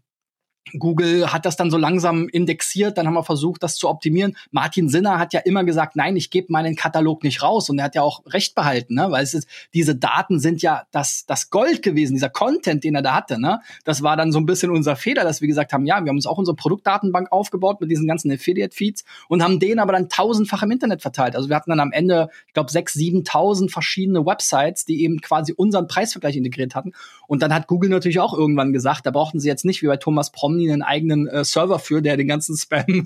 Google 0.73 1.31
hat 1.31 1.45
das 1.45 1.55
dann 1.55 1.69
so 1.69 1.77
langsam 1.77 2.27
indexiert, 2.27 2.97
dann 2.97 3.05
haben 3.05 3.13
wir 3.13 3.23
versucht, 3.23 3.61
das 3.61 3.75
zu 3.75 3.87
optimieren. 3.87 4.35
Martin 4.51 4.89
Sinner 4.89 5.19
hat 5.19 5.33
ja 5.33 5.39
immer 5.41 5.63
gesagt, 5.63 5.95
nein, 5.95 6.15
ich 6.15 6.31
gebe 6.31 6.51
meinen 6.51 6.75
Katalog 6.75 7.23
nicht 7.23 7.43
raus. 7.43 7.69
Und 7.69 7.77
er 7.77 7.85
hat 7.85 7.95
ja 7.95 8.01
auch 8.01 8.25
recht 8.25 8.55
behalten, 8.55 8.95
ne? 8.95 9.07
weil 9.11 9.23
es 9.23 9.33
ist, 9.33 9.47
diese 9.73 9.95
Daten 9.95 10.39
sind 10.39 10.61
ja 10.61 10.83
das, 10.91 11.25
das 11.27 11.51
Gold 11.51 11.83
gewesen, 11.83 12.13
dieser 12.13 12.29
Content, 12.29 12.83
den 12.83 12.95
er 12.95 13.03
da 13.03 13.13
hatte. 13.13 13.39
Ne? 13.39 13.61
Das 13.83 14.01
war 14.01 14.17
dann 14.17 14.31
so 14.31 14.39
ein 14.39 14.45
bisschen 14.45 14.71
unser 14.71 14.95
Fehler, 14.95 15.23
dass 15.23 15.41
wir 15.41 15.47
gesagt 15.47 15.71
haben, 15.71 15.85
ja, 15.85 16.03
wir 16.03 16.09
haben 16.09 16.17
uns 16.17 16.27
auch 16.27 16.37
unsere 16.37 16.55
Produktdatenbank 16.55 17.31
aufgebaut 17.31 17.79
mit 17.79 17.91
diesen 17.91 18.07
ganzen 18.07 18.31
Affiliate-Feeds 18.31 19.03
und 19.29 19.43
haben 19.43 19.59
den 19.59 19.79
aber 19.79 19.93
dann 19.93 20.09
tausendfach 20.09 20.63
im 20.63 20.71
Internet 20.71 21.01
verteilt. 21.01 21.35
Also 21.35 21.49
wir 21.49 21.55
hatten 21.55 21.69
dann 21.69 21.79
am 21.79 21.91
Ende, 21.91 22.29
ich 22.47 22.53
glaube, 22.53 22.71
sechs, 22.71 22.93
siebentausend 22.93 23.71
verschiedene 23.71 24.25
Websites, 24.25 24.85
die 24.85 25.03
eben 25.03 25.21
quasi 25.21 25.53
unseren 25.53 25.87
Preisvergleich 25.87 26.35
integriert 26.35 26.73
hatten. 26.73 26.93
Und 27.27 27.41
dann 27.41 27.53
hat 27.53 27.67
Google 27.67 27.89
natürlich 27.89 28.19
auch 28.19 28.33
irgendwann 28.33 28.73
gesagt, 28.73 29.05
da 29.05 29.11
brauchten 29.11 29.39
sie 29.39 29.47
jetzt 29.47 29.65
nicht 29.65 29.81
wie 29.81 29.87
bei 29.87 29.97
Thomas 29.97 30.31
Promny 30.31 30.71
einen 30.71 30.81
eigenen 30.81 31.27
äh, 31.27 31.43
Server 31.43 31.79
für, 31.79 32.01
der 32.01 32.17
den 32.17 32.27
ganzen 32.27 32.55
Spam 32.55 33.05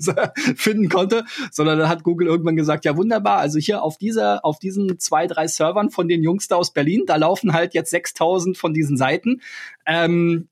finden 0.56 0.88
konnte, 0.88 1.24
sondern 1.50 1.78
dann 1.78 1.88
hat 1.88 2.02
Google 2.02 2.28
irgendwann 2.28 2.56
gesagt, 2.56 2.84
ja 2.84 2.96
wunderbar, 2.96 3.38
also 3.38 3.58
hier 3.58 3.82
auf 3.82 3.98
dieser, 3.98 4.44
auf 4.44 4.58
diesen 4.58 4.98
zwei, 4.98 5.26
drei 5.26 5.46
Servern 5.46 5.90
von 5.90 6.08
den 6.08 6.22
Jungs 6.22 6.48
da 6.48 6.56
aus 6.56 6.72
Berlin, 6.72 7.04
da 7.06 7.16
laufen 7.16 7.52
halt 7.52 7.74
jetzt 7.74 7.90
6000 7.90 8.56
von 8.56 8.74
diesen 8.74 8.96
Seiten. 8.96 9.40
Ähm, 9.86 10.48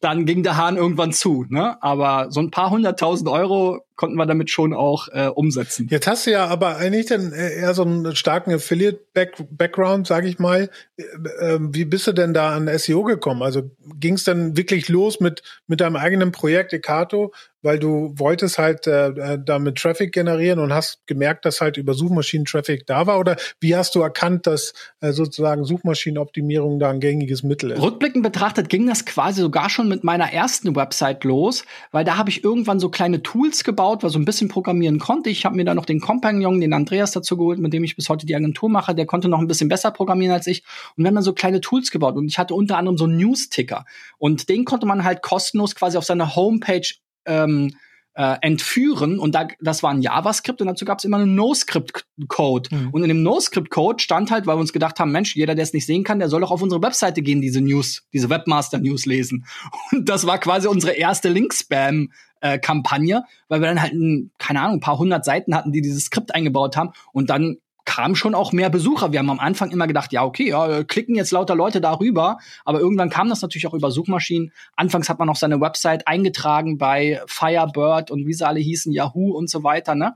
dann 0.00 0.24
ging 0.24 0.42
der 0.42 0.56
Hahn 0.56 0.76
irgendwann 0.76 1.12
zu. 1.12 1.44
Ne? 1.48 1.80
Aber 1.82 2.30
so 2.30 2.40
ein 2.40 2.50
paar 2.50 2.70
hunderttausend 2.70 3.28
Euro 3.28 3.80
konnten 4.00 4.16
wir 4.16 4.24
damit 4.24 4.48
schon 4.48 4.72
auch 4.72 5.08
äh, 5.12 5.26
umsetzen. 5.26 5.86
Jetzt 5.90 6.06
hast 6.06 6.26
du 6.26 6.30
ja 6.30 6.46
aber 6.46 6.78
eigentlich 6.78 7.04
dann 7.04 7.34
äh, 7.34 7.56
eher 7.56 7.74
so 7.74 7.82
einen 7.82 8.16
starken 8.16 8.50
Affiliate-Background, 8.50 10.06
sage 10.06 10.26
ich 10.26 10.38
mal. 10.38 10.70
Äh, 10.96 11.02
äh, 11.02 11.58
wie 11.60 11.84
bist 11.84 12.06
du 12.06 12.12
denn 12.12 12.32
da 12.32 12.56
an 12.56 12.70
SEO 12.78 13.02
gekommen? 13.02 13.42
Also 13.42 13.70
ging 13.98 14.14
es 14.14 14.24
dann 14.24 14.56
wirklich 14.56 14.88
los 14.88 15.20
mit, 15.20 15.42
mit 15.66 15.82
deinem 15.82 15.96
eigenen 15.96 16.32
Projekt 16.32 16.72
Ekato, 16.72 17.34
weil 17.62 17.78
du 17.78 18.14
wolltest 18.16 18.58
halt 18.58 18.86
äh, 18.86 19.08
äh, 19.08 19.38
damit 19.44 19.76
Traffic 19.76 20.12
generieren 20.12 20.58
und 20.58 20.72
hast 20.72 21.06
gemerkt, 21.06 21.44
dass 21.44 21.60
halt 21.60 21.76
über 21.76 21.94
Suchmaschinen 21.94 22.46
Traffic 22.46 22.86
da 22.86 23.06
war? 23.06 23.18
Oder 23.18 23.36
wie 23.60 23.76
hast 23.76 23.94
du 23.94 24.00
erkannt, 24.00 24.46
dass 24.46 24.72
äh, 25.00 25.12
sozusagen 25.12 25.64
Suchmaschinenoptimierung 25.64 26.78
da 26.78 26.90
ein 26.90 27.00
gängiges 27.00 27.42
Mittel 27.42 27.72
ist? 27.72 27.82
Rückblickend 27.82 28.22
betrachtet 28.22 28.68
ging 28.68 28.86
das 28.86 29.04
quasi 29.04 29.42
sogar 29.42 29.68
schon 29.68 29.88
mit 29.88 30.04
meiner 30.04 30.32
ersten 30.32 30.74
Website 30.74 31.24
los, 31.24 31.64
weil 31.92 32.04
da 32.04 32.16
habe 32.16 32.30
ich 32.30 32.44
irgendwann 32.44 32.80
so 32.80 32.88
kleine 32.88 33.22
Tools 33.22 33.64
gebaut, 33.64 33.89
aufgebaut, 33.90 34.02
weil 34.02 34.10
so 34.10 34.18
ein 34.18 34.24
bisschen 34.24 34.48
programmieren 34.48 34.98
konnte. 34.98 35.30
Ich 35.30 35.44
habe 35.44 35.56
mir 35.56 35.64
da 35.64 35.74
noch 35.74 35.84
den 35.84 36.00
Kompagnon, 36.00 36.60
den 36.60 36.72
Andreas 36.72 37.12
dazu 37.12 37.36
geholt, 37.36 37.58
mit 37.58 37.72
dem 37.72 37.84
ich 37.84 37.96
bis 37.96 38.08
heute 38.08 38.26
die 38.26 38.34
Agentur 38.34 38.68
mache. 38.68 38.94
Der 38.94 39.06
konnte 39.06 39.28
noch 39.28 39.38
ein 39.38 39.46
bisschen 39.46 39.68
besser 39.68 39.90
programmieren 39.90 40.32
als 40.34 40.46
ich. 40.46 40.62
Und 40.96 41.04
wir 41.04 41.08
haben 41.08 41.14
dann 41.14 41.24
so 41.24 41.32
kleine 41.32 41.60
Tools 41.60 41.90
gebaut. 41.90 42.16
Und 42.16 42.26
ich 42.26 42.38
hatte 42.38 42.54
unter 42.54 42.76
anderem 42.76 42.96
so 42.96 43.04
einen 43.04 43.16
News-Ticker. 43.16 43.84
Und 44.18 44.48
den 44.48 44.64
konnte 44.64 44.86
man 44.86 45.04
halt 45.04 45.22
kostenlos 45.22 45.74
quasi 45.74 45.98
auf 45.98 46.04
seiner 46.04 46.34
Homepage 46.36 46.86
ähm, 47.26 47.74
äh, 48.20 48.36
entführen 48.42 49.18
und 49.18 49.34
da, 49.34 49.48
das 49.60 49.82
war 49.82 49.92
ein 49.92 50.02
JavaScript 50.02 50.60
und 50.60 50.66
dazu 50.66 50.84
gab 50.84 50.98
es 50.98 51.06
immer 51.06 51.16
einen 51.16 51.34
NoScript-Code. 51.36 52.68
Mhm. 52.70 52.90
Und 52.90 53.02
in 53.02 53.08
dem 53.08 53.22
NoScript-Code 53.22 54.02
stand 54.02 54.30
halt, 54.30 54.46
weil 54.46 54.56
wir 54.56 54.60
uns 54.60 54.74
gedacht 54.74 55.00
haben, 55.00 55.10
Mensch, 55.10 55.34
jeder, 55.34 55.54
der 55.54 55.62
es 55.62 55.72
nicht 55.72 55.86
sehen 55.86 56.04
kann, 56.04 56.18
der 56.18 56.28
soll 56.28 56.42
doch 56.42 56.50
auf 56.50 56.60
unsere 56.60 56.82
Webseite 56.82 57.22
gehen, 57.22 57.40
diese 57.40 57.62
News, 57.62 58.02
diese 58.12 58.28
Webmaster-News 58.28 59.06
lesen. 59.06 59.46
Und 59.92 60.06
das 60.06 60.26
war 60.26 60.36
quasi 60.36 60.68
unsere 60.68 60.92
erste 60.92 61.30
Link-Spam. 61.30 62.10
Äh, 62.42 62.58
Kampagne, 62.58 63.24
weil 63.48 63.60
wir 63.60 63.68
dann 63.68 63.82
halt, 63.82 63.92
ein, 63.92 64.30
keine 64.38 64.62
Ahnung, 64.62 64.78
ein 64.78 64.80
paar 64.80 64.96
hundert 64.96 65.26
Seiten 65.26 65.54
hatten, 65.54 65.72
die 65.72 65.82
dieses 65.82 66.04
Skript 66.06 66.34
eingebaut 66.34 66.74
haben 66.74 66.92
und 67.12 67.28
dann 67.28 67.58
kamen 67.90 68.14
schon 68.14 68.36
auch 68.36 68.52
mehr 68.52 68.70
Besucher. 68.70 69.10
Wir 69.10 69.18
haben 69.18 69.30
am 69.30 69.40
Anfang 69.40 69.72
immer 69.72 69.88
gedacht, 69.88 70.12
ja, 70.12 70.24
okay, 70.24 70.50
ja, 70.50 70.84
klicken 70.84 71.16
jetzt 71.16 71.32
lauter 71.32 71.56
Leute 71.56 71.80
darüber, 71.80 72.38
aber 72.64 72.78
irgendwann 72.78 73.10
kam 73.10 73.28
das 73.28 73.42
natürlich 73.42 73.66
auch 73.66 73.74
über 73.74 73.90
Suchmaschinen. 73.90 74.52
Anfangs 74.76 75.08
hat 75.08 75.18
man 75.18 75.26
noch 75.26 75.34
seine 75.34 75.60
Website 75.60 76.06
eingetragen 76.06 76.78
bei 76.78 77.20
Firebird 77.26 78.12
und 78.12 78.26
wie 78.26 78.32
sie 78.32 78.46
alle 78.46 78.60
hießen, 78.60 78.92
Yahoo 78.92 79.32
und 79.32 79.50
so 79.50 79.64
weiter, 79.64 79.96
ne? 79.96 80.14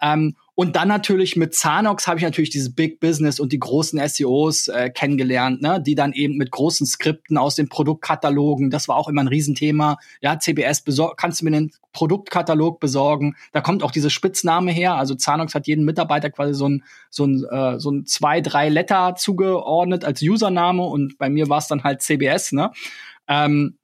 Ähm, 0.00 0.34
und 0.54 0.76
dann 0.76 0.88
natürlich 0.88 1.34
mit 1.36 1.54
Zanox 1.54 2.06
habe 2.06 2.18
ich 2.18 2.24
natürlich 2.24 2.50
dieses 2.50 2.74
Big 2.74 3.00
Business 3.00 3.40
und 3.40 3.52
die 3.52 3.58
großen 3.58 4.06
SEOs 4.06 4.68
äh, 4.68 4.90
kennengelernt, 4.90 5.62
ne, 5.62 5.82
die 5.84 5.94
dann 5.94 6.12
eben 6.12 6.36
mit 6.36 6.50
großen 6.50 6.86
Skripten 6.86 7.38
aus 7.38 7.54
den 7.54 7.70
Produktkatalogen, 7.70 8.70
das 8.70 8.86
war 8.86 8.96
auch 8.96 9.08
immer 9.08 9.22
ein 9.22 9.28
Riesenthema. 9.28 9.96
Ja, 10.20 10.38
CBS, 10.38 10.84
kannst 11.16 11.40
du 11.40 11.46
mir 11.46 11.52
den 11.52 11.72
Produktkatalog 11.94 12.80
besorgen? 12.80 13.34
Da 13.52 13.62
kommt 13.62 13.82
auch 13.82 13.90
diese 13.90 14.10
Spitzname 14.10 14.72
her. 14.72 14.94
Also 14.96 15.14
Zanox 15.14 15.54
hat 15.54 15.66
jeden 15.66 15.86
Mitarbeiter 15.86 16.28
quasi 16.28 16.52
so 16.52 16.68
ein 16.68 16.84
so 17.08 17.24
ein 17.24 17.44
äh, 17.50 17.80
so 17.80 17.90
ein 17.90 18.04
zwei 18.04 18.42
drei 18.42 18.68
Letter 18.68 19.14
zugeordnet 19.16 20.04
als 20.04 20.20
Username 20.20 20.84
und 20.84 21.16
bei 21.16 21.30
mir 21.30 21.48
war 21.48 21.58
es 21.58 21.68
dann 21.68 21.82
halt 21.82 22.02
CBS, 22.02 22.52
ne? 22.52 22.72
Ähm, 23.26 23.78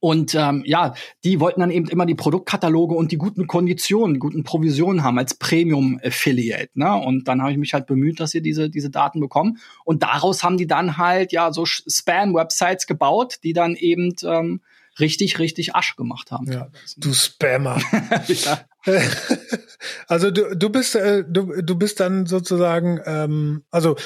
und 0.00 0.34
ähm, 0.34 0.62
ja, 0.66 0.94
die 1.24 1.40
wollten 1.40 1.60
dann 1.60 1.70
eben 1.70 1.88
immer 1.88 2.06
die 2.06 2.14
Produktkataloge 2.14 2.94
und 2.94 3.10
die 3.10 3.16
guten 3.16 3.46
Konditionen, 3.46 4.14
die 4.14 4.20
guten 4.20 4.44
Provisionen 4.44 5.02
haben 5.02 5.18
als 5.18 5.34
Premium-Affiliate. 5.34 6.70
Ne? 6.74 6.94
Und 6.94 7.26
dann 7.26 7.40
habe 7.40 7.52
ich 7.52 7.58
mich 7.58 7.72
halt 7.72 7.86
bemüht, 7.86 8.20
dass 8.20 8.30
sie 8.30 8.42
diese, 8.42 8.70
diese 8.70 8.90
Daten 8.90 9.18
bekommen. 9.20 9.58
Und 9.84 10.02
daraus 10.02 10.44
haben 10.44 10.58
die 10.58 10.66
dann 10.66 10.98
halt 10.98 11.32
ja 11.32 11.52
so 11.52 11.64
Spam-Websites 11.64 12.86
gebaut, 12.86 13.38
die 13.42 13.54
dann 13.54 13.74
eben 13.74 14.14
ähm, 14.24 14.60
richtig, 15.00 15.38
richtig 15.38 15.74
Asch 15.74 15.96
gemacht 15.96 16.30
haben. 16.30 16.50
Ja, 16.52 16.68
du 16.96 17.12
Spammer. 17.12 17.80
ja. 18.26 18.60
Also 20.08 20.30
du, 20.30 20.56
du 20.56 20.70
bist 20.70 20.96
äh, 20.96 21.22
du, 21.28 21.62
du 21.62 21.76
bist 21.76 22.00
dann 22.00 22.26
sozusagen 22.26 23.00
ähm, 23.04 23.64
also 23.70 23.96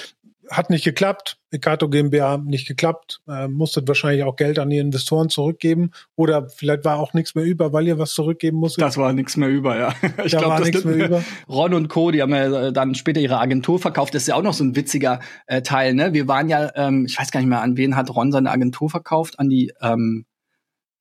hat 0.52 0.70
nicht 0.70 0.84
geklappt. 0.84 1.38
Ekato 1.50 1.88
GmbH 1.88 2.38
nicht 2.38 2.66
geklappt. 2.66 3.20
Äh, 3.28 3.48
musstet 3.48 3.88
wahrscheinlich 3.88 4.24
auch 4.24 4.36
Geld 4.36 4.58
an 4.58 4.70
die 4.70 4.78
Investoren 4.78 5.28
zurückgeben. 5.28 5.90
Oder 6.14 6.48
vielleicht 6.48 6.84
war 6.84 6.98
auch 6.98 7.14
nichts 7.14 7.34
mehr 7.34 7.44
über, 7.44 7.72
weil 7.72 7.86
ihr 7.86 7.98
was 7.98 8.12
zurückgeben 8.12 8.58
musstet. 8.58 8.82
Das 8.82 8.96
war 8.96 9.12
nichts 9.12 9.36
mehr 9.36 9.48
über, 9.48 9.76
ja. 9.78 9.94
Ich 10.24 10.32
da 10.32 10.38
glaube, 10.38 10.56
das 10.58 10.66
nichts 10.68 10.84
mehr 10.84 11.06
über. 11.06 11.24
Ron 11.48 11.74
und 11.74 11.88
Co., 11.88 12.10
die 12.10 12.22
haben 12.22 12.34
ja 12.34 12.68
äh, 12.68 12.72
dann 12.72 12.94
später 12.94 13.20
ihre 13.20 13.38
Agentur 13.38 13.78
verkauft. 13.78 14.14
Das 14.14 14.22
ist 14.22 14.28
ja 14.28 14.34
auch 14.34 14.42
noch 14.42 14.54
so 14.54 14.64
ein 14.64 14.76
witziger 14.76 15.20
äh, 15.46 15.62
Teil, 15.62 15.94
ne? 15.94 16.12
Wir 16.12 16.28
waren 16.28 16.48
ja, 16.48 16.70
ähm, 16.74 17.06
ich 17.06 17.18
weiß 17.18 17.30
gar 17.30 17.40
nicht 17.40 17.48
mehr, 17.48 17.62
an 17.62 17.76
wen 17.76 17.96
hat 17.96 18.14
Ron 18.14 18.32
seine 18.32 18.50
Agentur 18.50 18.90
verkauft? 18.90 19.38
An 19.38 19.48
die 19.48 19.72
ähm, 19.80 20.26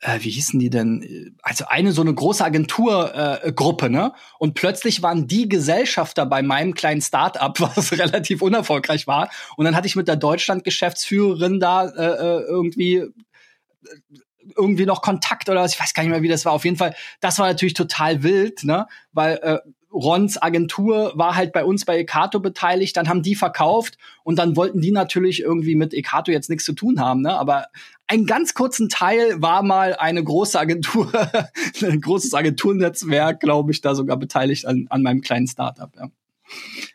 äh, 0.02 0.20
wie 0.22 0.32
hießen 0.32 0.60
die 0.60 0.70
denn? 0.70 1.36
Also 1.42 1.66
eine 1.68 1.92
so 1.92 2.02
eine 2.02 2.14
große 2.14 2.44
Agenturgruppe, 2.44 3.86
äh, 3.86 3.90
ne? 3.90 4.14
Und 4.40 4.56
plötzlich 4.56 5.04
waren 5.04 5.28
die 5.28 5.48
Gesellschafter 5.48 6.26
bei 6.26 6.42
meinem 6.42 6.74
kleinen 6.74 7.02
Start-up, 7.02 7.60
was 7.76 7.94
relativ 7.94 8.42
unerfolgreich 8.42 9.08
war. 9.08 9.30
Und 9.56 9.66
dann 9.66 9.76
hatte 9.76 9.88
ich 9.88 9.96
mit 9.96 10.08
der 10.08 10.16
Deutschland-Geschäftsführerin 10.16 11.60
da 11.60 11.88
äh, 11.88 12.40
äh 12.40 12.42
irgendwie 12.42 12.96
äh, 12.96 13.12
irgendwie 14.58 14.88
noch 14.88 15.04
Kontakt 15.04 15.50
oder 15.50 15.62
was, 15.62 15.74
ich 15.74 15.80
weiß 15.80 15.94
gar 15.94 16.02
nicht 16.04 16.12
mehr, 16.12 16.24
wie 16.24 16.28
das 16.28 16.46
war. 16.46 16.54
Auf 16.54 16.66
jeden 16.66 16.78
Fall, 16.78 16.96
das 17.20 17.38
war 17.38 17.48
natürlich 17.48 17.76
total 17.76 18.24
wild, 18.24 18.64
ne? 18.64 18.88
Weil 19.14 19.38
äh, 19.44 19.60
Rons 19.94 20.42
Agentur 20.42 21.12
war 21.16 21.36
halt 21.36 21.52
bei 21.52 21.66
uns 21.66 21.86
bei 21.86 21.98
Ekato 21.98 22.40
beteiligt, 22.40 22.96
dann 22.96 23.10
haben 23.10 23.22
die 23.22 23.36
verkauft 23.36 23.98
und 24.24 24.40
dann 24.40 24.56
wollten 24.56 24.82
die 24.82 24.92
natürlich 24.92 25.42
irgendwie 25.42 25.76
mit 25.76 25.94
Ekato 25.94 26.32
jetzt 26.32 26.50
nichts 26.50 26.66
zu 26.66 26.74
tun 26.74 27.00
haben, 27.00 27.22
ne? 27.22 27.38
Aber 27.38 27.68
einen 28.12 28.26
ganz 28.26 28.54
kurzen 28.54 28.90
Teil 28.90 29.42
war 29.42 29.64
mal 29.64 29.96
eine 29.96 30.22
große 30.22 30.60
Agentur, 30.60 31.10
ein 31.82 32.02
großes 32.02 32.34
Agenturnetzwerk, 32.34 33.40
glaube 33.40 33.72
ich, 33.72 33.80
da 33.80 33.96
sogar 33.96 34.18
beteiligt 34.18 34.68
an, 34.68 34.88
an 34.90 35.02
meinem 35.02 35.22
kleinen 35.22 35.48
Startup. 35.48 35.90
Ja. 35.96 36.10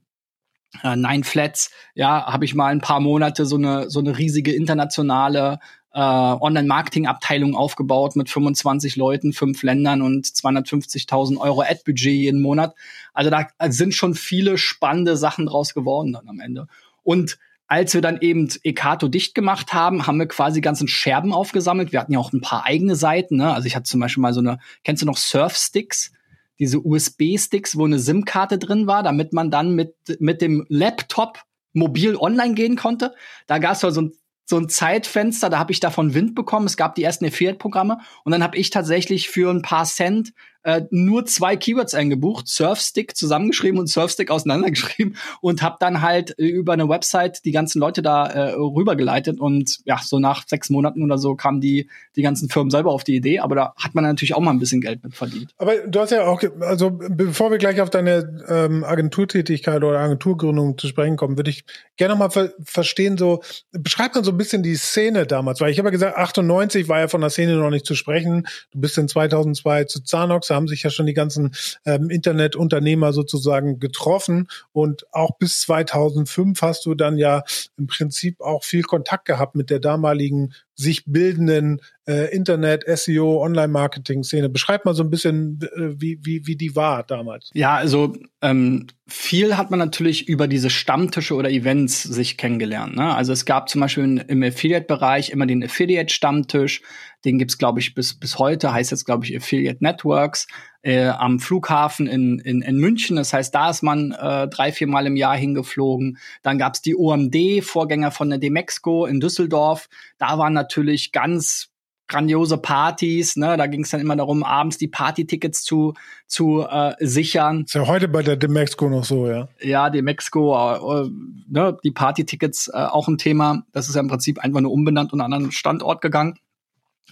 äh, 0.83 0.97
Nine 0.97 1.25
Flats, 1.25 1.71
ja, 1.95 2.27
habe 2.27 2.45
ich 2.45 2.55
mal 2.55 2.67
ein 2.67 2.81
paar 2.81 3.01
Monate 3.01 3.47
so 3.47 3.57
eine 3.57 3.91
so 3.91 4.01
eine 4.01 4.19
riesige 4.19 4.53
internationale 4.53 5.59
äh, 5.93 5.99
Online-Marketing-Abteilung 5.99 7.55
aufgebaut 7.57 8.15
mit 8.17 8.31
25 8.31 8.97
Leuten, 8.97 9.33
fünf 9.33 9.63
Ländern 9.63 10.03
und 10.03 10.27
250.000 10.27 11.39
Euro 11.39 11.63
Ad-Budget 11.63 12.13
jeden 12.13 12.41
Monat. 12.41 12.75
Also 13.13 13.31
da 13.31 13.49
sind 13.69 13.95
schon 13.95 14.15
viele 14.15 14.57
spannende 14.57 15.17
Sachen 15.17 15.47
draus 15.47 15.75
geworden 15.75 16.13
dann 16.13 16.29
am 16.29 16.41
Ende. 16.41 16.69
Und 17.03 17.39
als 17.67 17.95
wir 17.95 18.01
dann 18.01 18.21
eben 18.21 18.49
Ekato 18.65 19.09
dicht 19.09 19.35
gemacht 19.35 19.73
haben, 19.73 20.07
haben 20.07 20.19
wir 20.19 20.27
quasi 20.27 20.61
ganzen 20.61 20.89
Scherben 20.89 21.33
aufgesammelt. 21.33 21.93
Wir 21.93 22.01
hatten 22.01 22.13
ja 22.13 22.19
auch 22.19 22.33
ein 22.33 22.41
paar 22.41 22.65
eigene 22.67 22.97
Seiten. 22.97 23.37
Ne? 23.37 23.53
Also 23.53 23.67
ich 23.67 23.77
hatte 23.77 23.85
zum 23.85 24.01
Beispiel 24.01 24.23
mal 24.23 24.33
so 24.33 24.41
eine, 24.41 24.59
kennst 24.83 25.03
du 25.03 25.07
noch 25.07 25.17
Surfsticks? 25.17 26.13
Diese 26.61 26.79
USB-Sticks, 26.79 27.77
wo 27.77 27.87
eine 27.87 27.99
SIM-Karte 27.99 28.59
drin 28.59 28.87
war, 28.87 29.03
damit 29.03 29.33
man 29.33 29.51
dann 29.51 29.75
mit, 29.75 29.95
mit 30.21 30.43
dem 30.43 30.67
Laptop 30.69 31.43
mobil 31.73 32.17
online 32.17 32.55
gehen 32.55 32.77
konnte. 32.77 33.15
Da 33.47 33.59
gab 33.59 33.73
es 33.73 33.81
so 33.81 33.89
ein 33.89 34.13
so 34.51 34.59
ein 34.59 34.69
Zeitfenster, 34.69 35.49
da 35.49 35.61
habe 35.61 35.71
ich 35.71 35.79
davon 35.79 36.13
Wind 36.13 36.35
bekommen. 36.35 36.67
Es 36.67 36.77
gab 36.77 36.97
die 36.97 37.05
ersten 37.05 37.25
Affiliate-Programme 37.25 38.01
und 38.25 38.33
dann 38.33 38.43
habe 38.43 38.59
ich 38.59 38.71
tatsächlich 38.71 39.31
für 39.31 39.49
ein 39.49 39.63
paar 39.63 39.85
Cent 39.85 40.35
äh, 40.63 40.83
nur 40.91 41.25
zwei 41.25 41.57
Keywords 41.57 41.95
eingebucht, 41.95 42.49
Surfstick 42.49 43.17
zusammengeschrieben 43.17 43.81
und 43.81 43.87
Surfstick 43.87 44.31
auseinandergeschrieben 44.31 45.17
und 45.41 45.63
habe 45.63 45.77
dann 45.81 46.03
halt 46.03 46.39
äh, 46.39 46.45
über 46.45 46.75
eine 46.75 46.89
Website 46.89 47.45
die 47.45 47.53
ganzen 47.53 47.81
Leute 47.81 48.03
da 48.03 48.27
äh, 48.27 48.53
rübergeleitet 48.53 49.41
und 49.41 49.79
ja, 49.85 49.99
so 50.03 50.19
nach 50.19 50.47
sechs 50.47 50.69
Monaten 50.69 51.03
oder 51.03 51.17
so 51.17 51.35
kamen 51.35 51.61
die, 51.61 51.89
die 52.17 52.23
ganzen 52.23 52.49
Firmen 52.49 52.71
selber 52.71 52.93
auf 52.93 53.05
die 53.05 53.17
Idee, 53.17 53.39
aber 53.39 53.55
da 53.55 53.75
hat 53.77 53.95
man 53.95 54.05
natürlich 54.05 54.35
auch 54.35 54.41
mal 54.41 54.51
ein 54.51 54.59
bisschen 54.59 54.81
Geld 54.81 55.03
mit 55.03 55.15
verdient. 55.15 55.55
Aber 55.57 55.77
du 55.77 56.01
hast 56.01 56.11
ja 56.11 56.27
auch, 56.27 56.43
also 56.61 56.91
bevor 56.91 57.51
wir 57.51 57.59
gleich 57.59 57.81
auf 57.81 57.91
deine 57.91 58.45
ähm, 58.49 58.85
Agenturtätigkeit 58.85 59.83
oder 59.83 59.99
Agenturgründung 59.99 60.77
zu 60.77 60.89
sprechen 60.89 61.17
kommen, 61.17 61.39
würde 61.39 61.51
ich 61.51 61.65
gerne 61.97 62.15
noch 62.15 62.19
mal 62.19 62.31
ver 62.31 62.53
verstehen, 62.63 63.17
so, 63.17 63.43
beschreib 63.73 64.15
mal 64.15 64.25
so 64.25 64.33
ein 64.33 64.37
bisschen 64.37 64.63
die 64.63 64.77
Szene 64.77 65.27
damals, 65.27 65.61
weil 65.61 65.71
ich 65.71 65.79
habe 65.79 65.89
ja 65.89 65.93
gesagt, 65.93 66.19
98 66.19 66.89
war 66.89 67.01
ja 67.01 67.09
von 67.09 67.21
der 67.21 67.31
Szene 67.31 67.57
noch 67.57 67.71
nicht 67.71 67.87
zu 67.87 67.95
sprechen, 67.95 68.47
du 68.73 68.81
bist 68.81 68.99
in 68.99 69.09
2002 69.09 69.85
zu 69.85 70.03
Zanox 70.03 70.50
haben 70.55 70.69
sich 70.69 70.83
ja 70.83 70.91
schon 70.91 71.07
die 71.07 71.15
ganzen 71.15 71.55
ähm, 71.85 72.11
Internetunternehmer 72.11 73.13
sozusagen 73.13 73.79
getroffen 73.79 74.49
und 74.73 75.07
auch 75.13 75.39
bis 75.39 75.61
2005 75.63 76.61
hast 76.63 76.87
du 76.87 76.95
dann 76.95 77.17
ja 77.17 77.43
im 77.77 77.87
Prinzip 77.87 78.41
auch 78.41 78.65
viel 78.65 78.83
Kontakt 78.83 79.25
gehabt 79.25 79.55
mit 79.55 79.71
der 79.71 79.81
damaligen 79.81 80.53
sich 80.81 81.05
bildenden 81.05 81.81
äh, 82.07 82.35
Internet, 82.35 82.85
SEO, 82.87 83.43
Online-Marketing-Szene. 83.45 84.49
Beschreib 84.49 84.87
mal 84.87 84.95
so 84.95 85.03
ein 85.03 85.11
bisschen, 85.11 85.61
äh, 85.77 86.01
wie, 86.01 86.19
wie, 86.23 86.47
wie 86.47 86.57
die 86.57 86.75
war 86.75 87.05
damals. 87.05 87.51
Ja, 87.53 87.77
also 87.77 88.17
ähm, 88.41 88.87
viel 89.07 89.59
hat 89.59 89.71
man 89.71 89.79
natürlich 89.79 90.27
über 90.29 90.49
diese 90.49 90.71
Stammtische 90.71 91.35
oder 91.35 91.51
Events 91.51 92.03
sich 92.03 92.39
kennengelernt. 92.39 92.97
Ne? 92.97 93.15
Also 93.15 93.33
es 93.33 93.45
gab 93.45 93.69
zum 93.69 93.83
Beispiel 93.83 94.25
im 94.27 94.43
Affiliate-Bereich 94.43 95.31
immer 95.31 95.47
den 95.47 95.63
Affiliate-Stammtisch. 95.63 96.81
Den 97.25 97.39
gibt's 97.39 97.59
glaube 97.59 97.81
ich, 97.81 97.95
bis, 97.95 98.19
bis 98.19 98.39
heute, 98.39 98.73
heißt 98.73 98.91
jetzt, 98.91 99.05
glaube 99.05 99.25
ich, 99.25 99.37
Affiliate 99.37 99.83
Networks 99.83 100.47
äh, 100.83 101.09
am 101.09 101.39
Flughafen 101.39 102.07
in, 102.07 102.39
in, 102.39 102.63
in 102.63 102.79
München. 102.79 103.17
Das 103.17 103.33
heißt, 103.33 103.55
da 103.55 103.71
ist 103.71 103.83
man 103.83 104.13
äh, 104.13 104.49
drei, 104.49 104.73
vier 104.73 104.87
Mal 104.87 105.07
im 105.07 105.17
Jahr 105.17 105.37
hingeflogen. 105.37 106.19
Dann 106.43 106.59
gab's 106.59 106.83
die 106.83 106.97
OMD, 106.97 107.63
Vorgänger 107.63 108.11
von 108.11 108.31
der 108.31 108.39
Demexco 108.39 109.07
in 109.07 109.21
Düsseldorf. 109.21 109.89
Da 110.19 110.39
waren 110.39 110.53
natürlich 110.53 111.13
ganz 111.13 111.71
grandiose 112.11 112.59
Partys, 112.59 113.37
ne? 113.37 113.57
Da 113.57 113.67
ging 113.69 113.85
es 113.85 113.91
dann 113.91 114.01
immer 114.01 114.17
darum, 114.17 114.43
abends 114.43 114.77
die 114.77 114.89
Partytickets 114.89 115.63
zu 115.63 115.95
zu 116.27 116.67
äh, 116.69 116.95
sichern. 116.99 117.63
Ist 117.63 117.75
ja 117.75 117.87
heute 117.87 118.09
bei 118.09 118.23
der 118.23 118.37
Demexco 118.37 118.89
noch 118.89 119.05
so, 119.05 119.29
ja. 119.29 119.49
Ja, 119.63 119.91
Demexco, 119.91 120.55
äh, 120.55 121.05
äh, 121.05 121.11
ne, 121.49 121.77
die 121.85 121.93
Partytickets 121.93 122.69
äh, 122.69 122.79
auch 122.79 123.09
ein 123.09 123.17
Thema. 123.17 123.63
Das 123.73 123.89
ist 123.89 123.95
ja 123.95 124.01
im 124.01 124.09
Prinzip 124.09 124.41
einfach 124.41 124.61
nur 124.61 124.73
umbenannt 124.73 125.13
und 125.13 125.21
an 125.21 125.27
einen 125.27 125.35
anderen 125.35 125.53
Standort 125.53 126.01
gegangen. 126.01 126.35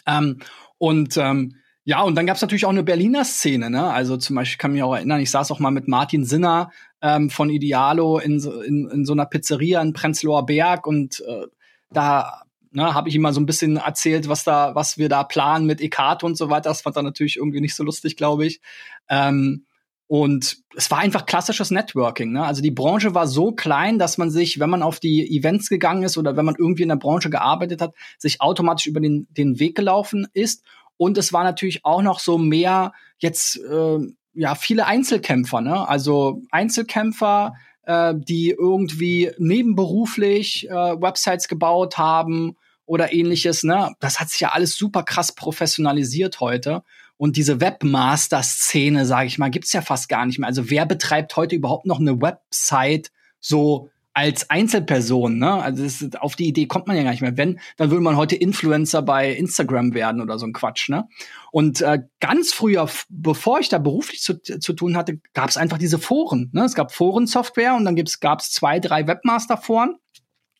Ähm, 0.06 0.38
und 0.78 1.16
ähm, 1.16 1.56
ja, 1.84 2.02
und 2.02 2.16
dann 2.16 2.26
gab's 2.26 2.42
natürlich 2.42 2.66
auch 2.66 2.70
eine 2.70 2.82
Berliner 2.82 3.24
Szene, 3.24 3.70
ne? 3.70 3.90
Also 3.90 4.18
zum 4.18 4.36
Beispiel 4.36 4.58
kann 4.58 4.72
mich 4.72 4.82
auch 4.82 4.94
erinnern, 4.94 5.20
ich 5.20 5.30
saß 5.30 5.50
auch 5.50 5.58
mal 5.58 5.70
mit 5.70 5.88
Martin 5.88 6.24
Sinner 6.24 6.70
ähm, 7.00 7.30
von 7.30 7.48
Idealo 7.48 8.18
in, 8.18 8.40
in, 8.66 8.90
in 8.90 9.04
so 9.06 9.14
einer 9.14 9.24
Pizzeria 9.24 9.80
in 9.80 9.94
Prenzlauer 9.94 10.44
Berg 10.44 10.86
und 10.86 11.20
äh, 11.20 11.46
da 11.90 12.42
ne, 12.72 12.94
habe 12.94 13.08
ich 13.08 13.14
ihm 13.14 13.22
mal 13.22 13.32
so 13.32 13.40
ein 13.40 13.46
bisschen 13.46 13.76
erzählt, 13.76 14.28
was 14.28 14.44
da, 14.44 14.74
was 14.74 14.98
wir 14.98 15.08
da 15.08 15.24
planen 15.24 15.66
mit 15.66 15.80
Ekat 15.80 16.24
und 16.24 16.36
so 16.36 16.50
weiter. 16.50 16.68
Das 16.70 16.82
fand 16.82 16.96
er 16.96 17.02
natürlich 17.02 17.36
irgendwie 17.36 17.60
nicht 17.60 17.74
so 17.74 17.84
lustig, 17.84 18.16
glaube 18.16 18.46
ich. 18.46 18.60
Ähm, 19.08 19.64
und 20.08 20.56
es 20.74 20.90
war 20.90 20.98
einfach 20.98 21.26
klassisches 21.26 21.70
Networking. 21.70 22.32
Ne? 22.32 22.42
Also 22.42 22.62
die 22.62 22.70
Branche 22.70 23.14
war 23.14 23.26
so 23.26 23.52
klein, 23.52 23.98
dass 23.98 24.16
man 24.16 24.30
sich, 24.30 24.58
wenn 24.58 24.70
man 24.70 24.82
auf 24.82 25.00
die 25.00 25.36
Events 25.36 25.68
gegangen 25.68 26.02
ist 26.02 26.16
oder 26.16 26.34
wenn 26.34 26.46
man 26.46 26.56
irgendwie 26.58 26.82
in 26.82 26.88
der 26.88 26.96
Branche 26.96 27.28
gearbeitet 27.28 27.82
hat, 27.82 27.94
sich 28.16 28.40
automatisch 28.40 28.86
über 28.86 29.00
den, 29.00 29.28
den 29.30 29.60
Weg 29.60 29.76
gelaufen 29.76 30.26
ist. 30.32 30.64
Und 30.96 31.18
es 31.18 31.32
war 31.34 31.44
natürlich 31.44 31.84
auch 31.84 32.00
noch 32.00 32.20
so 32.20 32.38
mehr 32.38 32.92
jetzt 33.18 33.60
äh, 33.60 33.98
ja 34.32 34.54
viele 34.54 34.86
Einzelkämpfer. 34.86 35.60
Ne? 35.60 35.86
Also 35.86 36.40
Einzelkämpfer, 36.50 37.52
äh, 37.82 38.14
die 38.16 38.50
irgendwie 38.58 39.30
nebenberuflich 39.36 40.70
äh, 40.70 40.72
Websites 40.72 41.48
gebaut 41.48 41.98
haben 41.98 42.56
oder 42.86 43.12
ähnliches. 43.12 43.62
Ne? 43.62 43.92
Das 44.00 44.20
hat 44.20 44.30
sich 44.30 44.40
ja 44.40 44.52
alles 44.52 44.74
super 44.74 45.02
krass 45.02 45.34
professionalisiert 45.34 46.40
heute. 46.40 46.82
Und 47.18 47.36
diese 47.36 47.60
Webmaster-Szene, 47.60 49.04
sage 49.04 49.26
ich 49.26 49.38
mal, 49.38 49.50
gibt's 49.50 49.72
ja 49.72 49.82
fast 49.82 50.08
gar 50.08 50.24
nicht 50.24 50.38
mehr. 50.38 50.48
Also 50.48 50.70
wer 50.70 50.86
betreibt 50.86 51.36
heute 51.36 51.56
überhaupt 51.56 51.84
noch 51.84 52.00
eine 52.00 52.22
Website 52.22 53.10
so 53.40 53.90
als 54.14 54.50
Einzelperson, 54.50 55.38
ne? 55.38 55.62
Also 55.62 55.84
ist, 55.84 56.20
auf 56.20 56.34
die 56.34 56.48
Idee 56.48 56.66
kommt 56.66 56.88
man 56.88 56.96
ja 56.96 57.04
gar 57.04 57.12
nicht 57.12 57.20
mehr. 57.20 57.36
Wenn, 57.36 57.60
dann 57.76 57.90
würde 57.90 58.02
man 58.02 58.16
heute 58.16 58.34
Influencer 58.34 59.00
bei 59.00 59.32
Instagram 59.32 59.94
werden 59.94 60.20
oder 60.20 60.40
so 60.40 60.46
ein 60.46 60.52
Quatsch, 60.52 60.88
ne? 60.88 61.08
Und 61.52 61.82
äh, 61.82 62.00
ganz 62.18 62.52
früher, 62.52 62.88
bevor 63.08 63.60
ich 63.60 63.68
da 63.68 63.78
beruflich 63.78 64.20
zu, 64.20 64.42
zu 64.42 64.72
tun 64.72 64.96
hatte, 64.96 65.20
gab 65.34 65.50
es 65.50 65.56
einfach 65.56 65.78
diese 65.78 66.00
Foren. 66.00 66.50
Ne? 66.52 66.64
Es 66.64 66.74
gab 66.74 66.92
Forensoftware 66.92 67.76
und 67.76 67.84
dann 67.84 67.94
gab 68.20 68.40
es 68.40 68.50
zwei, 68.50 68.80
drei 68.80 69.06
Webmaster-Foren. 69.06 69.96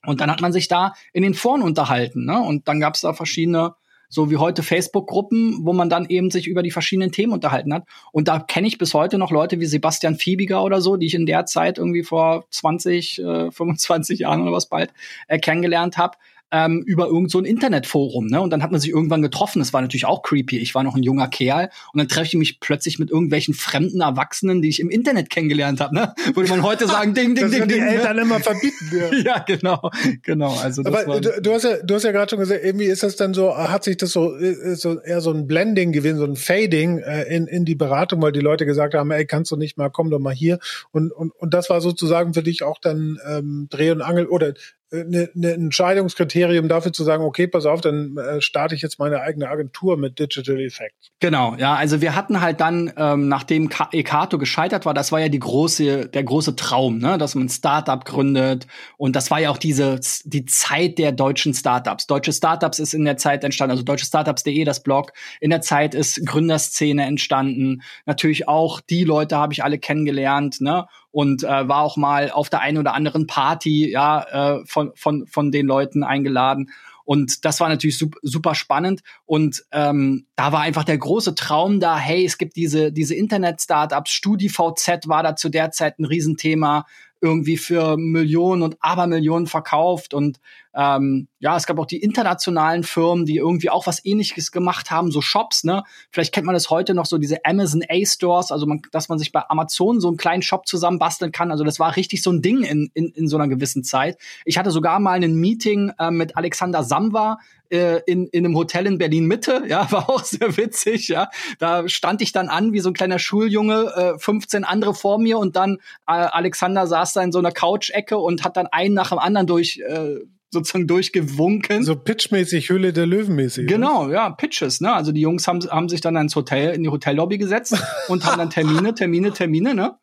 Und 0.06 0.20
dann 0.20 0.30
hat 0.30 0.40
man 0.40 0.52
sich 0.52 0.68
da 0.68 0.94
in 1.12 1.24
den 1.24 1.34
Foren 1.34 1.62
unterhalten. 1.62 2.24
Ne? 2.24 2.40
Und 2.40 2.68
dann 2.68 2.78
gab 2.78 2.94
es 2.94 3.00
da 3.00 3.12
verschiedene 3.12 3.74
so 4.08 4.30
wie 4.30 4.36
heute 4.36 4.62
Facebook-Gruppen, 4.62 5.60
wo 5.62 5.72
man 5.72 5.90
dann 5.90 6.06
eben 6.08 6.30
sich 6.30 6.46
über 6.46 6.62
die 6.62 6.70
verschiedenen 6.70 7.12
Themen 7.12 7.32
unterhalten 7.32 7.74
hat. 7.74 7.84
Und 8.12 8.28
da 8.28 8.38
kenne 8.38 8.66
ich 8.66 8.78
bis 8.78 8.94
heute 8.94 9.18
noch 9.18 9.30
Leute 9.30 9.60
wie 9.60 9.66
Sebastian 9.66 10.16
Fiebiger 10.16 10.62
oder 10.62 10.80
so, 10.80 10.96
die 10.96 11.06
ich 11.06 11.14
in 11.14 11.26
der 11.26 11.46
Zeit 11.46 11.78
irgendwie 11.78 12.02
vor 12.02 12.46
20, 12.50 13.18
äh, 13.18 13.50
25 13.50 14.20
Jahren 14.20 14.42
oder 14.42 14.52
was 14.52 14.68
bald 14.68 14.92
äh, 15.26 15.38
kennengelernt 15.38 15.98
habe. 15.98 16.16
Ähm, 16.50 16.82
über 16.86 17.06
irgend 17.06 17.30
so 17.30 17.38
ein 17.38 17.44
Internetforum. 17.44 18.26
Ne? 18.26 18.40
Und 18.40 18.50
dann 18.50 18.62
hat 18.62 18.70
man 18.70 18.80
sich 18.80 18.90
irgendwann 18.90 19.22
getroffen. 19.22 19.58
Das 19.58 19.72
war 19.72 19.82
natürlich 19.82 20.06
auch 20.06 20.22
creepy. 20.22 20.58
Ich 20.58 20.74
war 20.74 20.82
noch 20.82 20.94
ein 20.94 21.02
junger 21.02 21.28
Kerl 21.28 21.70
und 21.92 21.98
dann 21.98 22.08
treffe 22.08 22.28
ich 22.28 22.34
mich 22.34 22.60
plötzlich 22.60 22.98
mit 22.98 23.10
irgendwelchen 23.10 23.54
fremden 23.54 24.00
Erwachsenen, 24.00 24.62
die 24.62 24.68
ich 24.68 24.80
im 24.80 24.88
Internet 24.88 25.30
kennengelernt 25.30 25.80
habe. 25.80 25.94
Ne? 25.94 26.14
Würde 26.34 26.48
man 26.48 26.62
heute 26.62 26.86
sagen, 26.86 27.14
ding, 27.14 27.34
ding, 27.34 27.44
das 27.44 27.50
ding, 27.50 27.68
die 27.68 27.74
ding. 27.74 27.84
ne? 27.84 27.90
Eltern 27.90 28.18
immer 28.18 28.40
verbieten. 28.40 28.74
Ja, 28.88 29.12
ja 29.12 29.38
genau, 29.40 29.90
genau. 30.22 30.56
Also 30.56 30.82
das 30.82 30.94
Aber 30.94 31.06
war, 31.06 31.20
du, 31.20 31.42
du 31.42 31.52
hast 31.52 31.64
ja, 31.64 31.76
du 31.82 31.94
hast 31.94 32.04
ja 32.04 32.12
gerade 32.12 32.30
schon 32.30 32.38
gesagt, 32.38 32.64
irgendwie 32.64 32.86
ist 32.86 33.02
das 33.02 33.16
dann 33.16 33.34
so, 33.34 33.56
hat 33.56 33.84
sich 33.84 33.96
das 33.96 34.10
so, 34.10 34.34
ist 34.34 34.80
so 34.80 34.98
eher 35.00 35.20
so 35.20 35.30
ein 35.30 35.46
Blending 35.46 35.92
gewesen, 35.92 36.18
so 36.18 36.24
ein 36.24 36.36
Fading 36.36 36.98
äh, 36.98 37.24
in, 37.24 37.46
in 37.46 37.64
die 37.64 37.74
Beratung, 37.74 38.22
weil 38.22 38.32
die 38.32 38.40
Leute 38.40 38.66
gesagt 38.66 38.94
haben, 38.94 39.10
ey, 39.10 39.26
kannst 39.26 39.50
du 39.50 39.56
nicht 39.56 39.76
mal, 39.76 39.90
komm 39.90 40.10
doch 40.10 40.18
mal 40.18 40.34
hier. 40.34 40.58
Und, 40.90 41.12
und, 41.12 41.32
und 41.36 41.54
das 41.54 41.68
war 41.70 41.80
sozusagen 41.80 42.34
für 42.34 42.42
dich 42.42 42.62
auch 42.62 42.78
dann 42.80 43.18
ähm, 43.28 43.66
Dreh 43.70 43.90
und 43.90 44.00
Angel 44.00 44.26
oder 44.26 44.54
eine, 44.92 45.28
eine 45.34 45.52
Entscheidungskriterium 45.52 46.68
dafür 46.68 46.92
zu 46.92 47.04
sagen, 47.04 47.22
okay, 47.24 47.46
pass 47.46 47.66
auf, 47.66 47.80
dann 47.80 48.16
äh, 48.16 48.40
starte 48.40 48.74
ich 48.74 48.82
jetzt 48.82 48.98
meine 48.98 49.20
eigene 49.20 49.48
Agentur 49.48 49.96
mit 49.96 50.18
Digital 50.18 50.60
Effects. 50.60 51.10
Genau, 51.20 51.54
ja, 51.56 51.74
also 51.74 52.00
wir 52.00 52.14
hatten 52.14 52.40
halt 52.40 52.60
dann, 52.60 52.92
ähm, 52.96 53.28
nachdem 53.28 53.68
Ka- 53.68 53.90
Ekato 53.92 54.38
gescheitert 54.38 54.86
war, 54.86 54.94
das 54.94 55.12
war 55.12 55.20
ja 55.20 55.28
die 55.28 55.38
große, 55.38 56.08
der 56.08 56.24
große 56.24 56.56
Traum, 56.56 56.98
ne, 56.98 57.18
dass 57.18 57.34
man 57.34 57.46
ein 57.46 57.50
Startup 57.50 58.04
gründet 58.04 58.66
und 58.96 59.14
das 59.16 59.30
war 59.30 59.40
ja 59.40 59.50
auch 59.50 59.58
diese 59.58 60.00
die 60.24 60.44
Zeit 60.46 60.98
der 60.98 61.12
deutschen 61.12 61.54
Startups. 61.54 62.06
Deutsche 62.06 62.32
Startups 62.32 62.78
ist 62.78 62.94
in 62.94 63.04
der 63.04 63.16
Zeit 63.16 63.44
entstanden, 63.44 63.72
also 63.72 63.82
deutschestartups.de, 63.82 64.64
das 64.64 64.82
Blog. 64.82 65.12
In 65.40 65.50
der 65.50 65.60
Zeit 65.60 65.94
ist 65.94 66.24
Gründerszene 66.24 67.04
entstanden. 67.04 67.82
Natürlich 68.06 68.48
auch 68.48 68.80
die 68.80 69.04
Leute 69.04 69.36
habe 69.36 69.52
ich 69.52 69.62
alle 69.64 69.78
kennengelernt, 69.78 70.60
ne, 70.60 70.86
und 71.10 71.42
äh, 71.42 71.68
war 71.68 71.82
auch 71.82 71.96
mal 71.96 72.30
auf 72.30 72.50
der 72.50 72.60
einen 72.60 72.78
oder 72.78 72.94
anderen 72.94 73.26
Party, 73.26 73.90
ja, 73.90 74.58
äh, 74.58 74.66
von 74.66 74.92
von 74.94 75.26
von 75.26 75.50
den 75.50 75.66
Leuten 75.66 76.02
eingeladen. 76.02 76.70
Und 77.08 77.46
das 77.46 77.58
war 77.58 77.70
natürlich 77.70 77.96
super, 77.96 78.54
spannend. 78.54 79.00
Und 79.24 79.64
ähm, 79.72 80.26
da 80.36 80.52
war 80.52 80.60
einfach 80.60 80.84
der 80.84 80.98
große 80.98 81.34
Traum 81.34 81.80
da, 81.80 81.96
hey, 81.96 82.22
es 82.22 82.36
gibt 82.36 82.54
diese, 82.54 82.92
diese 82.92 83.14
Internet-Startups, 83.14 84.10
StudiVZ 84.10 85.08
war 85.08 85.22
da 85.22 85.34
zu 85.34 85.48
der 85.48 85.70
Zeit 85.70 85.98
ein 85.98 86.04
Riesenthema, 86.04 86.84
irgendwie 87.20 87.56
für 87.56 87.96
Millionen 87.96 88.62
und 88.62 88.76
Abermillionen 88.80 89.46
verkauft. 89.46 90.14
Und 90.14 90.38
ähm, 90.74 91.28
ja, 91.40 91.56
es 91.56 91.66
gab 91.66 91.78
auch 91.78 91.86
die 91.86 92.00
internationalen 92.00 92.84
Firmen, 92.84 93.26
die 93.26 93.36
irgendwie 93.36 93.70
auch 93.70 93.86
was 93.86 94.04
ähnliches 94.04 94.52
gemacht 94.52 94.90
haben, 94.90 95.10
so 95.10 95.20
Shops, 95.20 95.64
ne? 95.64 95.82
Vielleicht 96.10 96.32
kennt 96.32 96.46
man 96.46 96.54
das 96.54 96.70
heute 96.70 96.94
noch 96.94 97.06
so, 97.06 97.18
diese 97.18 97.44
Amazon 97.44 97.82
A-Stores, 97.88 98.52
also 98.52 98.66
man, 98.66 98.82
dass 98.92 99.08
man 99.08 99.18
sich 99.18 99.32
bei 99.32 99.42
Amazon 99.48 100.00
so 100.00 100.08
einen 100.08 100.16
kleinen 100.16 100.42
Shop 100.42 100.66
zusammenbasteln 100.66 101.32
kann. 101.32 101.50
Also 101.50 101.64
das 101.64 101.80
war 101.80 101.96
richtig 101.96 102.22
so 102.22 102.30
ein 102.30 102.42
Ding 102.42 102.62
in, 102.62 102.90
in, 102.94 103.08
in 103.08 103.28
so 103.28 103.36
einer 103.36 103.48
gewissen 103.48 103.82
Zeit. 103.82 104.18
Ich 104.44 104.58
hatte 104.58 104.70
sogar 104.70 105.00
mal 105.00 105.22
ein 105.22 105.34
Meeting 105.34 105.92
äh, 105.98 106.10
mit 106.10 106.36
Alexander 106.36 106.84
Samwa, 106.84 107.38
äh, 107.70 108.00
in, 108.06 108.26
in 108.28 108.44
einem 108.44 108.56
Hotel 108.56 108.86
in 108.86 108.98
Berlin 108.98 109.26
Mitte, 109.26 109.64
ja, 109.68 109.90
war 109.92 110.08
auch 110.10 110.24
sehr 110.24 110.56
witzig, 110.56 111.08
ja. 111.08 111.30
Da 111.58 111.88
stand 111.88 112.22
ich 112.22 112.32
dann 112.32 112.48
an 112.48 112.72
wie 112.72 112.80
so 112.80 112.90
ein 112.90 112.94
kleiner 112.94 113.18
Schuljunge, 113.18 114.14
äh, 114.16 114.18
15 114.18 114.64
andere 114.64 114.94
vor 114.94 115.18
mir 115.18 115.38
und 115.38 115.56
dann 115.56 115.76
äh, 116.06 116.12
Alexander 116.12 116.86
saß 116.86 117.12
da 117.14 117.22
in 117.22 117.32
so 117.32 117.38
einer 117.38 117.52
Couch-Ecke 117.52 118.18
und 118.18 118.44
hat 118.44 118.56
dann 118.56 118.66
einen 118.66 118.94
nach 118.94 119.10
dem 119.10 119.18
anderen 119.18 119.46
durch 119.46 119.80
äh, 119.86 120.20
sozusagen 120.50 120.86
durchgewunken. 120.86 121.84
So 121.84 121.96
pitchmäßig, 121.96 122.70
Höhle 122.70 122.92
der 122.92 123.06
Löwen 123.06 123.34
mäßig. 123.34 123.66
ne? 123.66 123.72
Genau, 123.72 124.08
ja, 124.08 124.30
Pitches, 124.30 124.80
ne? 124.80 124.92
Also 124.92 125.12
die 125.12 125.20
Jungs 125.20 125.46
haben, 125.46 125.60
haben 125.70 125.88
sich 125.88 126.00
dann 126.00 126.16
ins 126.16 126.34
Hotel, 126.36 126.74
in 126.74 126.82
die 126.82 126.88
Hotellobby 126.88 127.38
gesetzt 127.38 127.76
und 128.08 128.24
haben 128.24 128.38
dann 128.38 128.50
Termine, 128.50 128.94
Termine, 128.94 129.32
Termine, 129.32 129.74
ne? 129.74 129.98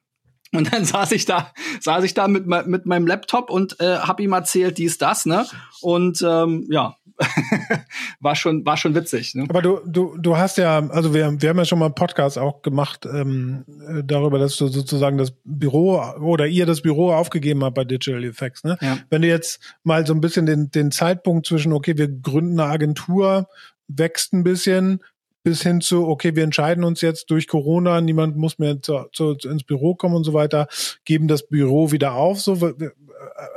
Und 0.54 0.74
dann 0.74 0.86
saß 0.86 1.12
ich 1.12 1.26
da, 1.26 1.52
saß 1.80 2.04
ich 2.04 2.14
da 2.14 2.28
mit, 2.28 2.48
mit 2.48 2.86
meinem 2.86 3.08
Laptop 3.08 3.50
und 3.50 3.80
äh, 3.80 3.98
hab 3.98 4.20
ihm 4.20 4.34
erzählt, 4.34 4.78
dies, 4.78 4.98
das, 4.98 5.26
ne? 5.26 5.46
Und 5.82 6.22
ähm, 6.22 6.68
ja, 6.70 6.96
war 8.20 8.36
schon, 8.36 8.66
war 8.66 8.78
schon 8.78 8.94
witzig, 8.94 9.36
ne? 9.36 9.46
Aber 9.48 9.62
du, 9.62 9.80
du, 9.86 10.18
du 10.18 10.38
hast 10.38 10.58
ja, 10.58 10.88
also 10.90 11.14
wir, 11.14 11.42
wir 11.42 11.50
haben 11.50 11.58
ja 11.58 11.66
schon 11.66 11.80
mal 11.80 11.86
einen 11.86 11.96
Podcast 11.96 12.38
auch 12.38 12.62
gemacht 12.62 13.06
ähm, 13.06 13.64
äh, 13.88 14.04
darüber, 14.04 14.38
dass 14.38 14.58
du 14.58 14.68
sozusagen 14.68 15.18
das 15.18 15.34
Büro 15.44 16.02
oder 16.20 16.48
ihr 16.48 16.66
das 16.66 16.82
Büro 16.82 17.12
aufgegeben 17.14 17.64
habt 17.64 17.76
bei 17.76 17.86
Digital 17.86 18.24
Effects. 18.24 18.64
Ne? 18.64 18.78
Ja. 18.82 18.98
Wenn 19.10 19.22
du 19.22 19.28
jetzt 19.28 19.60
mal 19.84 20.06
so 20.06 20.14
ein 20.14 20.22
bisschen 20.22 20.46
den, 20.46 20.72
den 20.72 20.92
Zeitpunkt 20.92 21.48
zwischen, 21.48 21.74
okay, 21.74 21.98
wir 21.98 22.10
gründen 22.10 22.60
eine 22.60 22.70
Agentur, 22.70 23.48
wächst 23.88 24.34
ein 24.34 24.44
bisschen, 24.44 25.02
bis 25.46 25.62
hin 25.62 25.80
zu, 25.80 26.08
okay, 26.08 26.36
wir 26.36 26.44
entscheiden 26.44 26.84
uns 26.84 27.02
jetzt 27.02 27.30
durch 27.30 27.48
Corona, 27.48 28.02
niemand 28.02 28.36
muss 28.36 28.58
mehr 28.58 28.82
zu, 28.82 29.06
zu, 29.14 29.38
ins 29.44 29.64
Büro 29.64 29.94
kommen 29.94 30.16
und 30.16 30.24
so 30.24 30.34
weiter, 30.34 30.68
geben 31.06 31.28
das 31.28 31.46
Büro 31.48 31.92
wieder 31.92 32.16
auf. 32.16 32.42
So, 32.42 32.74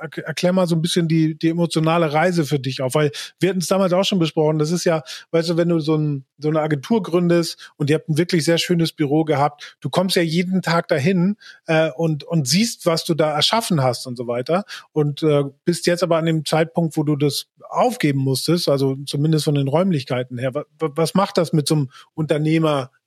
erklär 0.00 0.52
mal 0.52 0.66
so 0.66 0.74
ein 0.74 0.82
bisschen 0.82 1.08
die, 1.08 1.38
die 1.38 1.48
emotionale 1.48 2.12
Reise 2.12 2.44
für 2.44 2.58
dich 2.58 2.82
auf, 2.82 2.94
weil 2.94 3.10
wir 3.40 3.50
hatten 3.50 3.60
es 3.60 3.66
damals 3.66 3.92
auch 3.92 4.04
schon 4.04 4.18
besprochen. 4.18 4.58
Das 4.58 4.70
ist 4.70 4.84
ja, 4.84 5.02
weißt 5.30 5.50
du, 5.50 5.56
wenn 5.56 5.68
du 5.68 5.80
so, 5.80 5.96
ein, 5.96 6.24
so 6.38 6.48
eine 6.48 6.60
Agentur 6.60 7.02
gründest 7.02 7.72
und 7.76 7.90
ihr 7.90 7.96
habt 7.96 8.08
ein 8.08 8.18
wirklich 8.18 8.44
sehr 8.44 8.58
schönes 8.58 8.92
Büro 8.92 9.24
gehabt, 9.24 9.76
du 9.80 9.90
kommst 9.90 10.16
ja 10.16 10.22
jeden 10.22 10.62
Tag 10.62 10.88
dahin 10.88 11.36
äh, 11.66 11.90
und, 11.90 12.24
und 12.24 12.46
siehst, 12.48 12.86
was 12.86 13.04
du 13.04 13.14
da 13.14 13.30
erschaffen 13.32 13.82
hast 13.82 14.06
und 14.06 14.16
so 14.16 14.26
weiter. 14.26 14.64
Und 14.92 15.22
äh, 15.22 15.44
bist 15.64 15.86
jetzt 15.86 16.02
aber 16.02 16.16
an 16.16 16.26
dem 16.26 16.44
Zeitpunkt, 16.44 16.96
wo 16.96 17.02
du 17.02 17.16
das 17.16 17.46
aufgeben 17.68 18.20
musstest, 18.20 18.68
also 18.68 18.96
zumindest 19.06 19.44
von 19.44 19.54
den 19.54 19.68
Räumlichkeiten 19.68 20.38
her. 20.38 20.54
Was, 20.54 20.64
was 20.78 21.14
macht 21.14 21.38
das 21.38 21.52
mit 21.52 21.68
so 21.68 21.74
einem 21.74 21.90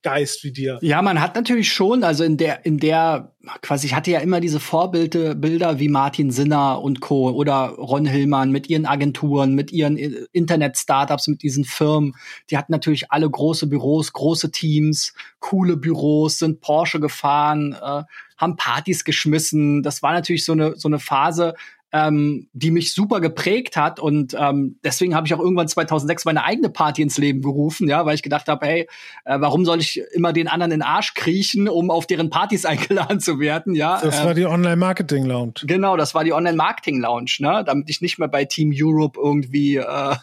Unternehmergeist 0.01 0.43
wie 0.43 0.51
dir? 0.51 0.79
Ja, 0.81 1.01
man 1.01 1.21
hat 1.21 1.35
natürlich 1.35 1.71
schon, 1.71 2.03
also 2.03 2.23
in 2.23 2.37
der, 2.37 2.65
in 2.65 2.77
der, 2.77 3.33
quasi, 3.61 3.87
ich 3.87 3.95
hatte 3.95 4.11
ja 4.11 4.19
immer 4.19 4.39
diese 4.39 4.59
Vorbilder, 4.59 5.35
Bilder 5.35 5.79
wie 5.79 5.89
Martin 5.89 6.31
Sinner 6.31 6.81
und 6.81 7.01
Co. 7.01 7.29
oder 7.29 7.69
Ron 7.77 8.05
Hillmann 8.05 8.51
mit 8.51 8.69
ihren 8.69 8.85
Agenturen, 8.85 9.53
mit 9.53 9.71
ihren 9.71 9.97
äh, 9.97 10.25
Internet-Startups, 10.31 11.27
mit 11.27 11.43
diesen 11.43 11.65
Firmen. 11.65 12.13
Die 12.49 12.57
hatten 12.57 12.71
natürlich 12.71 13.11
alle 13.11 13.29
große 13.29 13.67
Büros, 13.67 14.13
große 14.13 14.51
Teams, 14.51 15.13
coole 15.39 15.77
Büros, 15.77 16.39
sind 16.39 16.61
Porsche 16.61 16.99
gefahren, 16.99 17.73
äh, 17.73 18.03
haben 18.37 18.55
Partys 18.55 19.03
geschmissen. 19.03 19.83
Das 19.83 20.01
war 20.01 20.13
natürlich 20.13 20.45
so 20.45 20.53
eine, 20.53 20.75
so 20.75 20.87
eine 20.87 20.99
Phase, 20.99 21.53
ähm, 21.93 22.47
die 22.53 22.71
mich 22.71 22.93
super 22.93 23.19
geprägt 23.19 23.75
hat 23.75 23.99
und 23.99 24.35
ähm, 24.39 24.79
deswegen 24.83 25.13
habe 25.13 25.27
ich 25.27 25.33
auch 25.33 25.39
irgendwann 25.39 25.67
2006 25.67 26.25
meine 26.25 26.43
eigene 26.43 26.69
Party 26.69 27.01
ins 27.01 27.17
Leben 27.17 27.41
gerufen, 27.41 27.89
ja, 27.89 28.05
weil 28.05 28.15
ich 28.15 28.23
gedacht 28.23 28.47
habe, 28.47 28.65
hey, 28.65 28.87
äh, 29.25 29.39
warum 29.39 29.65
soll 29.65 29.79
ich 29.79 30.01
immer 30.13 30.31
den 30.31 30.47
anderen 30.47 30.71
in 30.71 30.79
den 30.79 30.87
Arsch 30.87 31.13
kriechen, 31.13 31.67
um 31.67 31.91
auf 31.91 32.07
deren 32.07 32.29
Partys 32.29 32.65
eingeladen 32.71 33.19
zu 33.19 33.39
werden, 33.39 33.75
ja? 33.75 33.99
Das 34.01 34.19
Ähm, 34.19 34.25
war 34.25 34.33
die 34.33 34.45
Online-Marketing-Lounge. 34.45 35.53
Genau, 35.63 35.97
das 35.97 36.15
war 36.15 36.23
die 36.23 36.33
Online-Marketing-Lounge, 36.33 37.31
ne? 37.39 37.63
Damit 37.65 37.89
ich 37.89 38.01
nicht 38.01 38.19
mehr 38.19 38.29
bei 38.29 38.45
Team 38.45 38.71
Europe 38.73 39.19
irgendwie, 39.21 39.75
äh, 39.75 39.83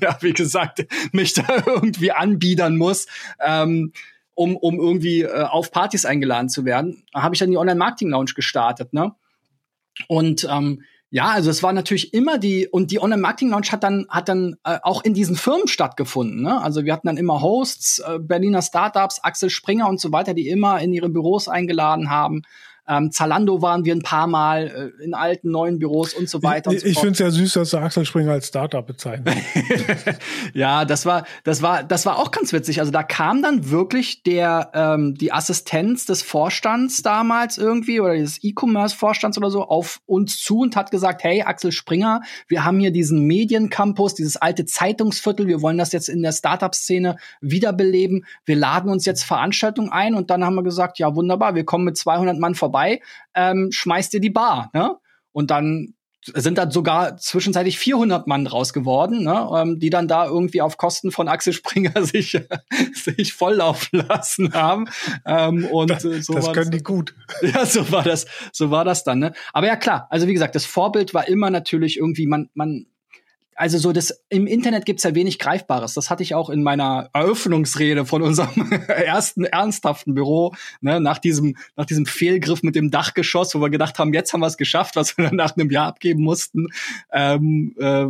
ja, 0.00 0.16
wie 0.20 0.32
gesagt, 0.32 0.86
mich 1.12 1.34
da 1.34 1.44
irgendwie 1.66 2.12
anbiedern 2.12 2.76
muss, 2.76 3.06
ähm, 3.44 3.92
um, 4.34 4.56
um 4.56 4.78
irgendwie 4.78 5.22
äh, 5.22 5.42
auf 5.42 5.70
Partys 5.70 6.04
eingeladen 6.04 6.48
zu 6.48 6.64
werden. 6.64 7.02
Habe 7.14 7.34
ich 7.34 7.38
dann 7.38 7.50
die 7.50 7.58
Online-Marketing-Lounge 7.58 8.32
gestartet, 8.34 8.92
ne? 8.92 9.14
Und 10.08 10.46
ähm, 10.50 10.82
ja, 11.10 11.28
also 11.28 11.50
es 11.50 11.62
war 11.62 11.72
natürlich 11.72 12.12
immer 12.12 12.38
die 12.38 12.66
und 12.68 12.90
die 12.90 13.00
Online 13.00 13.22
Marketing 13.22 13.50
Lounge 13.50 13.68
hat 13.70 13.84
dann 13.84 14.06
hat 14.08 14.28
dann 14.28 14.56
äh, 14.64 14.78
auch 14.82 15.04
in 15.04 15.14
diesen 15.14 15.36
Firmen 15.36 15.68
stattgefunden. 15.68 16.42
Ne? 16.42 16.60
Also 16.60 16.84
wir 16.84 16.92
hatten 16.92 17.06
dann 17.06 17.16
immer 17.16 17.40
Hosts, 17.40 18.00
äh, 18.00 18.18
Berliner 18.18 18.62
Startups, 18.62 19.20
Axel 19.22 19.50
Springer 19.50 19.88
und 19.88 20.00
so 20.00 20.10
weiter, 20.12 20.34
die 20.34 20.48
immer 20.48 20.80
in 20.80 20.92
ihre 20.92 21.08
Büros 21.08 21.48
eingeladen 21.48 22.10
haben. 22.10 22.42
Ähm, 22.88 23.10
Zalando 23.10 23.62
waren 23.62 23.84
wir 23.84 23.94
ein 23.94 24.02
paar 24.02 24.26
Mal 24.26 24.92
äh, 24.98 25.04
in 25.04 25.14
alten 25.14 25.50
neuen 25.50 25.78
Büros 25.78 26.14
und 26.14 26.28
so 26.28 26.42
weiter. 26.42 26.70
Ich, 26.70 26.76
und 26.76 26.80
so 26.82 26.86
ich 26.86 26.98
finde 26.98 27.12
es 27.12 27.18
ja 27.18 27.30
süß, 27.30 27.52
dass 27.54 27.70
du 27.70 27.78
Axel 27.78 28.04
Springer 28.04 28.32
als 28.32 28.48
Startup 28.48 28.86
bezeichnet. 28.86 29.34
ja, 30.54 30.84
das 30.84 31.06
war, 31.06 31.24
das 31.44 31.62
war, 31.62 31.82
das 31.82 32.06
war 32.06 32.18
auch 32.18 32.30
ganz 32.30 32.52
witzig. 32.52 32.80
Also 32.80 32.92
da 32.92 33.02
kam 33.02 33.42
dann 33.42 33.70
wirklich 33.70 34.22
der, 34.22 34.70
ähm, 34.74 35.14
die 35.14 35.32
Assistenz 35.32 36.06
des 36.06 36.22
Vorstands 36.22 37.02
damals 37.02 37.58
irgendwie 37.58 38.00
oder 38.00 38.16
des 38.16 38.42
E-Commerce-Vorstands 38.42 39.38
oder 39.38 39.50
so 39.50 39.64
auf 39.64 40.00
uns 40.06 40.38
zu 40.38 40.60
und 40.60 40.76
hat 40.76 40.90
gesagt, 40.90 41.24
hey, 41.24 41.42
Axel 41.42 41.72
Springer, 41.72 42.20
wir 42.48 42.64
haben 42.64 42.78
hier 42.78 42.90
diesen 42.90 43.22
Mediencampus, 43.26 44.14
dieses 44.14 44.36
alte 44.36 44.64
Zeitungsviertel, 44.64 45.46
wir 45.46 45.62
wollen 45.62 45.78
das 45.78 45.92
jetzt 45.92 46.08
in 46.08 46.22
der 46.22 46.32
Startup-Szene 46.32 47.16
wiederbeleben. 47.40 48.24
Wir 48.44 48.56
laden 48.56 48.90
uns 48.90 49.04
jetzt 49.06 49.24
Veranstaltungen 49.24 49.90
ein 49.90 50.14
und 50.14 50.30
dann 50.30 50.44
haben 50.44 50.54
wir 50.54 50.62
gesagt, 50.62 50.98
ja, 50.98 51.14
wunderbar, 51.14 51.54
wir 51.54 51.64
kommen 51.64 51.84
mit 51.84 51.96
200 51.96 52.38
Mann 52.38 52.54
vorbei, 52.54 52.75
ähm, 53.34 53.70
schmeißt 53.72 54.12
dir 54.12 54.20
die 54.20 54.30
Bar, 54.30 54.70
ne? 54.72 54.96
Und 55.32 55.50
dann 55.50 55.96
sind 56.34 56.58
dann 56.58 56.70
sogar 56.70 57.16
zwischenzeitlich 57.18 57.78
400 57.78 58.26
Mann 58.26 58.44
draus 58.44 58.72
geworden, 58.72 59.22
ne, 59.22 59.48
ähm, 59.56 59.78
die 59.78 59.90
dann 59.90 60.08
da 60.08 60.26
irgendwie 60.26 60.60
auf 60.60 60.76
Kosten 60.76 61.12
von 61.12 61.28
Axel 61.28 61.52
Springer 61.52 62.04
sich, 62.04 62.38
sich 62.92 63.32
volllaufen 63.32 64.04
lassen 64.08 64.52
haben. 64.52 64.88
Ähm, 65.24 65.66
und 65.66 65.90
Das, 65.90 66.02
so 66.02 66.34
das 66.34 66.52
können 66.52 66.70
die 66.70 66.82
gut. 66.82 67.14
ja, 67.42 67.64
so 67.64 67.90
war 67.92 68.02
das, 68.02 68.26
so 68.52 68.70
war 68.70 68.84
das 68.84 69.04
dann, 69.04 69.20
ne? 69.20 69.32
Aber 69.52 69.66
ja 69.66 69.76
klar, 69.76 70.06
also 70.10 70.26
wie 70.26 70.32
gesagt, 70.32 70.54
das 70.54 70.64
Vorbild 70.64 71.14
war 71.14 71.28
immer 71.28 71.50
natürlich 71.50 71.98
irgendwie, 71.98 72.26
man, 72.26 72.50
man, 72.54 72.86
also 73.56 73.78
so 73.78 73.92
das 73.92 74.22
im 74.28 74.46
Internet 74.46 74.84
gibt's 74.84 75.02
ja 75.02 75.14
wenig 75.14 75.38
Greifbares. 75.38 75.94
Das 75.94 76.10
hatte 76.10 76.22
ich 76.22 76.34
auch 76.34 76.50
in 76.50 76.62
meiner 76.62 77.08
Eröffnungsrede 77.12 78.04
von 78.04 78.22
unserem 78.22 78.70
ersten 78.88 79.44
ernsthaften 79.44 80.14
Büro, 80.14 80.54
ne, 80.80 81.00
nach 81.00 81.18
diesem, 81.18 81.56
nach 81.74 81.86
diesem 81.86 82.06
Fehlgriff 82.06 82.62
mit 82.62 82.76
dem 82.76 82.90
Dachgeschoss, 82.90 83.54
wo 83.54 83.60
wir 83.60 83.70
gedacht 83.70 83.98
haben, 83.98 84.12
jetzt 84.12 84.32
haben 84.32 84.40
wir 84.40 84.46
es 84.46 84.58
geschafft, 84.58 84.96
was 84.96 85.16
wir 85.16 85.26
dann 85.26 85.36
nach 85.36 85.56
einem 85.56 85.70
Jahr 85.70 85.86
abgeben 85.86 86.22
mussten. 86.22 86.68
Ähm, 87.12 87.74
äh, 87.78 88.06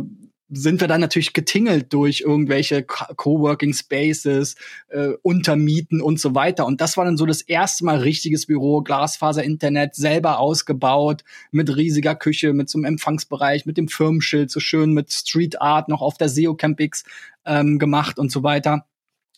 sind 0.49 0.79
wir 0.79 0.87
dann 0.87 1.01
natürlich 1.01 1.33
getingelt 1.33 1.91
durch 1.91 2.21
irgendwelche 2.21 2.83
Coworking 2.83 3.73
Spaces, 3.73 4.55
äh, 4.87 5.09
Untermieten 5.21 6.01
und 6.01 6.19
so 6.19 6.35
weiter. 6.35 6.65
Und 6.65 6.79
das 6.79 6.95
war 6.95 7.05
dann 7.05 7.17
so 7.17 7.25
das 7.25 7.41
erste 7.41 7.83
Mal 7.83 7.99
richtiges 7.99 8.45
Büro, 8.45 8.81
Glasfaser-Internet, 8.81 9.95
selber 9.95 10.39
ausgebaut, 10.39 11.23
mit 11.51 11.75
riesiger 11.75 12.15
Küche, 12.15 12.53
mit 12.53 12.69
so 12.69 12.77
einem 12.77 12.85
Empfangsbereich, 12.85 13.65
mit 13.65 13.77
dem 13.77 13.89
Firmenschild, 13.89 14.49
so 14.49 14.59
schön 14.59 14.93
mit 14.93 15.11
Street 15.11 15.61
Art 15.61 15.89
noch 15.89 16.01
auf 16.01 16.17
der 16.17 16.29
SEO 16.29 16.55
Campix 16.55 17.03
ähm, 17.45 17.77
gemacht 17.77 18.17
und 18.17 18.31
so 18.31 18.43
weiter. 18.43 18.85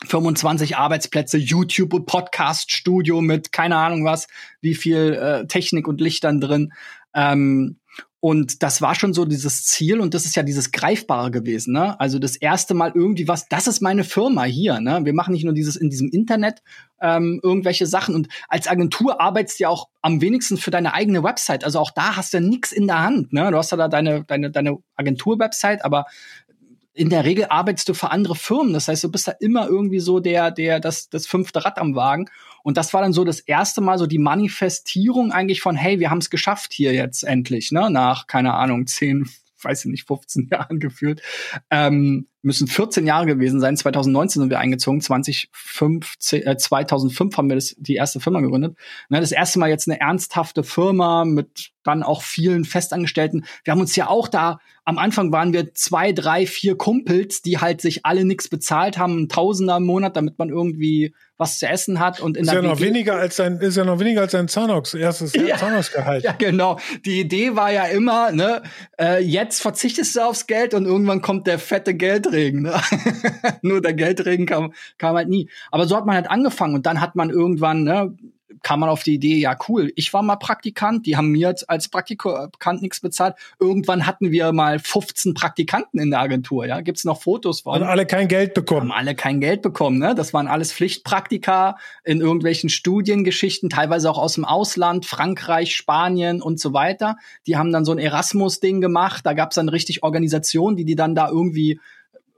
25 0.06 0.78
Arbeitsplätze, 0.78 1.38
YouTube 1.38 1.94
und 1.94 2.06
Podcast 2.06 2.72
Studio 2.72 3.20
mit 3.20 3.52
keine 3.52 3.76
Ahnung 3.76 4.06
was, 4.06 4.28
wie 4.62 4.76
viel 4.76 5.14
äh, 5.14 5.48
Technik 5.48 5.88
und 5.88 6.00
Lichtern 6.00 6.40
drin. 6.40 6.72
Ähm, 7.14 7.80
und 8.22 8.64
das 8.64 8.82
war 8.82 8.96
schon 8.96 9.14
so 9.14 9.24
dieses 9.24 9.64
Ziel 9.64 10.02
und 10.02 10.14
das 10.14 10.26
ist 10.26 10.36
ja 10.36 10.44
dieses 10.44 10.72
Greifbare 10.72 11.32
gewesen, 11.32 11.74
ne? 11.74 11.98
Also 12.02 12.20
das 12.20 12.36
erste 12.36 12.74
Mal 12.74 12.92
irgendwie 12.94 13.30
was, 13.30 13.48
das 13.48 13.68
ist 13.68 13.82
meine 13.82 14.04
Firma 14.04 14.44
hier, 14.44 14.82
ne? 14.82 15.00
Wir 15.06 15.14
machen 15.14 15.32
nicht 15.34 15.46
nur 15.46 15.54
dieses 15.54 15.78
in 15.78 15.90
diesem 15.90 16.10
Internet 16.10 16.62
ähm, 17.02 17.40
irgendwelche 17.42 17.86
Sachen 17.86 18.16
und 18.16 18.28
als 18.50 18.68
Agentur 18.68 19.22
arbeitest 19.22 19.60
du 19.60 19.64
ja 19.64 19.70
auch 19.70 19.88
am 20.02 20.20
wenigsten 20.20 20.58
für 20.58 20.72
deine 20.72 20.94
eigene 20.94 21.24
Website. 21.24 21.64
Also 21.64 21.80
auch 21.80 21.92
da 21.92 22.18
hast 22.18 22.34
du 22.34 22.38
ja 22.38 22.44
nichts 22.44 22.74
in 22.74 22.88
der 22.88 23.02
Hand, 23.02 23.32
ne? 23.32 23.52
Du 23.52 23.58
hast 23.58 23.72
ja 23.72 23.78
da 23.78 23.88
deine 23.88 24.26
deine 24.26 24.52
deine 24.52 24.78
Agentur-Website, 24.98 25.86
aber 25.86 26.06
in 27.00 27.10
der 27.10 27.24
Regel 27.24 27.46
arbeitest 27.50 27.88
du 27.88 27.94
für 27.94 28.12
andere 28.12 28.36
Firmen. 28.36 28.74
Das 28.74 28.90
heißt, 28.90 29.06
du 29.06 29.10
bist 29.10 29.26
da 29.26 29.32
immer 29.40 29.68
irgendwie 29.68 30.02
so 30.02 30.20
der, 30.20 30.52
der, 30.52 30.82
das, 30.82 31.08
das 31.08 31.28
fünfte 31.28 31.64
Rad 31.64 31.78
am 31.78 31.96
Wagen. 31.96 32.30
Und 32.62 32.76
das 32.76 32.94
war 32.94 33.02
dann 33.02 33.14
so 33.14 33.24
das 33.24 33.40
erste 33.40 33.80
Mal 33.80 33.98
so 33.98 34.06
die 34.06 34.18
Manifestierung 34.18 35.32
eigentlich 35.32 35.62
von, 35.62 35.78
hey, 35.78 36.02
wir 36.02 36.10
haben 36.10 36.18
es 36.18 36.30
geschafft 36.30 36.74
hier 36.74 36.94
jetzt 36.94 37.24
endlich, 37.24 37.72
ne, 37.72 37.90
nach, 37.90 38.28
keine 38.28 38.54
Ahnung, 38.54 38.86
zehn, 38.86 39.30
weiß 39.62 39.86
ich 39.86 39.92
nicht, 39.92 40.08
15 40.08 40.48
Jahren 40.52 40.82
gefühlt. 40.82 41.22
Ähm, 41.72 42.28
müssen 42.42 42.68
14 42.68 43.06
Jahre 43.06 43.26
gewesen 43.26 43.60
sein. 43.60 43.76
2019 43.76 44.42
sind 44.42 44.50
wir 44.50 44.60
eingezogen. 44.60 45.02
2015, 45.02 46.46
äh, 46.46 46.58
2005 46.58 47.38
haben 47.38 47.50
wir 47.50 47.56
das, 47.56 47.76
die 47.78 47.96
erste 47.96 48.20
Firma 48.20 48.40
gegründet. 48.42 48.78
Ne, 49.10 49.20
das 49.20 49.32
erste 49.32 49.60
Mal 49.60 49.70
jetzt 49.70 49.88
eine 49.88 50.00
ernsthafte 50.00 50.64
Firma 50.64 51.26
mit 51.26 51.72
dann 51.84 52.04
auch 52.04 52.22
vielen 52.22 52.66
Festangestellten. 52.66 53.46
Wir 53.64 53.72
haben 53.72 53.82
uns 53.82 53.96
ja 53.96 54.08
auch 54.08 54.28
da, 54.28 54.60
am 54.86 54.98
Anfang 54.98 55.32
waren 55.32 55.54
wir 55.54 55.74
zwei, 55.74 56.14
drei, 56.14 56.46
vier 56.46 56.78
Kumpels, 56.78 57.42
die 57.42 57.60
halt 57.60 57.82
sich 57.82 58.06
alle 58.06 58.26
nichts 58.26 58.48
bezahlt 58.48 58.98
haben, 58.98 59.30
Tausender 59.30 59.78
im 59.78 59.86
Monat, 59.86 60.16
damit 60.16 60.40
man 60.40 60.50
irgendwie 60.50 61.14
was 61.38 61.58
zu 61.58 61.68
essen 61.68 62.02
hat 62.02 62.20
und 62.20 62.36
in 62.36 62.44
ist 62.44 62.52
der 62.52 62.62
ja 62.62 62.68
noch 62.68 62.82
weniger 62.82 63.16
als 63.16 63.38
sein 63.38 63.60
ist 63.60 63.78
ja 63.78 63.86
noch 63.86 64.00
weniger 64.00 64.22
als 64.22 64.34
sein 64.34 64.50
Zahnox 64.50 64.94
erstes 64.94 65.32
ja, 65.48 65.56
Zahnox-Gehalt. 65.56 66.26
Ja, 66.26 66.34
genau. 66.34 66.80
Die 67.06 67.22
Idee 67.22 67.56
war 67.56 67.72
ja 67.72 67.86
immer, 67.86 68.34
ne, 68.34 68.62
äh, 69.00 69.24
jetzt 69.24 69.62
verzichtest 69.62 70.18
du 70.18 70.22
aufs 70.22 70.48
Geld 70.48 70.74
und 70.74 70.86
irgendwann 70.86 71.22
kommt 71.22 71.48
der 71.48 71.58
fette 71.58 71.94
Geldregen. 72.30 72.62
Ne? 72.62 72.74
Nur 73.62 73.82
der 73.82 73.94
Geldregen 73.94 74.46
kam, 74.46 74.74
kam 74.98 75.16
halt 75.16 75.30
nie. 75.30 75.50
Aber 75.72 75.88
so 75.88 75.96
hat 75.96 76.06
man 76.06 76.16
halt 76.16 76.30
angefangen 76.30 76.76
und 76.76 76.86
dann 76.86 77.02
hat 77.02 77.16
man 77.16 77.30
irgendwann, 77.30 77.84
ne, 77.84 78.16
kam 78.64 78.82
man 78.82 78.90
auf 78.90 79.04
die 79.04 79.14
Idee, 79.14 79.38
ja 79.38 79.56
cool, 79.68 79.92
ich 79.96 80.14
war 80.14 80.22
mal 80.22 80.36
Praktikant, 80.36 81.06
die 81.06 81.16
haben 81.16 81.32
mir 81.32 81.56
als 81.68 81.88
Praktikant 81.88 82.82
nichts 82.82 83.00
bezahlt. 83.00 83.36
Irgendwann 83.60 84.06
hatten 84.06 84.32
wir 84.32 84.52
mal 84.52 84.80
15 84.80 85.34
Praktikanten 85.34 86.00
in 86.00 86.10
der 86.10 86.20
Agentur, 86.20 86.66
ja, 86.66 86.82
gibt's 86.82 87.04
noch 87.04 87.22
Fotos 87.22 87.62
von. 87.62 87.82
Und 87.82 87.88
alle 87.88 88.06
kein 88.06 88.28
Geld 88.28 88.54
bekommen. 88.54 88.92
Haben 88.92 89.00
alle 89.00 89.16
kein 89.16 89.40
Geld 89.40 89.62
bekommen, 89.62 90.00
ne? 90.00 90.16
Das 90.16 90.34
waren 90.34 90.48
alles 90.48 90.74
Pflichtpraktika 90.74 91.78
in 92.04 92.22
irgendwelchen 92.22 92.70
Studiengeschichten, 92.70 93.70
teilweise 93.70 94.10
auch 94.10 94.18
aus 94.18 94.34
dem 94.34 94.46
Ausland, 94.46 95.06
Frankreich, 95.06 95.76
Spanien 95.76 96.42
und 96.42 96.60
so 96.60 96.74
weiter. 96.74 97.18
Die 97.48 97.58
haben 97.58 97.72
dann 97.72 97.86
so 97.86 97.92
ein 97.92 98.00
Erasmus-Ding 98.00 98.82
gemacht, 98.82 99.26
da 99.26 99.34
gab's 99.34 99.56
dann 99.56 99.70
richtig 99.70 100.04
Organisationen, 100.04 100.76
die 100.76 100.86
die 100.86 100.96
dann 100.96 101.16
da 101.16 101.30
irgendwie 101.30 101.80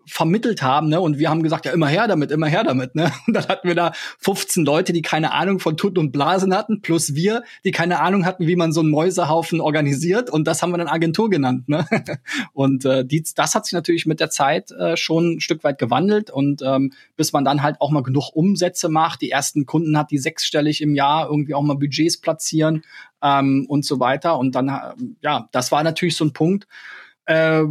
vermittelt 0.06 0.62
haben, 0.62 0.90
ne? 0.90 1.00
Und 1.00 1.20
wir 1.20 1.30
haben 1.30 1.44
gesagt, 1.44 1.66
ja, 1.66 1.72
immer 1.72 1.88
her 1.88 2.08
damit, 2.08 2.32
immer 2.32 2.48
her 2.48 2.64
damit, 2.64 2.96
ne? 2.96 3.12
Und 3.28 3.34
dann 3.36 3.48
hatten 3.48 3.68
wir 3.68 3.76
da 3.76 3.94
15 4.20 4.66
Leute, 4.66 4.94
die 4.94 5.02
keine 5.02 5.34
Ahnung 5.34 5.60
von 5.60 5.78
Tut 5.78 5.98
und 5.98 6.12
Blasen 6.12 6.56
hatten, 6.56 6.82
plus 6.82 7.16
wir, 7.16 7.44
die 7.64 7.72
keine 7.72 8.00
Ahnung 8.00 8.26
hatten, 8.26 8.48
wie 8.48 8.56
man 8.56 8.72
so 8.72 8.82
einen 8.82 8.90
Mäusehaufen 8.90 9.62
organisiert. 9.62 10.30
Und 10.30 10.48
das 10.48 10.62
haben 10.62 10.72
wir 10.72 10.78
dann 10.78 10.88
Agentur 10.88 11.30
genannt, 11.30 11.70
ne? 11.70 11.86
Und 12.54 12.86
äh, 12.86 13.06
die, 13.06 13.24
das 13.36 13.56
hat 13.56 13.66
sich 13.66 13.74
natürlich 13.74 14.06
mit 14.06 14.20
der 14.20 14.30
Zeit 14.30 14.72
äh, 14.72 14.98
schon 14.98 15.36
ein 15.36 15.40
Stück 15.42 15.64
weit 15.64 15.78
gewandelt 15.78 16.32
und 16.32 16.62
ähm, 16.62 16.94
bis 17.16 17.34
man 17.34 17.46
dann 17.46 17.62
halt 17.62 17.80
auch 17.80 17.92
mal 17.92 18.04
genug 18.04 18.32
Umsätze 18.34 18.90
macht, 18.90 19.22
die 19.22 19.32
ersten 19.32 19.66
Kunden 19.66 19.98
hat, 19.98 20.12
die 20.12 20.18
sechsstellig 20.18 20.82
im 20.82 20.96
Jahr 20.96 21.28
irgendwie 21.28 21.54
auch 21.54 21.62
mal 21.62 21.76
Budgets 21.76 22.20
platzieren 22.20 22.84
ähm, 23.22 23.66
und 23.68 23.86
so 23.86 24.00
weiter. 24.00 24.38
Und 24.38 24.56
dann, 24.56 24.70
äh, 24.70 24.94
ja, 25.22 25.48
das 25.52 25.72
war 25.72 25.84
natürlich 25.84 26.16
so 26.16 26.26
ein 26.26 26.34
Punkt, 26.34 26.68
äh, 27.26 27.64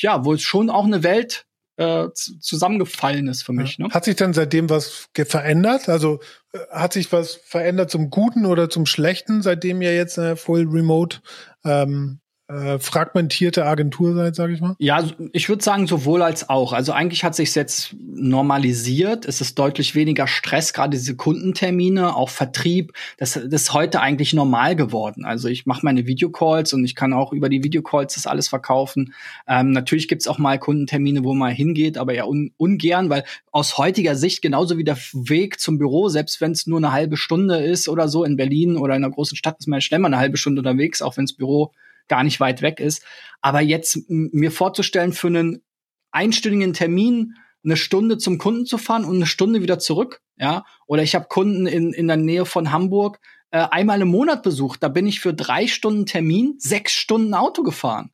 ja, 0.00 0.24
wo 0.24 0.32
es 0.32 0.42
schon 0.42 0.70
auch 0.70 0.84
eine 0.84 1.02
Welt 1.02 1.45
äh, 1.76 2.08
zusammengefallen 2.14 3.28
ist 3.28 3.42
für 3.42 3.52
mich. 3.52 3.78
Ne? 3.78 3.88
Hat 3.90 4.04
sich 4.04 4.16
dann 4.16 4.32
seitdem 4.32 4.70
was 4.70 5.08
verändert? 5.14 5.88
Also 5.88 6.20
äh, 6.52 6.58
hat 6.70 6.92
sich 6.92 7.12
was 7.12 7.34
verändert 7.34 7.90
zum 7.90 8.10
Guten 8.10 8.46
oder 8.46 8.70
zum 8.70 8.86
Schlechten, 8.86 9.42
seitdem 9.42 9.82
ihr 9.82 9.94
jetzt 9.94 10.18
äh, 10.18 10.36
voll 10.36 10.66
remote 10.68 11.18
ähm, 11.64 12.20
äh, 12.48 12.78
fragmentierte 12.78 13.66
Agentur 13.66 14.14
seid, 14.14 14.36
sage 14.36 14.52
ich 14.52 14.60
mal? 14.60 14.76
Ja, 14.78 15.04
ich 15.32 15.48
würde 15.48 15.64
sagen 15.64 15.86
sowohl 15.86 16.22
als 16.22 16.48
auch. 16.48 16.72
Also 16.72 16.92
eigentlich 16.92 17.24
hat 17.24 17.34
sich 17.34 17.54
jetzt 17.54 17.96
normalisiert. 17.98 19.26
Es 19.26 19.40
ist 19.40 19.58
deutlich 19.58 19.94
weniger 19.96 20.28
Stress, 20.28 20.72
gerade 20.72 20.90
diese 20.90 21.16
Kundentermine, 21.16 22.14
auch 22.14 22.30
Vertrieb. 22.30 22.92
Das, 23.18 23.32
das 23.32 23.62
ist 23.62 23.72
heute 23.72 24.00
eigentlich 24.00 24.32
normal 24.32 24.76
geworden. 24.76 25.24
Also 25.24 25.48
ich 25.48 25.66
mache 25.66 25.80
meine 25.84 26.06
Videocalls 26.06 26.72
und 26.72 26.84
ich 26.84 26.94
kann 26.94 27.12
auch 27.12 27.32
über 27.32 27.48
die 27.48 27.64
Videocalls 27.64 28.14
das 28.14 28.26
alles 28.28 28.48
verkaufen. 28.48 29.12
Ähm, 29.48 29.72
natürlich 29.72 30.06
gibt's 30.06 30.28
auch 30.28 30.38
mal 30.38 30.58
Kundentermine, 30.58 31.24
wo 31.24 31.34
man 31.34 31.52
hingeht, 31.52 31.98
aber 31.98 32.14
ja 32.14 32.26
un 32.26 32.52
ungern, 32.58 33.10
weil 33.10 33.24
aus 33.50 33.76
heutiger 33.76 34.14
Sicht 34.14 34.40
genauso 34.40 34.78
wie 34.78 34.84
der 34.84 34.98
Weg 35.12 35.58
zum 35.58 35.78
Büro, 35.78 36.08
selbst 36.08 36.40
wenn 36.40 36.52
es 36.52 36.66
nur 36.66 36.78
eine 36.78 36.92
halbe 36.92 37.16
Stunde 37.16 37.56
ist 37.56 37.88
oder 37.88 38.08
so 38.08 38.22
in 38.22 38.36
Berlin 38.36 38.76
oder 38.76 38.94
in 38.94 39.02
einer 39.02 39.12
großen 39.12 39.36
Stadt, 39.36 39.56
ist 39.58 39.66
man 39.66 39.78
ja 39.78 39.80
schnell 39.80 39.98
mal 39.98 40.08
eine 40.08 40.18
halbe 40.18 40.36
Stunde 40.36 40.60
unterwegs, 40.60 41.02
auch 41.02 41.16
wenns 41.16 41.32
Büro 41.32 41.72
gar 42.08 42.22
nicht 42.22 42.40
weit 42.40 42.62
weg 42.62 42.80
ist. 42.80 43.02
Aber 43.40 43.60
jetzt 43.60 43.98
mir 44.08 44.50
vorzustellen, 44.50 45.12
für 45.12 45.28
einen 45.28 45.62
einstündigen 46.10 46.72
Termin 46.72 47.34
eine 47.64 47.76
Stunde 47.76 48.18
zum 48.18 48.38
Kunden 48.38 48.64
zu 48.64 48.78
fahren 48.78 49.04
und 49.04 49.16
eine 49.16 49.26
Stunde 49.26 49.60
wieder 49.60 49.78
zurück, 49.78 50.20
ja. 50.36 50.64
Oder 50.86 51.02
ich 51.02 51.14
habe 51.14 51.26
Kunden 51.28 51.66
in, 51.66 51.92
in 51.92 52.06
der 52.06 52.16
Nähe 52.16 52.46
von 52.46 52.70
Hamburg 52.70 53.18
äh, 53.50 53.66
einmal 53.70 54.00
im 54.00 54.08
Monat 54.08 54.42
besucht. 54.42 54.82
Da 54.82 54.88
bin 54.88 55.06
ich 55.06 55.20
für 55.20 55.34
drei 55.34 55.66
Stunden 55.66 56.06
Termin 56.06 56.56
sechs 56.58 56.92
Stunden 56.92 57.34
Auto 57.34 57.62
gefahren. 57.62 58.12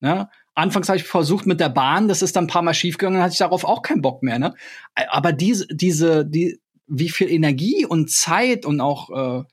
Ja? 0.00 0.30
Anfangs 0.54 0.88
habe 0.88 0.98
ich 0.98 1.04
versucht 1.04 1.46
mit 1.46 1.60
der 1.60 1.68
Bahn, 1.68 2.08
das 2.08 2.22
ist 2.22 2.36
dann 2.36 2.44
ein 2.44 2.48
paar 2.48 2.62
Mal 2.62 2.74
schiefgegangen, 2.74 3.16
dann 3.16 3.24
hatte 3.24 3.32
ich 3.32 3.38
darauf 3.38 3.64
auch 3.64 3.82
keinen 3.82 4.02
Bock 4.02 4.22
mehr. 4.22 4.38
Ne? 4.38 4.54
Aber 5.08 5.32
diese, 5.32 5.66
diese, 5.68 6.26
die, 6.26 6.60
wie 6.86 7.08
viel 7.08 7.30
Energie 7.30 7.86
und 7.86 8.10
Zeit 8.10 8.66
und 8.66 8.80
auch 8.80 9.10
äh, 9.10 9.44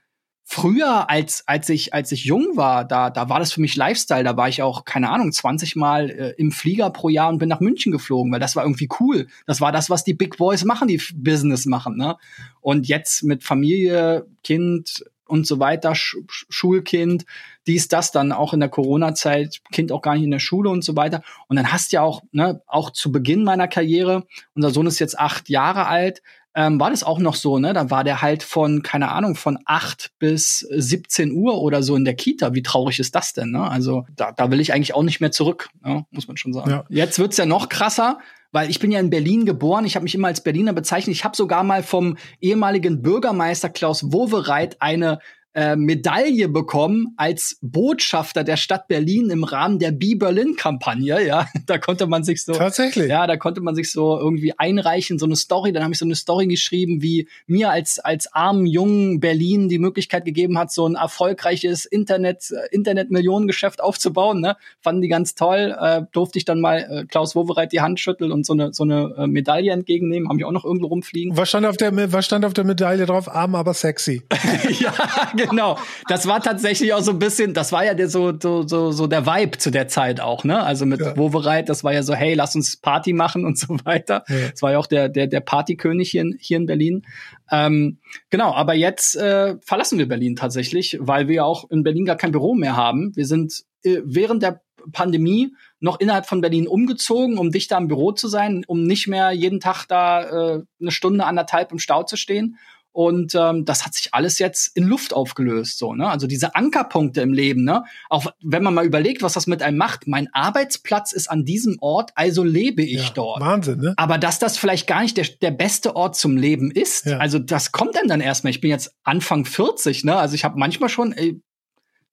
früher, 0.50 1.10
als, 1.10 1.44
als 1.46 1.68
ich, 1.68 1.94
als 1.94 2.12
ich 2.14 2.24
jung 2.24 2.56
war, 2.56 2.86
da, 2.86 3.10
da 3.10 3.28
war 3.28 3.40
das 3.40 3.52
für 3.52 3.60
mich 3.60 3.76
Lifestyle. 3.76 4.24
Da 4.24 4.38
war 4.38 4.48
ich 4.48 4.62
auch, 4.62 4.86
keine 4.86 5.10
Ahnung, 5.10 5.34
20 5.34 5.76
Mal 5.76 6.10
äh, 6.10 6.34
im 6.38 6.52
Flieger 6.52 6.90
pro 6.90 7.10
Jahr 7.10 7.28
und 7.28 7.38
bin 7.38 7.50
nach 7.50 7.60
München 7.60 7.92
geflogen, 7.92 8.32
weil 8.32 8.40
das 8.40 8.56
war 8.56 8.64
irgendwie 8.64 8.88
cool. 9.02 9.28
Das 9.46 9.60
war 9.60 9.74
das, 9.74 9.90
was 9.90 10.06
die 10.06 10.14
Big 10.14 10.38
Boys 10.38 10.64
machen, 10.64 10.88
die 10.88 11.02
Business 11.16 11.66
machen, 11.66 11.98
ne? 11.98 12.16
Und 12.62 12.88
jetzt 12.88 13.24
mit 13.24 13.44
Familie, 13.44 14.26
Kind 14.42 15.04
und 15.26 15.46
so 15.46 15.60
weiter, 15.60 15.96
Sch 15.96 16.16
Schulkind, 16.30 17.26
dies, 17.68 17.90
das 17.90 18.14
dann 18.14 18.32
auch 18.32 18.54
in 18.54 18.62
der 18.62 18.70
Corona-Zeit, 18.70 19.62
Kind 19.74 19.92
auch 19.92 20.02
gar 20.02 20.16
nicht 20.16 20.24
in 20.24 20.32
der 20.32 20.40
Schule 20.40 20.70
und 20.70 20.84
so 20.86 20.96
weiter. 20.96 21.24
Und 21.50 21.58
dann 21.58 21.74
hast 21.74 21.92
du 21.92 21.98
ja 21.98 22.02
auch, 22.04 22.24
ne, 22.32 22.62
auch 22.68 22.92
zu 22.92 23.12
Beginn 23.12 23.44
meiner 23.44 23.68
Karriere, 23.68 24.26
unser 24.56 24.70
Sohn 24.70 24.88
ist 24.88 25.00
jetzt 25.00 25.20
acht 25.20 25.50
Jahre 25.50 25.88
alt, 25.88 26.22
ähm, 26.58 26.80
war 26.80 26.90
das 26.90 27.04
auch 27.04 27.20
noch 27.20 27.36
so, 27.36 27.60
ne? 27.60 27.72
Da 27.72 27.92
war 27.92 28.04
der 28.04 28.24
halt 28.24 28.42
von, 28.42 28.82
keine 28.82 29.12
Ahnung, 29.12 29.36
von 29.36 29.60
8 29.66 30.14
bis 30.18 30.62
17 30.62 31.32
Uhr 31.32 31.62
oder 31.62 31.84
so 31.84 31.96
in 31.96 32.04
der 32.04 32.16
Kita. 32.16 32.56
Wie 32.56 32.64
traurig 32.64 33.00
ist 33.00 33.14
das 33.14 33.34
denn, 33.34 33.52
ne? 33.52 33.70
Also 33.70 34.08
da, 34.16 34.32
da 34.32 34.50
will 34.50 34.60
ich 34.60 34.74
eigentlich 34.74 34.96
auch 34.96 35.04
nicht 35.04 35.22
mehr 35.22 35.32
zurück, 35.32 35.70
ne? 35.86 36.08
muss 36.10 36.28
man 36.28 36.36
schon 36.36 36.54
sagen. 36.54 36.72
Ja. 36.72 36.84
Jetzt 36.90 37.20
wird's 37.20 37.38
ja 37.38 37.46
noch 37.46 37.70
krasser, 37.70 38.18
weil 38.52 38.72
ich 38.72 38.80
bin 38.80 38.92
ja 38.92 39.00
in 39.00 39.12
Berlin 39.12 39.46
geboren, 39.46 39.86
ich 39.86 39.96
habe 39.96 40.02
mich 40.02 40.16
immer 40.16 40.30
als 40.30 40.42
Berliner 40.42 40.74
bezeichnet. 40.74 41.16
Ich 41.16 41.24
habe 41.24 41.38
sogar 41.38 41.64
mal 41.64 41.84
vom 41.84 42.18
ehemaligen 42.42 43.04
Bürgermeister 43.04 43.70
Klaus 43.70 44.12
Wowereit 44.12 44.82
eine 44.82 45.20
äh, 45.58 45.76
Medaille 45.76 46.50
bekommen 46.50 47.16
als 47.18 47.58
Botschafter 47.64 48.44
der 48.44 48.58
Stadt 48.58 48.88
Berlin 48.88 49.32
im 49.32 49.44
Rahmen 49.44 49.80
der 49.80 49.92
Be 49.92 50.16
Berlin 50.16 50.56
Kampagne. 50.56 51.26
Ja, 51.26 51.48
da 51.66 51.80
konnte 51.80 52.06
man 52.06 52.24
sich 52.24 52.46
so 52.46 52.54
tatsächlich. 52.54 53.10
Ja, 53.10 53.26
da 53.26 53.38
konnte 53.38 53.62
man 53.62 53.74
sich 53.74 53.92
so 53.92 54.20
irgendwie 54.20 54.54
einreichen, 54.60 55.18
so 55.18 55.26
eine 55.26 55.36
Story. 55.36 55.74
Dann 55.74 55.82
habe 55.82 55.94
ich 55.94 55.98
so 55.98 56.06
eine 56.06 56.14
Story 56.14 56.46
geschrieben, 56.46 57.02
wie 57.02 57.28
mir 57.48 57.72
als 57.72 57.98
als 57.98 58.32
armen 58.32 58.68
jungen 58.68 59.20
Berlin 59.20 59.68
die 59.68 59.80
Möglichkeit 59.80 60.26
gegeben 60.26 60.60
hat, 60.60 60.72
so 60.72 60.88
ein 60.88 60.94
erfolgreiches 60.94 61.86
Internet 61.86 62.54
Internet 62.70 63.10
Millionengeschäft 63.10 63.82
aufzubauen. 63.82 64.42
Ne, 64.42 64.58
fanden 64.80 65.02
die 65.02 65.08
ganz 65.08 65.34
toll. 65.34 65.76
Äh, 65.82 66.04
durfte 66.12 66.38
ich 66.38 66.46
dann 66.46 66.62
mal 66.62 66.88
äh, 66.88 67.06
Klaus 67.08 67.36
Wowereit 67.36 67.72
die 67.72 67.82
Hand 67.82 68.00
schütteln 68.00 68.32
und 68.32 68.46
so 68.46 68.54
eine 68.54 68.74
so 68.74 68.84
eine 68.84 69.16
äh, 69.18 69.26
Medaille 69.26 69.72
entgegennehmen. 69.72 70.30
Haben 70.30 70.38
ich 70.38 70.46
auch 70.46 70.52
noch 70.52 70.66
irgendwo 70.66 70.86
rumfliegen. 70.86 71.36
Was 71.36 71.50
stand 71.50 71.66
auf 71.66 71.78
der 71.78 72.14
was 72.14 72.26
stand 72.26 72.46
auf 72.46 72.54
der 72.54 72.64
Medaille 72.64 73.08
drauf? 73.08 73.28
Arm, 73.28 73.56
aber 73.56 73.74
sexy. 73.74 74.22
ja, 74.80 74.94
genau 75.36 75.47
genau. 75.50 75.78
Das 76.08 76.28
war 76.28 76.42
tatsächlich 76.42 76.94
auch 76.94 77.02
so 77.02 77.12
ein 77.12 77.20
bisschen, 77.20 77.54
das 77.54 77.72
war 77.72 77.86
ja 77.86 77.94
der, 77.94 78.10
so, 78.10 78.34
so, 78.40 78.68
so, 78.68 78.92
so 78.92 79.08
der 79.08 79.26
Vibe 79.26 79.58
zu 79.58 79.72
der 79.72 79.88
Zeit 79.88 80.20
auch, 80.20 80.44
ne? 80.44 80.64
Also 80.64 80.86
mit 80.86 81.02
ja. 81.02 81.18
Wovereit, 81.18 81.70
das 81.70 81.84
war 81.84 81.94
ja 81.94 82.04
so, 82.04 82.14
hey, 82.14 82.34
lass 82.34 82.56
uns 82.56 82.78
Party 82.78 83.14
machen 83.14 83.46
und 83.46 83.58
so 83.58 83.78
weiter. 83.84 84.24
Ja. 84.28 84.50
Das 84.52 84.62
war 84.62 84.72
ja 84.72 84.78
auch 84.80 84.88
der, 84.88 85.10
der, 85.10 85.28
der 85.28 85.42
Partykönig 85.42 86.12
hier 86.12 86.22
in, 86.22 86.38
hier 86.40 86.58
in 86.58 86.66
Berlin. 86.66 87.06
Ähm, 87.52 88.00
genau, 88.30 88.54
aber 88.54 88.74
jetzt 88.74 89.16
äh, 89.16 89.56
verlassen 89.62 90.00
wir 90.00 90.08
Berlin 90.08 90.36
tatsächlich, 90.36 90.98
weil 91.00 91.28
wir 91.28 91.46
auch 91.46 91.70
in 91.70 91.84
Berlin 91.84 92.06
gar 92.06 92.18
kein 92.18 92.32
Büro 92.32 92.54
mehr 92.54 92.76
haben. 92.76 93.16
Wir 93.16 93.26
sind 93.26 93.64
äh, 93.84 94.00
während 94.04 94.44
der 94.44 94.62
Pandemie 94.92 95.54
noch 95.80 96.00
innerhalb 96.00 96.26
von 96.26 96.42
Berlin 96.42 96.68
umgezogen, 96.68 97.38
um 97.38 97.52
dichter 97.52 97.78
am 97.78 97.88
Büro 97.88 98.12
zu 98.12 98.28
sein, 98.28 98.64
um 98.68 98.84
nicht 98.84 99.08
mehr 99.08 99.32
jeden 99.32 99.60
Tag 99.60 99.86
da 99.88 100.22
äh, 100.56 100.62
eine 100.80 100.92
Stunde, 100.92 101.26
anderthalb 101.26 101.72
im 101.72 101.80
Stau 101.80 102.04
zu 102.04 102.18
stehen. 102.18 102.58
Und 102.98 103.36
ähm, 103.36 103.64
das 103.64 103.86
hat 103.86 103.94
sich 103.94 104.16
alles 104.16 104.40
jetzt 104.40 104.76
in 104.76 104.84
Luft 104.84 105.14
aufgelöst, 105.14 105.78
so, 105.78 105.94
ne? 105.94 106.10
Also 106.10 106.26
diese 106.26 106.56
Ankerpunkte 106.56 107.22
im 107.22 107.32
Leben, 107.32 107.64
ne? 107.64 107.84
Auch 108.10 108.26
wenn 108.42 108.64
man 108.64 108.74
mal 108.74 108.88
überlegt, 108.88 109.22
was 109.22 109.34
das 109.34 109.46
mit 109.46 109.62
einem 109.62 109.78
macht. 109.78 110.08
Mein 110.08 110.34
Arbeitsplatz 110.34 111.12
ist 111.12 111.30
an 111.30 111.46
diesem 111.46 111.78
Ort, 111.80 112.10
also 112.16 112.44
lebe 112.44 112.82
ich 112.82 113.10
ja, 113.10 113.12
dort. 113.14 113.40
Wahnsinn, 113.40 113.82
ne? 113.82 113.94
Aber 113.98 114.18
dass 114.18 114.40
das 114.40 114.58
vielleicht 114.58 114.88
gar 114.88 115.04
nicht 115.04 115.16
der, 115.16 115.28
der 115.44 115.52
beste 115.52 115.96
Ort 115.96 116.16
zum 116.16 116.38
Leben 116.38 116.72
ist, 116.72 117.06
ja. 117.06 117.20
also 117.20 117.38
das 117.38 117.72
kommt 117.72 117.96
dann 117.96 118.08
dann 118.08 118.20
erstmal. 118.20 118.50
Ich 118.50 118.62
bin 118.62 118.72
jetzt 118.72 118.96
Anfang 119.04 119.46
40, 119.46 120.04
ne? 120.04 120.16
Also 120.16 120.34
ich 120.34 120.44
habe 120.44 120.58
manchmal 120.58 120.90
schon, 120.90 121.12
ey, 121.12 121.40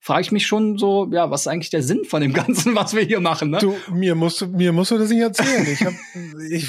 frage 0.05 0.21
ich 0.21 0.31
mich 0.31 0.45
schon 0.45 0.77
so, 0.77 1.09
ja, 1.11 1.31
was 1.31 1.41
ist 1.41 1.47
eigentlich 1.47 1.71
der 1.71 1.81
Sinn 1.81 2.05
von 2.05 2.21
dem 2.21 2.31
Ganzen, 2.31 2.75
was 2.75 2.95
wir 2.95 3.01
hier 3.01 3.21
machen? 3.21 3.49
Ne? 3.49 3.57
Du, 3.57 3.75
mir 3.91 4.13
musst 4.13 4.39
du, 4.39 4.45
mir 4.45 4.71
musst 4.71 4.91
du 4.91 4.99
das 4.99 5.09
nicht 5.09 5.21
erzählen. 5.21 5.65
Ich, 5.67 5.83
hab, 5.83 5.93
ich, 6.51 6.67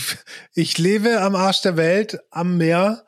ich 0.54 0.78
lebe 0.78 1.20
am 1.20 1.34
Arsch 1.34 1.60
der 1.60 1.76
Welt, 1.76 2.18
am 2.30 2.56
Meer, 2.56 3.04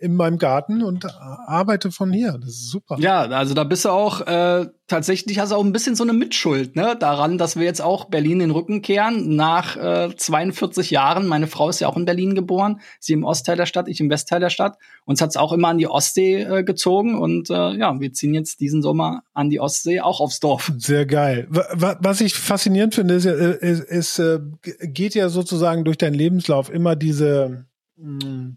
in 0.00 0.16
meinem 0.16 0.38
Garten 0.38 0.82
und 0.82 1.06
arbeite 1.20 1.92
von 1.92 2.12
hier. 2.12 2.38
Das 2.38 2.50
ist 2.50 2.70
super. 2.70 2.96
Ja, 2.98 3.20
also 3.22 3.54
da 3.54 3.64
bist 3.64 3.84
du 3.84 3.90
auch 3.90 4.22
äh, 4.22 4.66
tatsächlich 4.90 5.38
hast 5.38 5.52
du 5.52 5.56
auch 5.56 5.64
ein 5.64 5.72
bisschen 5.72 5.94
so 5.94 6.02
eine 6.02 6.12
Mitschuld, 6.12 6.74
ne, 6.74 6.96
daran, 6.98 7.38
dass 7.38 7.56
wir 7.56 7.64
jetzt 7.64 7.82
auch 7.82 8.06
Berlin 8.06 8.40
den 8.40 8.50
Rücken 8.50 8.82
kehren 8.82 9.36
nach 9.36 9.76
äh, 9.76 10.14
42 10.14 10.90
Jahren. 10.90 11.26
Meine 11.26 11.46
Frau 11.46 11.68
ist 11.68 11.80
ja 11.80 11.88
auch 11.88 11.96
in 11.96 12.06
Berlin 12.06 12.34
geboren, 12.34 12.80
sie 12.98 13.12
im 13.12 13.24
Ostteil 13.24 13.56
der 13.56 13.66
Stadt, 13.66 13.88
ich 13.88 14.00
im 14.00 14.10
Westteil 14.10 14.40
der 14.40 14.50
Stadt. 14.50 14.78
Uns 15.04 15.20
hat's 15.20 15.36
auch 15.36 15.52
immer 15.52 15.68
an 15.68 15.78
die 15.78 15.86
Ostsee 15.86 16.42
äh, 16.42 16.64
gezogen 16.64 17.18
und 17.18 17.50
äh, 17.50 17.72
ja, 17.76 17.98
wir 18.00 18.12
ziehen 18.12 18.34
jetzt 18.34 18.60
diesen 18.60 18.82
Sommer 18.82 19.22
an 19.34 19.50
die 19.50 19.60
Ostsee 19.60 20.00
auch 20.00 20.20
aufs 20.20 20.40
Dorf. 20.40 20.72
Sehr 20.78 21.06
geil. 21.06 21.46
Was 21.50 22.20
ich 22.20 22.34
faszinierend 22.34 22.94
finde, 22.94 23.14
ist, 23.14 23.26
äh, 23.26 23.58
ist, 23.60 23.80
ist, 23.84 24.18
ist 24.18 24.18
äh, 24.18 24.40
geht 24.86 25.14
ja 25.14 25.28
sozusagen 25.28 25.84
durch 25.84 25.98
deinen 25.98 26.14
Lebenslauf 26.14 26.72
immer 26.72 26.96
diese 26.96 27.66
mh, 27.96 28.24
hm, 28.24 28.56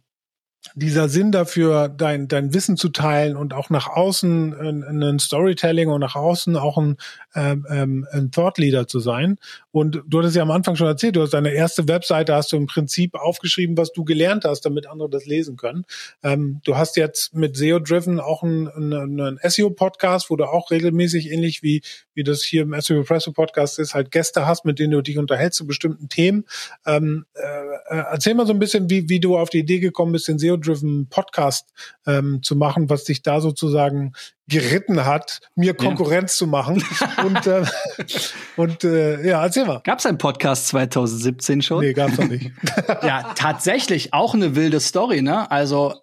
dieser 0.76 1.10
Sinn 1.10 1.32
dafür, 1.32 1.90
dein, 1.90 2.28
dein 2.28 2.54
Wissen 2.54 2.78
zu 2.78 2.90
teilen 2.90 3.36
und 3.36 3.54
auch 3.54 3.70
nach 3.70 3.88
außen 3.88 4.54
ein, 4.54 5.04
ein 5.04 5.20
Storytelling 5.20 5.90
und 5.90 6.00
nach 6.00 6.16
außen 6.16 6.56
auch 6.56 6.78
ein, 6.78 6.98
ähm, 7.36 7.68
ähm, 7.70 8.08
ein 8.12 8.32
Thought 8.32 8.58
Leader 8.58 8.88
zu 8.88 9.00
sein. 9.00 9.38
Und 9.72 10.02
du 10.08 10.20
hattest 10.20 10.36
ja 10.36 10.42
am 10.42 10.52
Anfang 10.52 10.76
schon 10.76 10.88
erzählt, 10.88 11.16
du 11.16 11.22
hast 11.22 11.34
deine 11.34 11.52
erste 11.52 11.88
Webseite, 11.88 12.34
hast 12.34 12.52
du 12.54 12.58
im 12.58 12.68
Prinzip 12.68 13.16
aufgeschrieben, 13.16 13.78
was 13.78 13.92
du 13.92 14.04
gelernt 14.04 14.46
hast, 14.46 14.62
damit 14.62 14.88
andere 14.88 15.10
das 15.10 15.26
lesen 15.26 15.58
können. 15.58 15.86
Ähm, 16.24 16.62
du 16.64 16.78
hast 16.78 16.96
jetzt 16.96 17.36
mit 17.36 17.58
SEO 17.58 17.80
Driven 17.80 18.20
auch 18.20 18.42
einen, 18.44 18.68
einen, 18.70 19.20
einen 19.20 19.40
SEO-Podcast, 19.44 20.30
wo 20.30 20.38
du 20.38 20.46
auch 20.46 20.72
regelmäßig 20.72 21.32
ähnlich 21.32 21.62
wie, 21.62 21.82
wie 22.14 22.24
das 22.24 22.42
hier 22.42 22.64
im 22.64 22.76
SEO 22.80 23.04
Presso 23.04 23.32
Podcast 23.32 23.80
ist, 23.80 23.94
halt 23.94 24.12
Gäste 24.12 24.48
hast, 24.48 24.66
mit 24.66 24.80
denen 24.80 24.92
du 24.92 25.02
dich 25.02 25.18
unterhältst 25.18 25.58
zu 25.58 25.68
bestimmten 25.68 26.10
Themen. 26.10 26.46
Ähm, 26.86 27.26
äh, 27.36 27.98
äh 27.98 28.04
erzähl 28.12 28.34
mal 28.34 28.48
so 28.48 28.54
ein 28.54 28.60
bisschen, 28.60 28.90
wie, 28.90 29.10
wie 29.10 29.20
du 29.20 29.38
auf 29.38 29.50
die 29.50 29.60
Idee 29.60 29.80
gekommen 29.80 30.14
bist, 30.14 30.28
den 30.28 30.40
SEO 30.40 30.53
SEO-driven 30.54 31.08
Podcast 31.10 31.70
ähm, 32.06 32.42
zu 32.44 32.56
machen, 32.56 32.90
was 32.90 33.04
dich 33.04 33.22
da 33.22 33.42
sozusagen 33.42 34.14
geritten 34.48 35.06
hat, 35.06 35.40
mir 35.56 35.74
Konkurrenz 35.74 36.34
ja. 36.34 36.38
zu 36.38 36.48
machen. 36.48 36.84
und 37.26 37.48
äh, 37.48 37.66
und 38.58 38.84
äh, 38.84 39.28
ja, 39.28 39.44
erzähl 39.44 39.66
mal. 39.66 39.82
Gab's 39.84 40.06
einen 40.06 40.18
Podcast 40.18 40.68
2017 40.68 41.62
schon? 41.62 41.84
Nee, 41.84 41.94
gab's 41.94 42.18
noch 42.18 42.28
nicht. 42.28 42.52
ja, 43.02 43.34
tatsächlich 43.36 44.14
auch 44.14 44.34
eine 44.34 44.56
wilde 44.56 44.80
Story, 44.80 45.22
ne? 45.22 45.50
Also 45.50 45.96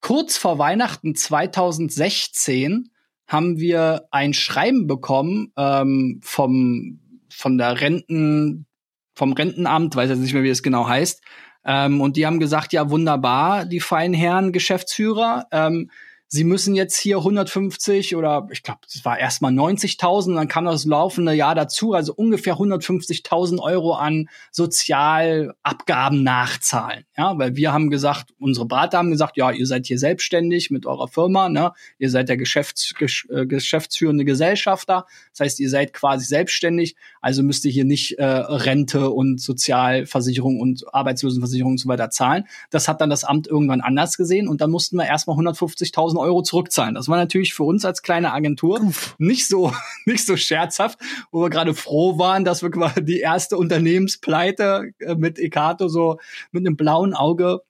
kurz 0.00 0.36
vor 0.36 0.58
Weihnachten 0.58 1.14
2016 1.14 2.90
haben 3.26 3.58
wir 3.58 4.08
ein 4.10 4.34
Schreiben 4.34 4.86
bekommen 4.86 5.52
ähm, 5.56 6.20
vom 6.22 6.98
von 7.30 7.56
der 7.56 7.80
Renten 7.80 8.66
vom 9.14 9.32
Rentenamt, 9.32 9.94
weiß 9.94 10.10
jetzt 10.10 10.18
nicht 10.20 10.34
mehr, 10.34 10.42
wie 10.42 10.48
es 10.48 10.62
genau 10.62 10.88
heißt, 10.88 11.22
ähm, 11.64 12.00
und 12.00 12.16
die 12.16 12.26
haben 12.26 12.40
gesagt, 12.40 12.72
ja 12.72 12.90
wunderbar, 12.90 13.64
die 13.64 13.80
feinen 13.80 14.14
Herren 14.14 14.52
Geschäftsführer. 14.52 15.46
Ähm, 15.50 15.90
Sie 16.34 16.44
müssen 16.44 16.74
jetzt 16.74 16.96
hier 16.96 17.18
150 17.18 18.16
oder 18.16 18.48
ich 18.50 18.62
glaube, 18.62 18.80
es 18.88 19.04
war 19.04 19.18
erstmal 19.18 19.52
90.000, 19.52 20.34
dann 20.34 20.48
kam 20.48 20.64
das 20.64 20.86
laufende 20.86 21.34
Jahr 21.34 21.54
dazu, 21.54 21.92
also 21.92 22.14
ungefähr 22.14 22.54
150.000 22.54 23.60
Euro 23.60 23.92
an 23.92 24.30
Sozialabgaben 24.50 26.22
nachzahlen. 26.22 27.04
Ja, 27.18 27.36
weil 27.36 27.56
wir 27.56 27.74
haben 27.74 27.90
gesagt, 27.90 28.32
unsere 28.38 28.64
Berater 28.64 28.96
haben 28.96 29.10
gesagt, 29.10 29.36
ja, 29.36 29.50
ihr 29.50 29.66
seid 29.66 29.84
hier 29.84 29.98
selbstständig 29.98 30.70
mit 30.70 30.86
eurer 30.86 31.06
Firma, 31.06 31.50
ne? 31.50 31.72
Ihr 31.98 32.08
seid 32.08 32.30
der 32.30 32.38
Geschäfts 32.38 32.94
gesch 32.94 33.28
äh, 33.28 33.44
geschäftsführende 33.44 34.24
Gesellschafter. 34.24 35.04
Das 35.32 35.40
heißt, 35.40 35.60
ihr 35.60 35.68
seid 35.68 35.92
quasi 35.92 36.24
selbstständig, 36.24 36.96
also 37.22 37.42
müsst 37.42 37.64
ihr 37.64 37.70
hier 37.70 37.84
nicht 37.84 38.18
äh, 38.18 38.24
Rente 38.24 39.10
und 39.10 39.40
Sozialversicherung 39.40 40.60
und 40.60 40.84
Arbeitslosenversicherung 40.92 41.72
und 41.72 41.78
so 41.78 41.88
weiter 41.88 42.10
zahlen. 42.10 42.44
Das 42.70 42.88
hat 42.88 43.00
dann 43.00 43.08
das 43.08 43.24
Amt 43.24 43.46
irgendwann 43.46 43.80
anders 43.80 44.16
gesehen 44.16 44.48
und 44.48 44.60
dann 44.60 44.70
mussten 44.70 44.96
wir 44.96 45.06
erstmal 45.06 45.38
150.000 45.38 46.18
Euro 46.18 46.42
zurückzahlen. 46.42 46.94
Das 46.94 47.08
war 47.08 47.16
natürlich 47.16 47.54
für 47.54 47.62
uns 47.62 47.84
als 47.84 48.02
kleine 48.02 48.32
Agentur 48.32 48.82
Uff. 48.82 49.14
nicht 49.18 49.46
so, 49.46 49.72
nicht 50.04 50.26
so 50.26 50.36
scherzhaft, 50.36 50.98
wo 51.30 51.40
wir 51.40 51.48
gerade 51.48 51.74
froh 51.74 52.18
waren, 52.18 52.44
dass 52.44 52.62
wir 52.62 52.70
quasi 52.70 53.04
die 53.04 53.20
erste 53.20 53.56
Unternehmenspleite 53.56 54.90
äh, 54.98 55.14
mit 55.14 55.38
Ekato 55.38 55.88
so 55.88 56.18
mit 56.50 56.66
einem 56.66 56.76
blauen 56.76 57.14
Auge 57.14 57.62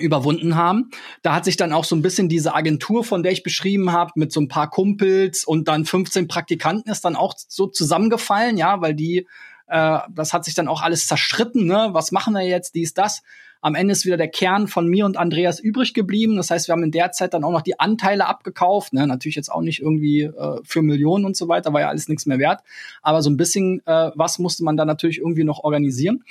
überwunden 0.00 0.56
haben. 0.56 0.90
Da 1.22 1.34
hat 1.34 1.44
sich 1.44 1.56
dann 1.56 1.72
auch 1.72 1.84
so 1.84 1.94
ein 1.96 2.02
bisschen 2.02 2.28
diese 2.28 2.54
Agentur, 2.54 3.04
von 3.04 3.22
der 3.22 3.32
ich 3.32 3.42
beschrieben 3.42 3.92
habe, 3.92 4.12
mit 4.16 4.32
so 4.32 4.40
ein 4.40 4.48
paar 4.48 4.70
Kumpels 4.70 5.44
und 5.44 5.68
dann 5.68 5.84
15 5.84 6.28
Praktikanten 6.28 6.90
ist 6.90 7.04
dann 7.04 7.16
auch 7.16 7.34
so 7.36 7.66
zusammengefallen, 7.66 8.56
ja, 8.56 8.80
weil 8.80 8.94
die, 8.94 9.26
äh, 9.68 9.98
das 10.10 10.32
hat 10.32 10.44
sich 10.44 10.54
dann 10.54 10.68
auch 10.68 10.82
alles 10.82 11.06
zerstritten, 11.06 11.66
ne? 11.66 11.90
Was 11.92 12.12
machen 12.12 12.34
wir 12.34 12.42
jetzt, 12.42 12.74
dies, 12.74 12.94
das? 12.94 13.22
Am 13.62 13.74
Ende 13.74 13.92
ist 13.92 14.06
wieder 14.06 14.16
der 14.16 14.28
Kern 14.28 14.68
von 14.68 14.88
mir 14.88 15.04
und 15.04 15.18
Andreas 15.18 15.60
übrig 15.60 15.92
geblieben. 15.92 16.36
Das 16.36 16.50
heißt, 16.50 16.68
wir 16.68 16.72
haben 16.72 16.82
in 16.82 16.92
der 16.92 17.12
Zeit 17.12 17.34
dann 17.34 17.44
auch 17.44 17.50
noch 17.50 17.60
die 17.60 17.78
Anteile 17.78 18.26
abgekauft. 18.26 18.94
Ne? 18.94 19.06
Natürlich 19.06 19.36
jetzt 19.36 19.52
auch 19.52 19.60
nicht 19.60 19.80
irgendwie 19.80 20.22
äh, 20.22 20.60
für 20.64 20.80
Millionen 20.80 21.26
und 21.26 21.36
so 21.36 21.46
weiter, 21.46 21.72
war 21.72 21.82
ja 21.82 21.88
alles 21.88 22.08
nichts 22.08 22.24
mehr 22.24 22.38
wert. 22.38 22.62
Aber 23.02 23.20
so 23.20 23.28
ein 23.28 23.36
bisschen 23.36 23.82
äh, 23.84 24.10
was 24.14 24.38
musste 24.38 24.64
man 24.64 24.78
da 24.78 24.86
natürlich 24.86 25.18
irgendwie 25.18 25.44
noch 25.44 25.62
organisieren. 25.62 26.24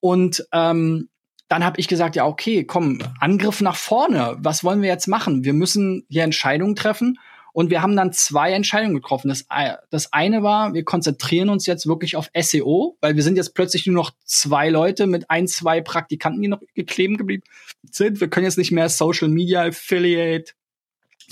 Und 0.00 0.46
ähm, 0.52 1.08
dann 1.50 1.64
habe 1.64 1.80
ich 1.80 1.88
gesagt, 1.88 2.14
ja, 2.14 2.26
okay, 2.26 2.62
komm, 2.62 3.00
Angriff 3.18 3.60
nach 3.60 3.74
vorne. 3.74 4.36
Was 4.38 4.62
wollen 4.62 4.82
wir 4.82 4.88
jetzt 4.88 5.08
machen? 5.08 5.42
Wir 5.42 5.52
müssen 5.52 6.06
hier 6.08 6.22
Entscheidungen 6.22 6.76
treffen. 6.76 7.18
Und 7.52 7.70
wir 7.70 7.82
haben 7.82 7.96
dann 7.96 8.12
zwei 8.12 8.52
Entscheidungen 8.52 8.94
getroffen. 8.94 9.28
Das, 9.28 9.46
das 9.90 10.12
eine 10.12 10.44
war, 10.44 10.72
wir 10.74 10.84
konzentrieren 10.84 11.48
uns 11.48 11.66
jetzt 11.66 11.88
wirklich 11.88 12.14
auf 12.14 12.30
SEO, 12.40 12.96
weil 13.00 13.16
wir 13.16 13.24
sind 13.24 13.34
jetzt 13.34 13.54
plötzlich 13.54 13.84
nur 13.88 13.96
noch 13.96 14.12
zwei 14.24 14.68
Leute 14.68 15.08
mit 15.08 15.28
ein, 15.28 15.48
zwei 15.48 15.80
Praktikanten, 15.80 16.40
die 16.40 16.46
noch 16.46 16.62
gekleben 16.76 17.16
geblieben 17.16 17.42
sind. 17.90 18.20
Wir 18.20 18.30
können 18.30 18.46
jetzt 18.46 18.58
nicht 18.58 18.70
mehr 18.70 18.88
Social 18.88 19.26
Media 19.26 19.64
Affiliate, 19.64 20.52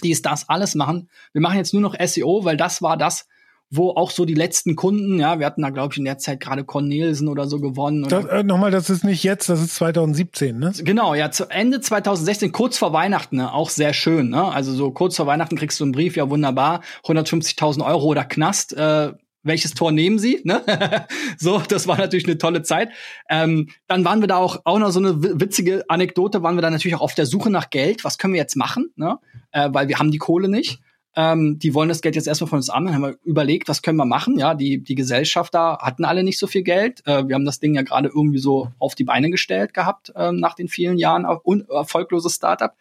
dies, 0.03 0.21
das 0.21 0.49
alles 0.49 0.75
machen. 0.75 1.09
Wir 1.33 1.43
machen 1.43 1.59
jetzt 1.59 1.73
nur 1.73 1.83
noch 1.83 1.95
SEO, 1.97 2.45
weil 2.45 2.57
das 2.57 2.83
war 2.83 2.97
das, 2.97 3.29
wo 3.71 3.91
auch 3.91 4.11
so 4.11 4.25
die 4.25 4.35
letzten 4.35 4.77
Kunden, 4.77 5.19
ja, 5.19 5.39
wir 5.39 5.47
hatten 5.47 5.62
da, 5.62 5.71
glaube 5.71 5.93
ich, 5.93 5.99
in 5.99 6.05
der 6.05 6.19
Zeit 6.19 6.41
gerade 6.41 6.64
Cornelsen 6.64 7.29
oder 7.29 7.47
so 7.47 7.61
gewonnen. 7.61 8.05
Das, 8.09 8.25
äh, 8.25 8.43
Nochmal, 8.43 8.71
das 8.71 8.89
ist 8.89 9.05
nicht 9.05 9.23
jetzt, 9.25 9.49
das 9.49 9.61
ist 9.61 9.75
2017, 9.75 10.59
ne? 10.59 10.73
Genau, 10.79 11.14
ja, 11.14 11.31
zu 11.31 11.51
Ende 11.51 11.81
2016, 11.81 12.53
kurz 12.53 12.79
vor 12.79 12.93
Weihnachten, 12.93 13.37
ne, 13.37 13.53
auch 13.53 13.69
sehr 13.69 13.93
schön, 13.93 14.31
ne? 14.31 14.45
Also 14.45 14.73
so 14.73 14.91
kurz 14.91 15.16
vor 15.16 15.27
Weihnachten 15.27 15.57
kriegst 15.57 15.79
du 15.81 15.85
einen 15.85 15.93
Brief, 15.93 16.16
ja 16.16 16.31
wunderbar, 16.31 16.81
150.000 17.05 17.85
Euro 17.85 18.07
oder 18.07 18.25
Knast, 18.25 18.73
äh, 18.73 19.12
welches 19.43 19.75
Tor 19.75 19.93
nehmen 19.93 20.19
Sie? 20.19 20.41
Ne? 20.45 20.62
so, 21.39 21.61
das 21.66 21.87
war 21.87 21.97
natürlich 21.97 22.27
eine 22.27 22.39
tolle 22.39 22.62
Zeit. 22.62 22.91
Ähm, 23.29 23.69
dann 23.87 24.05
waren 24.05 24.21
wir 24.21 24.29
da 24.29 24.37
auch, 24.37 24.61
auch 24.64 24.79
noch 24.79 24.91
so 24.91 24.99
eine 25.01 25.41
witzige 25.41 25.85
Anekdote, 25.89 26.43
waren 26.43 26.57
wir 26.57 26.62
da 26.62 26.71
natürlich 26.71 26.97
auch 26.97 27.03
auf 27.03 27.14
der 27.14 27.27
Suche 27.27 27.51
nach 27.51 27.71
Geld. 27.71 28.05
Was 28.05 28.19
können 28.19 28.35
wir 28.35 28.41
jetzt 28.41 28.57
machen? 28.57 28.91
Ne? 28.97 29.19
Äh, 29.53 29.71
weil 29.73 29.89
wir 29.89 29.99
haben 29.99 30.11
die 30.11 30.19
Kohle 30.19 30.49
nicht. 30.49 30.81
Ähm, 31.19 31.59
die 31.59 31.75
wollen 31.75 31.89
das 31.89 32.01
Geld 32.01 32.14
jetzt 32.14 32.29
erstmal 32.29 32.49
von 32.49 32.59
uns 32.59 32.71
an. 32.71 32.85
Dann 32.85 32.95
haben 32.95 33.03
wir 33.03 33.19
überlegt, 33.25 33.69
was 33.69 33.83
können 33.83 33.97
wir 33.97 34.05
machen? 34.05 34.39
Ja, 34.39 34.55
die, 34.55 34.81
die 34.81 34.95
Gesellschafter 34.95 35.79
hatten 35.83 36.05
alle 36.05 36.23
nicht 36.23 36.39
so 36.39 36.47
viel 36.47 36.62
Geld. 36.62 37.05
Äh, 37.07 37.27
wir 37.27 37.35
haben 37.35 37.45
das 37.45 37.59
Ding 37.59 37.75
ja 37.75 37.83
gerade 37.83 38.09
irgendwie 38.09 38.39
so 38.39 38.69
auf 38.79 38.95
die 38.95 39.03
Beine 39.03 39.29
gestellt 39.29 39.75
gehabt, 39.75 40.12
äh, 40.14 40.31
nach 40.31 40.55
den 40.55 40.69
vielen 40.69 40.97
Jahren 40.97 41.27
un 41.45 41.66
erfolgloses 41.69 42.37
Startup. 42.37 42.73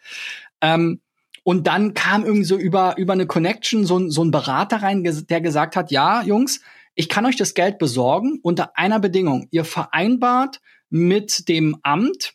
Ähm, 0.60 1.00
und 1.42 1.66
dann 1.66 1.94
kam 1.94 2.24
irgendwie 2.24 2.44
so 2.44 2.56
über, 2.56 2.96
über 2.96 3.14
eine 3.14 3.26
Connection 3.26 3.84
so, 3.84 4.08
so 4.08 4.22
ein 4.22 4.30
Berater 4.30 4.82
rein, 4.82 5.02
der 5.02 5.40
gesagt 5.40 5.74
hat, 5.74 5.90
ja, 5.90 6.22
Jungs, 6.22 6.60
ich 6.94 7.08
kann 7.08 7.26
euch 7.26 7.36
das 7.36 7.54
Geld 7.54 7.78
besorgen 7.78 8.38
unter 8.44 8.78
einer 8.78 9.00
Bedingung. 9.00 9.48
Ihr 9.50 9.64
vereinbart 9.64 10.60
mit 10.90 11.48
dem 11.48 11.78
Amt, 11.82 12.34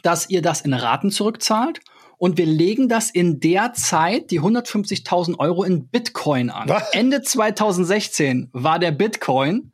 dass 0.00 0.30
ihr 0.30 0.40
das 0.40 0.62
in 0.62 0.72
Raten 0.72 1.10
zurückzahlt 1.10 1.80
und 2.18 2.36
wir 2.36 2.46
legen 2.46 2.88
das 2.88 3.10
in 3.10 3.40
der 3.40 3.72
Zeit, 3.72 4.30
die 4.30 4.40
150.000 4.40 5.38
Euro 5.38 5.62
in 5.62 5.88
Bitcoin 5.88 6.50
an. 6.50 6.68
Was? 6.68 6.92
Ende 6.92 7.22
2016 7.22 8.50
war 8.52 8.78
der 8.78 8.90
Bitcoin, 8.90 9.72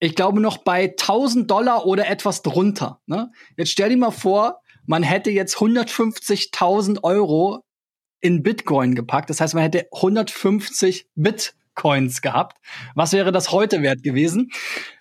ich 0.00 0.14
glaube, 0.14 0.40
noch 0.40 0.58
bei 0.58 0.90
1000 0.90 1.50
Dollar 1.50 1.86
oder 1.86 2.08
etwas 2.08 2.42
drunter. 2.42 3.00
Ne? 3.06 3.30
Jetzt 3.56 3.70
stell 3.70 3.88
dir 3.90 3.96
mal 3.96 4.10
vor, 4.10 4.60
man 4.86 5.02
hätte 5.02 5.30
jetzt 5.30 5.56
150.000 5.56 7.02
Euro 7.04 7.64
in 8.20 8.42
Bitcoin 8.42 8.94
gepackt. 8.94 9.30
Das 9.30 9.40
heißt, 9.40 9.54
man 9.54 9.62
hätte 9.62 9.86
150 9.92 11.06
Bit 11.14 11.54
Coins 11.74 12.22
gehabt. 12.22 12.56
Was 12.94 13.12
wäre 13.12 13.32
das 13.32 13.52
heute 13.52 13.82
wert 13.82 14.02
gewesen? 14.02 14.50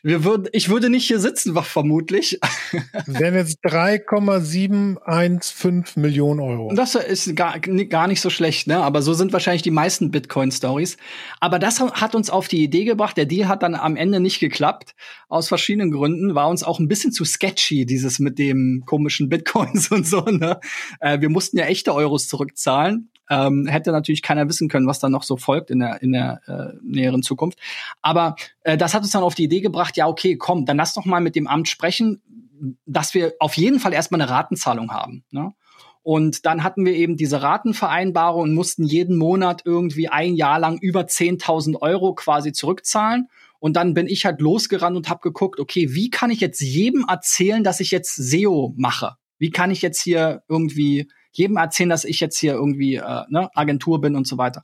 Wir 0.01 0.24
würden, 0.24 0.47
ich 0.51 0.69
würde 0.69 0.89
nicht 0.89 1.07
hier 1.07 1.19
sitzen, 1.19 1.55
vermutlich. 1.55 2.39
Wären 3.05 3.36
jetzt 3.36 3.59
3,715 3.63 6.01
Millionen 6.01 6.39
Euro. 6.39 6.74
Das 6.74 6.95
ist 6.95 7.36
gar, 7.36 7.59
gar 7.59 8.07
nicht 8.07 8.21
so 8.21 8.30
schlecht, 8.30 8.67
ne? 8.67 8.84
Aber 8.84 9.01
so 9.01 9.13
sind 9.13 9.32
wahrscheinlich 9.32 9.61
die 9.61 9.71
meisten 9.71 10.11
Bitcoin-Stories. 10.11 10.97
Aber 11.39 11.59
das 11.59 11.80
hat 11.80 12.15
uns 12.15 12.30
auf 12.30 12.47
die 12.47 12.63
Idee 12.63 12.86
gebracht. 12.86 13.15
Der 13.15 13.26
Deal 13.26 13.47
hat 13.47 13.63
dann 13.63 13.76
am 13.76 13.95
Ende 13.95 14.19
nicht 14.19 14.39
geklappt. 14.39 14.95
Aus 15.30 15.47
verschiedenen 15.47 15.91
Gründen. 15.91 16.36
War 16.36 16.49
uns 16.49 16.63
auch 16.63 16.80
ein 16.80 16.88
bisschen 16.88 17.13
zu 17.13 17.24
sketchy, 17.24 17.86
dieses 17.86 18.19
mit 18.19 18.39
dem 18.39 18.84
komischen 18.86 19.30
Bitcoins 19.30 19.88
und 19.91 20.07
so, 20.07 20.21
ne? 20.21 20.59
Äh, 20.99 21.21
wir 21.21 21.30
mussten 21.30 21.57
ja 21.57 21.65
echte 21.65 21.93
Euros 21.93 22.28
zurückzahlen 22.28 23.09
ähm, 23.30 23.67
hätte 23.67 23.91
natürlich 23.91 24.21
keiner 24.21 24.47
wissen 24.47 24.69
können, 24.69 24.88
was 24.88 24.99
da 24.99 25.09
noch 25.09 25.24
so 25.24 25.38
folgt 25.38 25.71
in 25.71 25.80
der, 25.80 26.01
in 26.01 26.11
der 26.11 26.41
äh, 26.47 26.78
näheren 26.84 27.24
Zukunft. 27.24 27.59
Aber 28.01 28.36
äh, 28.61 28.78
das 28.78 28.93
hat 28.93 29.03
uns 29.03 29.11
dann 29.11 29.24
auf 29.24 29.36
die 29.36 29.45
Idee 29.45 29.61
gebracht, 29.61 29.97
ja, 29.97 30.07
okay, 30.07 30.36
komm, 30.38 30.65
dann 30.65 30.78
lass 30.78 30.93
doch 30.93 31.05
mal 31.05 31.21
mit 31.21 31.36
dem 31.36 31.47
Amt 31.47 31.69
sprechen, 31.69 32.21
dass 32.86 33.13
wir 33.13 33.34
auf 33.39 33.57
jeden 33.57 33.80
Fall 33.80 33.93
erstmal 33.93 34.21
eine 34.21 34.30
Ratenzahlung 34.30 34.91
haben. 34.91 35.24
Ne? 35.32 35.53
Und 36.01 36.45
dann 36.45 36.63
hatten 36.63 36.86
wir 36.86 36.93
eben 36.93 37.15
diese 37.15 37.41
Ratenvereinbarung 37.41 38.43
und 38.43 38.53
mussten 38.53 38.84
jeden 38.84 39.17
Monat 39.17 39.61
irgendwie 39.65 40.09
ein 40.09 40.36
Jahr 40.36 40.59
lang 40.59 40.78
über 40.80 41.01
10.000 41.01 41.82
Euro 41.82 42.13
quasi 42.13 42.51
zurückzahlen. 42.51 43.30
Und 43.59 43.78
dann 43.78 43.93
bin 43.93 44.07
ich 44.07 44.26
halt 44.26 44.41
losgerannt 44.41 44.97
und 44.97 45.09
habe 45.09 45.21
geguckt, 45.21 45.61
okay, 45.61 45.93
wie 45.93 46.09
kann 46.09 46.30
ich 46.30 46.41
jetzt 46.41 46.59
jedem 46.59 47.05
erzählen, 47.07 47.63
dass 47.63 47.80
ich 47.80 47.91
jetzt 47.91 48.15
SEO 48.15 48.74
mache? 48.76 49.15
Wie 49.38 49.51
kann 49.51 49.71
ich 49.71 49.82
jetzt 49.82 50.01
hier 50.01 50.43
irgendwie 50.49 51.07
jedem 51.34 51.58
erzählen, 51.58 51.90
dass 51.90 52.06
ich 52.06 52.20
jetzt 52.20 52.38
hier 52.38 52.54
irgendwie 52.54 52.96
äh, 52.96 53.24
ne, 53.30 53.50
Agentur 53.54 54.02
bin 54.02 54.16
und 54.16 54.28
so 54.28 54.38
weiter. 54.38 54.62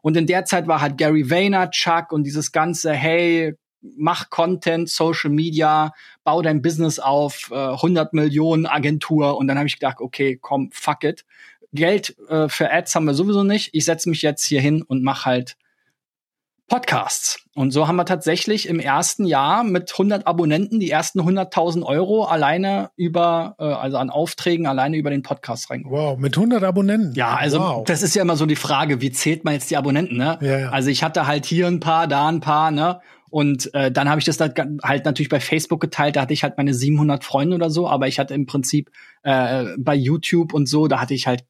Und 0.00 0.16
in 0.16 0.26
der 0.26 0.44
Zeit 0.44 0.66
war 0.66 0.80
halt 0.80 0.98
Gary 0.98 1.30
Vaynerchuk 1.30 2.12
und 2.12 2.24
dieses 2.24 2.50
ganze, 2.50 2.92
hey, 2.92 3.54
mach 3.80 4.30
Content, 4.30 4.88
Social 4.88 5.30
Media, 5.30 5.92
bau 6.24 6.42
dein 6.42 6.62
Business 6.62 6.98
auf, 6.98 7.50
äh, 7.52 7.54
100 7.54 8.12
Millionen 8.12 8.66
Agentur. 8.66 9.36
Und 9.36 9.48
dann 9.48 9.58
habe 9.58 9.66
ich 9.66 9.78
gedacht, 9.78 10.00
okay, 10.00 10.38
komm, 10.40 10.70
fuck 10.72 11.04
it. 11.04 11.24
Geld 11.72 12.16
äh, 12.28 12.48
für 12.48 12.70
Ads 12.70 12.94
haben 12.94 13.06
wir 13.06 13.14
sowieso 13.14 13.44
nicht. 13.44 13.70
Ich 13.72 13.84
setze 13.84 14.08
mich 14.08 14.22
jetzt 14.22 14.44
hier 14.44 14.60
hin 14.60 14.82
und 14.82 15.02
mach 15.02 15.24
halt 15.24 15.56
Podcasts. 16.68 17.38
Und 17.54 17.70
so 17.70 17.86
haben 17.86 17.96
wir 17.96 18.06
tatsächlich 18.06 18.66
im 18.66 18.80
ersten 18.80 19.26
Jahr 19.26 19.62
mit 19.62 19.92
100 19.92 20.26
Abonnenten 20.26 20.80
die 20.80 20.90
ersten 20.90 21.20
100.000 21.20 21.82
Euro 21.84 22.24
alleine 22.24 22.90
über, 22.96 23.56
äh, 23.58 23.64
also 23.64 23.98
an 23.98 24.08
Aufträgen 24.08 24.66
alleine 24.66 24.96
über 24.96 25.10
den 25.10 25.22
Podcast 25.22 25.70
reingeholt. 25.70 26.00
Wow, 26.00 26.18
mit 26.18 26.36
100 26.36 26.62
Abonnenten? 26.64 27.12
Ja, 27.14 27.34
also 27.34 27.60
wow. 27.60 27.84
das 27.84 28.02
ist 28.02 28.14
ja 28.14 28.22
immer 28.22 28.36
so 28.36 28.46
die 28.46 28.56
Frage, 28.56 29.00
wie 29.00 29.12
zählt 29.12 29.44
man 29.44 29.54
jetzt 29.54 29.70
die 29.70 29.76
Abonnenten, 29.76 30.16
ne? 30.16 30.38
Ja, 30.40 30.58
ja. 30.58 30.68
Also 30.70 30.88
ich 30.88 31.02
hatte 31.02 31.26
halt 31.26 31.44
hier 31.44 31.66
ein 31.66 31.80
paar, 31.80 32.06
da 32.06 32.28
ein 32.28 32.40
paar, 32.40 32.70
ne? 32.70 33.00
Und 33.28 33.72
äh, 33.74 33.90
dann 33.90 34.10
habe 34.10 34.18
ich 34.18 34.26
das 34.26 34.36
da 34.36 34.48
halt 34.82 35.04
natürlich 35.04 35.30
bei 35.30 35.40
Facebook 35.40 35.80
geteilt, 35.80 36.16
da 36.16 36.22
hatte 36.22 36.34
ich 36.34 36.42
halt 36.42 36.58
meine 36.58 36.74
700 36.74 37.24
Freunde 37.24 37.56
oder 37.56 37.70
so, 37.70 37.88
aber 37.88 38.06
ich 38.06 38.18
hatte 38.18 38.34
im 38.34 38.44
Prinzip 38.46 38.90
äh, 39.22 39.64
bei 39.78 39.94
YouTube 39.94 40.52
und 40.52 40.68
so, 40.68 40.86
da 40.86 41.00
hatte 41.00 41.14
ich 41.14 41.26
halt 41.26 41.44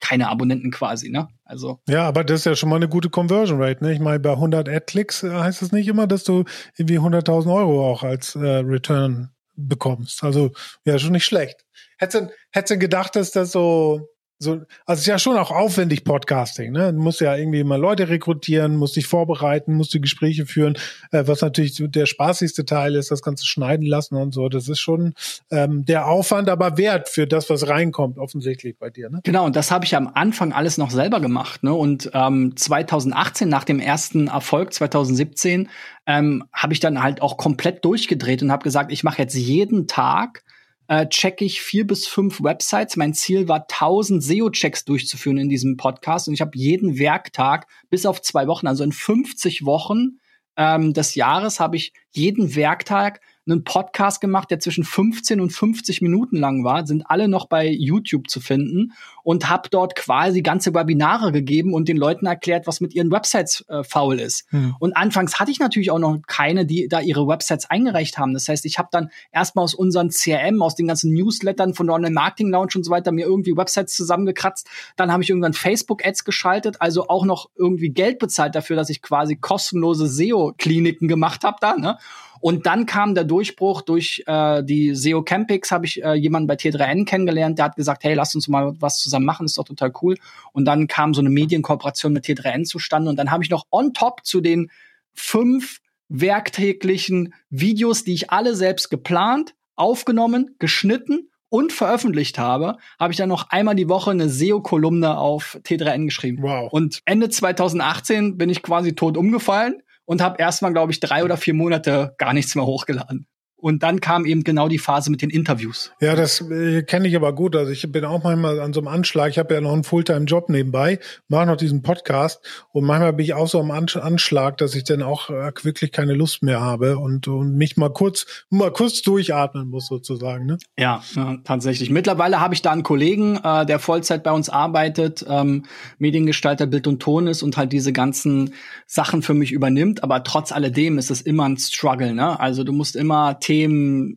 keine 0.00 0.28
Abonnenten 0.28 0.70
quasi, 0.70 1.10
ne? 1.10 1.28
Also. 1.46 1.80
Ja, 1.88 2.02
aber 2.08 2.24
das 2.24 2.40
ist 2.40 2.44
ja 2.44 2.56
schon 2.56 2.68
mal 2.68 2.76
eine 2.76 2.88
gute 2.88 3.08
Conversion 3.08 3.62
Rate, 3.62 3.82
ne? 3.84 3.92
Ich 3.92 4.00
meine, 4.00 4.18
bei 4.18 4.32
100 4.32 4.68
Ad-Klicks 4.68 5.22
äh, 5.22 5.30
heißt 5.30 5.62
es 5.62 5.70
nicht 5.70 5.86
immer, 5.86 6.08
dass 6.08 6.24
du 6.24 6.44
irgendwie 6.76 6.98
100.000 6.98 7.54
Euro 7.54 7.88
auch 7.88 8.02
als 8.02 8.34
äh, 8.34 8.38
Return 8.40 9.30
bekommst. 9.54 10.24
Also, 10.24 10.50
ja, 10.84 10.98
schon 10.98 11.12
nicht 11.12 11.24
schlecht. 11.24 11.64
Hättest 11.98 12.70
du 12.70 12.78
gedacht, 12.78 13.14
dass 13.16 13.30
das 13.30 13.52
so 13.52 14.08
so, 14.38 14.52
also 14.52 14.66
es 14.86 15.00
ist 15.00 15.06
ja 15.06 15.18
schon 15.18 15.38
auch 15.38 15.50
aufwendig 15.50 16.04
Podcasting, 16.04 16.70
ne? 16.72 16.92
Du 16.92 17.00
musst 17.00 17.20
ja 17.20 17.34
irgendwie 17.34 17.64
mal 17.64 17.80
Leute 17.80 18.10
rekrutieren, 18.10 18.76
musst 18.76 18.96
dich 18.96 19.06
vorbereiten, 19.06 19.74
musst 19.74 19.94
die 19.94 20.00
Gespräche 20.00 20.44
führen, 20.44 20.76
äh, 21.10 21.24
was 21.26 21.40
natürlich 21.40 21.82
der 21.88 22.04
spaßigste 22.04 22.66
Teil 22.66 22.96
ist, 22.96 23.10
das 23.10 23.22
Ganze 23.22 23.46
schneiden 23.46 23.86
lassen 23.86 24.16
und 24.16 24.34
so. 24.34 24.50
Das 24.50 24.68
ist 24.68 24.78
schon 24.78 25.14
ähm, 25.50 25.86
der 25.86 26.06
Aufwand, 26.06 26.50
aber 26.50 26.76
wert 26.76 27.08
für 27.08 27.26
das, 27.26 27.48
was 27.48 27.66
reinkommt, 27.68 28.18
offensichtlich 28.18 28.78
bei 28.78 28.90
dir, 28.90 29.08
ne? 29.08 29.20
Genau, 29.24 29.46
und 29.46 29.56
das 29.56 29.70
habe 29.70 29.86
ich 29.86 29.96
am 29.96 30.10
Anfang 30.12 30.52
alles 30.52 30.76
noch 30.76 30.90
selber 30.90 31.20
gemacht, 31.20 31.62
ne? 31.62 31.72
Und 31.72 32.10
ähm, 32.12 32.54
2018, 32.56 33.48
nach 33.48 33.64
dem 33.64 33.80
ersten 33.80 34.28
Erfolg, 34.28 34.74
2017, 34.74 35.70
ähm, 36.06 36.44
habe 36.52 36.74
ich 36.74 36.80
dann 36.80 37.02
halt 37.02 37.22
auch 37.22 37.38
komplett 37.38 37.84
durchgedreht 37.86 38.42
und 38.42 38.52
habe 38.52 38.64
gesagt, 38.64 38.92
ich 38.92 39.02
mache 39.02 39.22
jetzt 39.22 39.34
jeden 39.34 39.86
Tag 39.86 40.42
äh, 40.88 41.06
checke 41.08 41.44
ich 41.44 41.60
vier 41.60 41.86
bis 41.86 42.06
fünf 42.06 42.42
Websites. 42.42 42.96
Mein 42.96 43.14
Ziel 43.14 43.48
war, 43.48 43.62
1000 43.62 44.22
SEO-Checks 44.22 44.84
durchzuführen 44.84 45.38
in 45.38 45.48
diesem 45.48 45.76
Podcast. 45.76 46.28
Und 46.28 46.34
ich 46.34 46.40
habe 46.40 46.52
jeden 46.54 46.98
Werktag 46.98 47.66
bis 47.90 48.06
auf 48.06 48.22
zwei 48.22 48.46
Wochen, 48.46 48.66
also 48.66 48.84
in 48.84 48.92
50 48.92 49.64
Wochen 49.64 50.18
ähm, 50.56 50.92
des 50.92 51.14
Jahres, 51.14 51.60
habe 51.60 51.76
ich 51.76 51.92
jeden 52.10 52.54
Werktag 52.54 53.20
einen 53.46 53.64
Podcast 53.64 54.20
gemacht, 54.20 54.50
der 54.50 54.58
zwischen 54.58 54.84
15 54.84 55.40
und 55.40 55.50
50 55.50 56.02
Minuten 56.02 56.36
lang 56.36 56.64
war, 56.64 56.86
sind 56.86 57.04
alle 57.06 57.28
noch 57.28 57.46
bei 57.46 57.68
YouTube 57.68 58.28
zu 58.28 58.40
finden 58.40 58.92
und 59.22 59.48
habe 59.48 59.68
dort 59.70 59.94
quasi 59.94 60.42
ganze 60.42 60.74
Webinare 60.74 61.30
gegeben 61.32 61.72
und 61.72 61.88
den 61.88 61.96
Leuten 61.96 62.26
erklärt, 62.26 62.66
was 62.66 62.80
mit 62.80 62.94
ihren 62.94 63.10
Websites 63.10 63.64
äh, 63.68 63.84
faul 63.84 64.18
ist. 64.18 64.50
Hm. 64.50 64.74
Und 64.80 64.96
anfangs 64.96 65.38
hatte 65.38 65.50
ich 65.50 65.60
natürlich 65.60 65.90
auch 65.90 65.98
noch 65.98 66.18
keine, 66.26 66.66
die 66.66 66.88
da 66.88 67.00
ihre 67.00 67.28
Websites 67.28 67.70
eingereicht 67.70 68.18
haben. 68.18 68.34
Das 68.34 68.48
heißt, 68.48 68.64
ich 68.66 68.78
habe 68.78 68.88
dann 68.90 69.10
erstmal 69.32 69.64
aus 69.64 69.74
unseren 69.74 70.10
CRM, 70.10 70.60
aus 70.62 70.74
den 70.74 70.88
ganzen 70.88 71.12
Newslettern 71.12 71.74
von 71.74 71.86
der 71.86 71.94
Online 71.94 72.14
Marketing 72.14 72.50
Lounge 72.50 72.72
und 72.76 72.84
so 72.84 72.90
weiter 72.90 73.12
mir 73.12 73.26
irgendwie 73.26 73.56
Websites 73.56 73.94
zusammengekratzt. 73.94 74.68
Dann 74.96 75.12
habe 75.12 75.22
ich 75.22 75.30
irgendwann 75.30 75.52
Facebook 75.52 76.04
Ads 76.04 76.24
geschaltet, 76.24 76.76
also 76.80 77.08
auch 77.08 77.24
noch 77.24 77.50
irgendwie 77.56 77.90
Geld 77.90 78.18
bezahlt 78.18 78.54
dafür, 78.54 78.76
dass 78.76 78.90
ich 78.90 79.02
quasi 79.02 79.36
kostenlose 79.36 80.08
SEO 80.08 80.54
Kliniken 80.58 81.06
gemacht 81.06 81.44
habe 81.44 81.58
da, 81.60 81.76
ne? 81.76 81.98
Und 82.46 82.64
dann 82.64 82.86
kam 82.86 83.16
der 83.16 83.24
Durchbruch 83.24 83.82
durch 83.82 84.22
äh, 84.24 84.62
die 84.62 84.94
SEO 84.94 85.24
Campix, 85.24 85.72
habe 85.72 85.84
ich 85.84 86.04
äh, 86.04 86.14
jemanden 86.14 86.46
bei 86.46 86.54
T3N 86.54 87.04
kennengelernt, 87.04 87.58
der 87.58 87.64
hat 87.64 87.74
gesagt, 87.74 88.04
hey, 88.04 88.14
lass 88.14 88.36
uns 88.36 88.46
mal 88.46 88.76
was 88.78 89.00
zusammen 89.00 89.26
machen, 89.26 89.46
ist 89.46 89.58
doch 89.58 89.64
total 89.64 89.92
cool. 90.00 90.16
Und 90.52 90.64
dann 90.64 90.86
kam 90.86 91.12
so 91.12 91.20
eine 91.20 91.28
Medienkooperation 91.28 92.12
mit 92.12 92.24
T3N 92.24 92.62
zustande 92.62 93.10
und 93.10 93.16
dann 93.16 93.32
habe 93.32 93.42
ich 93.42 93.50
noch 93.50 93.66
on 93.72 93.94
top 93.94 94.24
zu 94.24 94.40
den 94.40 94.70
fünf 95.12 95.80
werktäglichen 96.08 97.34
Videos, 97.50 98.04
die 98.04 98.14
ich 98.14 98.30
alle 98.30 98.54
selbst 98.54 98.90
geplant, 98.90 99.56
aufgenommen, 99.74 100.54
geschnitten 100.60 101.30
und 101.48 101.72
veröffentlicht 101.72 102.38
habe, 102.38 102.76
habe 103.00 103.12
ich 103.12 103.16
dann 103.16 103.28
noch 103.28 103.50
einmal 103.50 103.74
die 103.74 103.88
Woche 103.88 104.12
eine 104.12 104.28
SEO-Kolumne 104.28 105.18
auf 105.18 105.58
T3N 105.64 106.04
geschrieben. 106.04 106.44
Wow. 106.44 106.72
Und 106.72 107.00
Ende 107.06 107.28
2018 107.28 108.38
bin 108.38 108.50
ich 108.50 108.62
quasi 108.62 108.94
tot 108.94 109.16
umgefallen 109.16 109.82
und 110.06 110.22
habe 110.22 110.40
erstmal, 110.40 110.72
glaube 110.72 110.92
ich, 110.92 111.00
drei 111.00 111.22
oder 111.24 111.36
vier 111.36 111.54
Monate 111.54 112.14
gar 112.16 112.32
nichts 112.32 112.54
mehr 112.54 112.64
hochgeladen. 112.64 113.26
Und 113.66 113.82
dann 113.82 113.98
kam 113.98 114.26
eben 114.26 114.44
genau 114.44 114.68
die 114.68 114.78
Phase 114.78 115.10
mit 115.10 115.22
den 115.22 115.30
Interviews. 115.30 115.90
Ja, 116.00 116.14
das 116.14 116.40
äh, 116.40 116.84
kenne 116.84 117.08
ich 117.08 117.16
aber 117.16 117.34
gut. 117.34 117.56
Also 117.56 117.72
ich 117.72 117.90
bin 117.90 118.04
auch 118.04 118.22
manchmal 118.22 118.60
an 118.60 118.72
so 118.72 118.78
einem 118.78 118.86
Anschlag. 118.86 119.30
Ich 119.30 119.40
habe 119.40 119.54
ja 119.54 119.60
noch 119.60 119.72
einen 119.72 119.82
Fulltime-Job 119.82 120.50
nebenbei, 120.50 121.00
mache 121.26 121.46
noch 121.46 121.56
diesen 121.56 121.82
Podcast 121.82 122.40
und 122.70 122.84
manchmal 122.84 123.12
bin 123.14 123.24
ich 123.24 123.34
auch 123.34 123.48
so 123.48 123.58
am 123.58 123.72
Anschlag, 123.72 124.56
dass 124.58 124.76
ich 124.76 124.84
dann 124.84 125.02
auch 125.02 125.30
äh, 125.30 125.50
wirklich 125.64 125.90
keine 125.90 126.14
Lust 126.14 126.44
mehr 126.44 126.60
habe 126.60 126.98
und, 126.98 127.26
und 127.26 127.56
mich 127.56 127.76
mal 127.76 127.92
kurz 127.92 128.44
mal 128.50 128.72
kurz 128.72 129.02
durchatmen 129.02 129.68
muss 129.68 129.88
sozusagen. 129.88 130.46
Ne? 130.46 130.58
Ja, 130.78 131.02
ja 131.16 131.38
tatsächlich. 131.42 131.90
Mittlerweile 131.90 132.38
habe 132.38 132.54
ich 132.54 132.62
da 132.62 132.70
einen 132.70 132.84
Kollegen, 132.84 133.40
äh, 133.42 133.66
der 133.66 133.80
Vollzeit 133.80 134.22
bei 134.22 134.30
uns 134.30 134.48
arbeitet, 134.48 135.26
ähm, 135.28 135.64
Mediengestalter 135.98 136.66
Bild 136.66 136.86
und 136.86 137.00
Ton 137.00 137.26
ist 137.26 137.42
und 137.42 137.56
halt 137.56 137.72
diese 137.72 137.92
ganzen 137.92 138.54
Sachen 138.86 139.22
für 139.22 139.34
mich 139.34 139.50
übernimmt. 139.50 140.04
Aber 140.04 140.22
trotz 140.22 140.52
alledem 140.52 140.98
ist 140.98 141.10
es 141.10 141.20
immer 141.20 141.48
ein 141.48 141.56
Struggle. 141.56 142.14
Ne? 142.14 142.38
Also 142.38 142.62
du 142.62 142.72
musst 142.72 142.94
immer 142.94 143.40
Themen, 143.40 143.55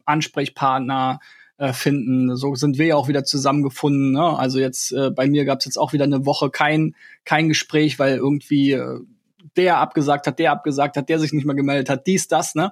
Ansprechpartner 0.06 1.20
äh, 1.58 1.74
finden. 1.74 2.36
So 2.36 2.56
sind 2.56 2.78
wir 2.78 2.88
ja 2.88 2.96
auch 2.96 3.08
wieder 3.08 3.24
zusammengefunden. 3.24 4.12
Ne? 4.12 4.38
Also 4.38 4.60
jetzt 4.60 4.92
äh, 4.92 5.12
bei 5.12 5.28
mir 5.28 5.46
gab 5.46 5.60
es 5.60 5.66
jetzt 5.66 5.78
auch 5.78 5.94
wieder 5.94 6.06
eine 6.06 6.26
Woche 6.26 6.50
kein 6.50 6.96
kein 7.26 7.50
Gespräch, 7.50 8.00
weil 8.00 8.16
irgendwie 8.16 8.74
äh, 8.74 9.00
der 9.56 9.78
abgesagt 9.78 10.28
hat, 10.28 10.40
der 10.40 10.52
abgesagt 10.52 10.98
hat, 10.98 11.10
der 11.10 11.20
sich 11.20 11.34
nicht 11.34 11.46
mehr 11.46 11.56
gemeldet 11.56 11.90
hat, 11.90 12.08
dies, 12.08 12.28
das, 12.28 12.56
ne? 12.56 12.72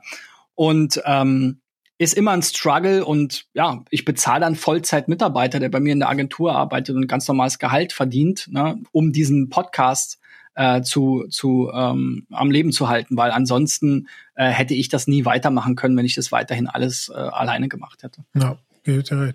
Und 0.55 1.01
ähm, 1.05 1.59
ist 1.99 2.13
immer 2.13 2.31
ein 2.31 2.43
Struggle 2.43 3.03
und 3.03 3.45
ja, 3.53 3.83
ich 3.89 4.05
bezahle 4.05 4.41
dann 4.41 4.55
Vollzeit-Mitarbeiter, 4.55 5.59
der 5.59 5.69
bei 5.69 5.79
mir 5.79 5.93
in 5.93 5.99
der 5.99 6.09
Agentur 6.09 6.55
arbeitet 6.55 6.95
und 6.95 7.07
ganz 7.07 7.27
normales 7.27 7.57
Gehalt 7.57 7.91
verdient, 7.91 8.47
ne, 8.51 8.79
um 8.91 9.11
diesen 9.11 9.49
Podcast 9.49 10.19
äh, 10.57 10.81
zu, 10.81 11.25
zu 11.29 11.71
ähm, 11.73 12.25
am 12.31 12.51
Leben 12.51 12.71
zu 12.71 12.89
halten, 12.89 13.15
weil 13.15 13.31
ansonsten 13.31 14.07
äh, 14.35 14.49
hätte 14.49 14.73
ich 14.73 14.89
das 14.89 15.07
nie 15.07 15.23
weitermachen 15.23 15.75
können, 15.75 15.95
wenn 15.95 16.05
ich 16.05 16.15
das 16.15 16.31
weiterhin 16.31 16.67
alles 16.67 17.09
äh, 17.09 17.13
alleine 17.13 17.69
gemacht 17.69 18.01
hätte. 18.01 18.23
Ja, 18.33 18.57
geht 18.83 19.11
ja. 19.11 19.29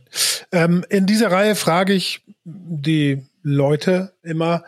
Ähm, 0.51 0.85
in 0.91 1.07
dieser 1.07 1.31
Reihe 1.31 1.55
frage 1.55 1.93
ich 1.93 2.23
die 2.45 3.23
Leute 3.43 4.13
immer, 4.23 4.65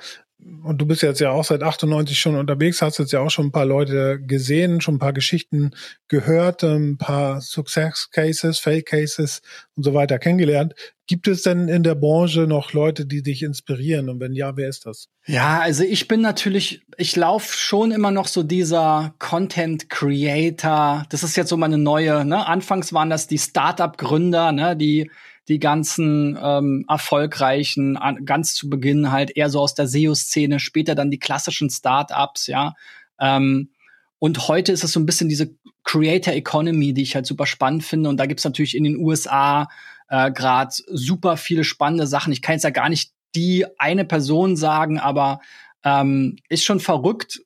und 0.62 0.78
du 0.78 0.86
bist 0.86 1.03
jetzt 1.03 1.20
ja 1.20 1.30
auch 1.30 1.45
seit 1.45 1.62
98 1.62 2.18
schon 2.18 2.36
unterwegs, 2.36 2.82
hast 2.82 2.99
jetzt 2.99 3.12
ja 3.12 3.20
auch 3.20 3.30
schon 3.30 3.47
ein 3.47 3.53
paar 3.53 3.66
Leute 3.66 4.20
gesehen, 4.20 4.80
schon 4.80 4.97
ein 4.97 4.99
paar 4.99 5.12
Geschichten 5.12 5.72
gehört, 6.09 6.62
ein 6.62 6.99
paar 6.99 7.40
Success 7.40 8.11
Cases, 8.11 8.59
Fail 8.59 8.82
Cases 8.82 9.40
und 9.76 9.82
so 9.84 9.95
weiter 9.95 10.18
kennengelernt. 10.18 10.74
Gibt 11.07 11.28
es 11.28 11.42
denn 11.42 11.68
in 11.68 11.82
der 11.82 11.95
Branche 11.95 12.47
noch 12.47 12.72
Leute, 12.72 13.05
die 13.05 13.22
dich 13.22 13.42
inspirieren? 13.42 14.09
Und 14.09 14.20
wenn 14.20 14.32
ja, 14.32 14.57
wer 14.57 14.68
ist 14.68 14.86
das? 14.86 15.09
Ja, 15.26 15.61
also 15.61 15.84
ich 15.84 16.09
bin 16.09 16.22
natürlich, 16.22 16.82
ich 16.97 17.14
laufe 17.14 17.55
schon 17.57 17.90
immer 17.90 18.11
noch 18.11 18.26
so 18.26 18.42
dieser 18.42 19.14
Content 19.18 19.90
Creator. 19.90 21.05
Das 21.11 21.22
ist 21.22 21.36
jetzt 21.36 21.51
so 21.51 21.59
meine 21.59 21.78
neue, 21.78 22.24
ne? 22.24 22.47
Anfangs 22.47 22.92
waren 22.92 23.11
das 23.11 23.26
die 23.26 23.38
Startup 23.38 23.97
Gründer, 23.99 24.53
ne, 24.53 24.76
die 24.76 25.11
die 25.49 25.59
ganzen 25.59 26.38
ähm, 26.42 26.84
erfolgreichen, 26.88 27.97
an, 27.97 28.24
ganz 28.24 28.55
zu 28.55 28.70
Beginn 28.70 29.12
halt 29.12 29.36
eher 29.36 29.51
so 29.51 29.61
aus 29.61 29.74
der 29.74 29.86
SEO-Szene, 29.86 30.59
später 30.59 30.95
dann 30.95 31.11
die 31.11 31.18
klassischen 31.18 31.70
Startups, 31.70 32.47
ja. 32.47 32.74
Ähm, 33.18 33.70
und 34.18 34.49
heute 34.49 34.72
ist 34.72 34.84
es 34.84 34.92
so 34.92 35.01
ein 35.01 35.07
bisschen 35.07 35.28
diese 35.28 35.55
Creator 35.82 36.32
Economy, 36.32 36.95
die 36.95 37.03
ich 37.03 37.14
halt 37.14 37.26
super 37.26 37.45
spannend 37.47 37.84
finde. 37.84 38.09
Und 38.09 38.16
da 38.16 38.24
gibt's 38.24 38.45
natürlich 38.45 38.74
in 38.74 38.84
den 38.84 38.97
USA 38.97 39.68
äh, 40.09 40.32
gerade 40.32 40.70
super 40.72 41.36
viele 41.36 41.64
spannende 41.64 42.07
Sachen. 42.07 42.32
Ich 42.32 42.40
kann 42.40 42.55
jetzt 42.55 42.64
ja 42.64 42.70
gar 42.70 42.88
nicht 42.88 43.12
die 43.34 43.66
eine 43.78 44.05
Person 44.05 44.57
sagen, 44.57 44.99
aber 44.99 45.40
ähm, 45.84 46.36
ist 46.49 46.64
schon 46.64 46.80
verrückt, 46.80 47.42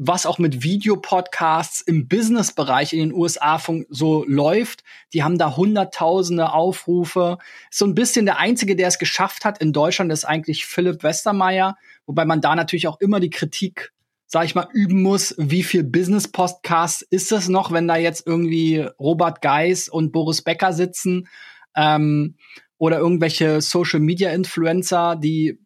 was 0.00 0.26
auch 0.26 0.38
mit 0.38 0.62
Videopodcasts 0.62 1.80
im 1.80 2.06
Business-Bereich 2.06 2.92
in 2.92 3.00
den 3.00 3.12
USA 3.12 3.60
so 3.88 4.24
läuft. 4.28 4.84
Die 5.12 5.24
haben 5.24 5.38
da 5.38 5.56
hunderttausende 5.56 6.52
Aufrufe. 6.52 7.38
So 7.68 7.84
ein 7.84 7.96
bisschen 7.96 8.24
der 8.24 8.38
einzige, 8.38 8.76
der 8.76 8.86
es 8.86 9.00
geschafft 9.00 9.44
hat 9.44 9.58
in 9.58 9.72
Deutschland, 9.72 10.12
ist 10.12 10.24
eigentlich 10.24 10.66
Philipp 10.66 11.02
Westermeier, 11.02 11.76
wobei 12.06 12.24
man 12.24 12.40
da 12.40 12.54
natürlich 12.54 12.86
auch 12.86 13.00
immer 13.00 13.18
die 13.18 13.30
Kritik, 13.30 13.92
sag 14.26 14.44
ich 14.44 14.54
mal, 14.54 14.68
üben 14.72 15.02
muss, 15.02 15.34
wie 15.36 15.64
viel 15.64 15.82
Business-Podcasts 15.82 17.02
ist 17.02 17.32
es 17.32 17.48
noch, 17.48 17.72
wenn 17.72 17.88
da 17.88 17.96
jetzt 17.96 18.24
irgendwie 18.24 18.86
Robert 19.00 19.42
Geis 19.42 19.88
und 19.88 20.12
Boris 20.12 20.42
Becker 20.42 20.72
sitzen 20.72 21.26
ähm, 21.74 22.36
oder 22.76 22.98
irgendwelche 22.98 23.60
Social-Media-Influencer, 23.60 25.16
die 25.16 25.58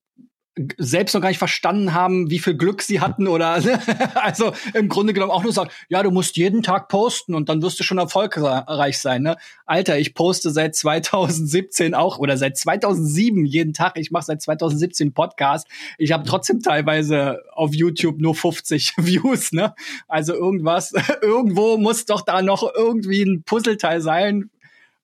selbst 0.76 1.14
noch 1.14 1.22
gar 1.22 1.30
nicht 1.30 1.38
verstanden 1.38 1.94
haben, 1.94 2.30
wie 2.30 2.38
viel 2.38 2.54
Glück 2.54 2.82
sie 2.82 3.00
hatten 3.00 3.26
oder 3.26 3.62
also 4.14 4.52
im 4.74 4.88
Grunde 4.88 5.14
genommen 5.14 5.32
auch 5.32 5.42
nur 5.42 5.52
sagen, 5.52 5.70
ja, 5.88 6.02
du 6.02 6.10
musst 6.10 6.36
jeden 6.36 6.62
Tag 6.62 6.88
posten 6.88 7.34
und 7.34 7.48
dann 7.48 7.62
wirst 7.62 7.80
du 7.80 7.84
schon 7.84 7.96
erfolgreich 7.96 8.98
sein. 8.98 9.22
Ne? 9.22 9.36
Alter, 9.64 9.98
ich 9.98 10.14
poste 10.14 10.50
seit 10.50 10.74
2017 10.76 11.94
auch 11.94 12.18
oder 12.18 12.36
seit 12.36 12.58
2007 12.58 13.46
jeden 13.46 13.72
Tag. 13.72 13.96
Ich 13.96 14.10
mache 14.10 14.26
seit 14.26 14.42
2017 14.42 15.14
Podcast. 15.14 15.66
Ich 15.96 16.12
habe 16.12 16.24
trotzdem 16.24 16.60
teilweise 16.60 17.42
auf 17.52 17.74
YouTube 17.74 18.20
nur 18.20 18.34
50 18.34 18.94
Views. 18.98 19.52
Ne? 19.52 19.74
Also 20.06 20.34
irgendwas, 20.34 20.92
irgendwo 21.22 21.78
muss 21.78 22.04
doch 22.04 22.20
da 22.20 22.42
noch 22.42 22.62
irgendwie 22.74 23.22
ein 23.22 23.42
Puzzleteil 23.42 24.02
sein, 24.02 24.50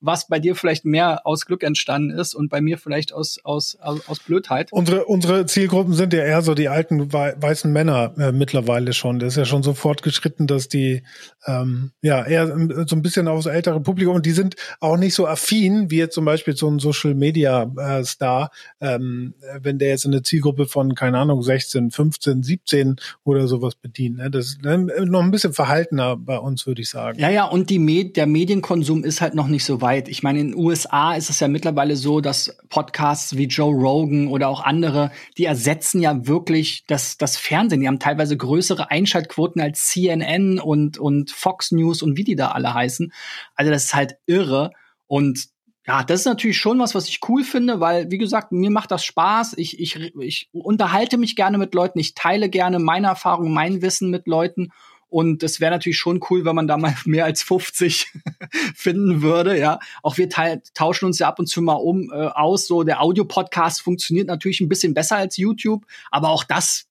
was 0.01 0.27
bei 0.27 0.39
dir 0.39 0.55
vielleicht 0.55 0.85
mehr 0.85 1.25
aus 1.25 1.45
Glück 1.45 1.63
entstanden 1.63 2.11
ist 2.11 2.33
und 2.33 2.49
bei 2.49 2.61
mir 2.61 2.77
vielleicht 2.77 3.13
aus, 3.13 3.39
aus, 3.43 3.77
aus, 3.81 4.07
aus 4.07 4.19
Blödheit. 4.19 4.71
Unsere, 4.71 5.05
unsere 5.05 5.45
Zielgruppen 5.45 5.93
sind 5.93 6.13
ja 6.13 6.23
eher 6.23 6.41
so 6.41 6.53
die 6.53 6.69
alten 6.69 7.11
weißen 7.11 7.71
Männer 7.71 8.13
äh, 8.17 8.31
mittlerweile 8.31 8.93
schon. 8.93 9.19
Das 9.19 9.33
ist 9.33 9.37
ja 9.37 9.45
schon 9.45 9.63
so 9.63 9.73
fortgeschritten, 9.73 10.47
dass 10.47 10.69
die 10.69 11.03
ähm, 11.45 11.91
ja 12.01 12.25
eher 12.25 12.47
so 12.47 12.95
ein 12.95 13.01
bisschen 13.01 13.27
aufs 13.27 13.45
ältere 13.45 13.81
Publikum 13.81 14.15
und 14.15 14.25
die 14.25 14.31
sind 14.31 14.55
auch 14.79 14.97
nicht 14.97 15.15
so 15.15 15.27
affin 15.27 15.91
wie 15.91 15.97
jetzt 15.97 16.15
zum 16.15 16.25
Beispiel 16.25 16.55
so 16.55 16.69
ein 16.69 16.79
Social 16.79 17.13
Media 17.13 17.71
äh, 17.77 18.03
Star, 18.05 18.51
ähm, 18.79 19.33
wenn 19.61 19.79
der 19.79 19.89
jetzt 19.89 20.05
eine 20.05 20.23
Zielgruppe 20.23 20.65
von, 20.65 20.95
keine 20.95 21.19
Ahnung, 21.19 21.41
16, 21.41 21.91
15, 21.91 22.43
17 22.43 22.95
oder 23.23 23.47
sowas 23.47 23.75
bedient. 23.75 24.17
Ne? 24.17 24.31
Das 24.31 24.45
ist 24.45 24.63
ne, 24.63 24.77
noch 24.77 25.21
ein 25.21 25.31
bisschen 25.31 25.53
verhaltener 25.53 26.15
bei 26.15 26.37
uns, 26.37 26.65
würde 26.65 26.81
ich 26.81 26.89
sagen. 26.89 27.19
Ja, 27.19 27.29
ja, 27.29 27.45
und 27.45 27.69
die 27.69 27.79
Med 27.79 28.15
der 28.15 28.27
Medienkonsum 28.27 29.03
ist 29.03 29.21
halt 29.21 29.35
noch 29.35 29.47
nicht 29.47 29.65
so 29.65 29.81
weit 29.81 29.88
weit. 29.89 30.07
Ich 30.07 30.21
meine, 30.21 30.39
in 30.39 30.51
den 30.51 30.57
USA 30.57 31.15
ist 31.15 31.31
es 31.31 31.39
ja 31.39 31.47
mittlerweile 31.47 31.95
so, 31.95 32.21
dass 32.21 32.57
Podcasts 32.69 33.37
wie 33.37 33.45
Joe 33.45 33.73
Rogan 33.73 34.27
oder 34.27 34.47
auch 34.47 34.63
andere, 34.63 35.11
die 35.37 35.45
ersetzen 35.45 35.99
ja 35.99 36.27
wirklich 36.27 36.83
das, 36.85 37.17
das 37.17 37.37
Fernsehen. 37.37 37.81
Die 37.81 37.87
haben 37.87 37.99
teilweise 37.99 38.37
größere 38.37 38.91
Einschaltquoten 38.91 39.61
als 39.61 39.87
CNN 39.87 40.59
und, 40.59 40.99
und 40.99 41.31
Fox 41.31 41.71
News 41.71 42.03
und 42.03 42.17
wie 42.17 42.23
die 42.23 42.35
da 42.35 42.49
alle 42.51 42.73
heißen. 42.73 43.11
Also 43.55 43.71
das 43.71 43.85
ist 43.85 43.95
halt 43.95 44.17
irre. 44.27 44.71
Und 45.07 45.47
ja, 45.87 46.03
das 46.03 46.19
ist 46.19 46.25
natürlich 46.27 46.59
schon 46.59 46.77
was, 46.77 46.93
was 46.93 47.09
ich 47.09 47.19
cool 47.27 47.43
finde, 47.43 47.79
weil, 47.79 48.11
wie 48.11 48.19
gesagt, 48.19 48.51
mir 48.51 48.69
macht 48.69 48.91
das 48.91 49.03
Spaß. 49.03 49.55
Ich, 49.57 49.79
ich, 49.79 50.13
ich 50.19 50.49
unterhalte 50.51 51.17
mich 51.17 51.35
gerne 51.35 51.57
mit 51.57 51.73
Leuten. 51.73 51.97
Ich 51.97 52.13
teile 52.13 52.49
gerne 52.49 52.77
meine 52.77 53.07
Erfahrungen, 53.07 53.51
mein 53.51 53.81
Wissen 53.81 54.11
mit 54.11 54.27
Leuten. 54.27 54.69
Und 55.09 55.41
es 55.43 55.59
wäre 55.59 55.71
natürlich 55.71 55.97
schon 55.97 56.19
cool, 56.29 56.45
wenn 56.45 56.55
man 56.55 56.67
da 56.67 56.77
mal 56.77 56.95
mehr 57.05 57.25
als 57.25 57.43
50 57.43 58.11
finden 58.75 59.21
würde. 59.21 59.57
Ja, 59.57 59.79
auch 60.03 60.17
wir 60.17 60.29
tauschen 60.29 61.05
uns 61.05 61.19
ja 61.19 61.27
ab 61.27 61.39
und 61.39 61.47
zu 61.47 61.61
mal 61.61 61.73
um 61.73 62.11
äh, 62.11 62.15
aus. 62.15 62.67
So 62.67 62.83
der 62.83 63.01
Audio-Podcast 63.01 63.81
funktioniert 63.81 64.27
natürlich 64.27 64.61
ein 64.61 64.69
bisschen 64.69 64.93
besser 64.93 65.17
als 65.17 65.37
YouTube, 65.37 65.85
aber 66.11 66.29
auch 66.29 66.43
das 66.43 66.85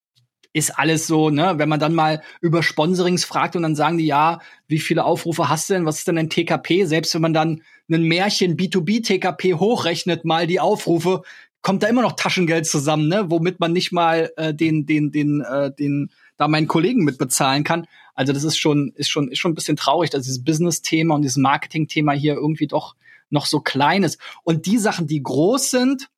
ist 0.52 0.78
alles 0.78 1.06
so, 1.06 1.30
ne, 1.30 1.54
wenn 1.56 1.68
man 1.68 1.78
dann 1.78 1.94
mal 1.94 2.22
über 2.40 2.62
Sponsorings 2.62 3.24
fragt 3.24 3.54
und 3.54 3.62
dann 3.62 3.76
sagen 3.76 3.98
die, 3.98 4.06
ja, 4.06 4.40
wie 4.66 4.78
viele 4.78 5.04
Aufrufe 5.04 5.48
hast 5.48 5.68
du 5.68 5.74
denn? 5.74 5.86
Was 5.86 5.98
ist 5.98 6.08
denn 6.08 6.18
ein 6.18 6.30
TKP? 6.30 6.84
Selbst 6.86 7.14
wenn 7.14 7.22
man 7.22 7.34
dann 7.34 7.62
einen 7.90 8.04
Märchen 8.04 8.56
B2B 8.56 9.04
TKP 9.04 9.54
hochrechnet, 9.54 10.24
mal 10.24 10.46
die 10.46 10.58
Aufrufe, 10.58 11.22
kommt 11.62 11.82
da 11.82 11.88
immer 11.88 12.02
noch 12.02 12.12
Taschengeld 12.12 12.66
zusammen, 12.66 13.08
ne, 13.08 13.30
womit 13.30 13.60
man 13.60 13.72
nicht 13.72 13.92
mal 13.92 14.30
äh, 14.36 14.54
den, 14.54 14.86
den, 14.86 15.12
den, 15.12 15.42
äh, 15.42 15.70
den, 15.72 16.10
da 16.36 16.48
meinen 16.48 16.68
Kollegen 16.68 17.04
mit 17.04 17.18
bezahlen 17.18 17.64
kann. 17.64 17.86
Also 18.18 18.32
das 18.32 18.42
ist 18.42 18.58
schon, 18.58 18.90
ist 18.96 19.10
schon, 19.10 19.28
ist 19.28 19.38
schon 19.38 19.52
ein 19.52 19.54
bisschen 19.54 19.76
traurig, 19.76 20.10
dass 20.10 20.24
dieses 20.24 20.42
Business-Thema 20.42 21.14
und 21.14 21.22
dieses 21.22 21.36
Marketing-Thema 21.36 22.14
hier 22.14 22.34
irgendwie 22.34 22.66
doch 22.66 22.96
noch 23.30 23.46
so 23.46 23.60
klein 23.60 24.02
ist. 24.02 24.18
Und 24.42 24.66
die 24.66 24.78
Sachen, 24.78 25.06
die 25.06 25.22
groß 25.22 25.70
sind, 25.70 26.10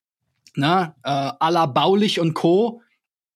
ne, 0.55 0.94
äh, 1.03 1.30
la 1.51 1.66
Baulich 1.66 2.18
und 2.18 2.32
Co., 2.32 2.80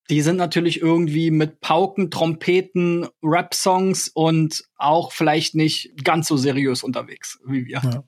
die 0.08 0.22
sind 0.22 0.36
natürlich 0.36 0.80
irgendwie 0.80 1.30
mit 1.30 1.60
Pauken, 1.60 2.10
Trompeten, 2.10 3.06
Rap-Songs 3.22 4.08
und 4.08 4.64
auch 4.76 5.12
vielleicht 5.12 5.54
nicht 5.54 6.02
ganz 6.02 6.26
so 6.26 6.38
seriös 6.38 6.82
unterwegs 6.82 7.38
wie 7.46 7.66
wir. 7.66 7.82
Ja. 7.84 8.04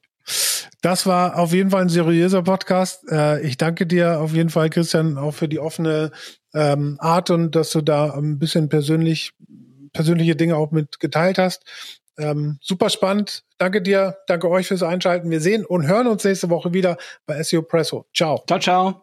Das 0.81 1.05
war 1.05 1.39
auf 1.39 1.53
jeden 1.53 1.69
Fall 1.69 1.83
ein 1.83 1.91
seriöser 1.91 2.45
Podcast. 2.45 3.05
Äh, 3.11 3.47
ich 3.47 3.59
danke 3.59 3.87
dir 3.87 4.21
auf 4.21 4.33
jeden 4.33 4.49
Fall, 4.49 4.71
Christian, 4.71 5.19
auch 5.19 5.35
für 5.35 5.49
die 5.49 5.59
offene 5.59 6.13
ähm, 6.55 6.97
Art 6.99 7.29
und 7.29 7.55
dass 7.55 7.73
du 7.73 7.83
da 7.83 8.15
ein 8.15 8.39
bisschen 8.39 8.71
persönlich 8.71 9.35
persönliche 9.97 10.37
Dinge 10.37 10.57
auch 10.57 10.71
mit 10.71 11.01
geteilt 11.01 11.39
hast. 11.39 11.65
Ähm, 12.19 12.59
super 12.63 12.89
spannend. 12.91 13.45
Danke 13.59 13.83
dir. 13.83 14.19
Danke 14.27 14.49
euch 14.49 14.69
fürs 14.69 14.83
Einschalten. 14.83 15.31
Wir 15.31 15.41
sehen 15.41 15.65
und 15.65 15.87
hören 15.87 16.07
uns 16.07 16.25
nächste 16.25 16.51
Woche 16.51 16.73
wieder 16.73 16.97
bei 17.27 17.43
SEO 17.43 17.63
Presso. 17.63 18.07
Ciao. 18.15 18.43
Ciao, 18.47 18.59
ciao. 18.59 19.03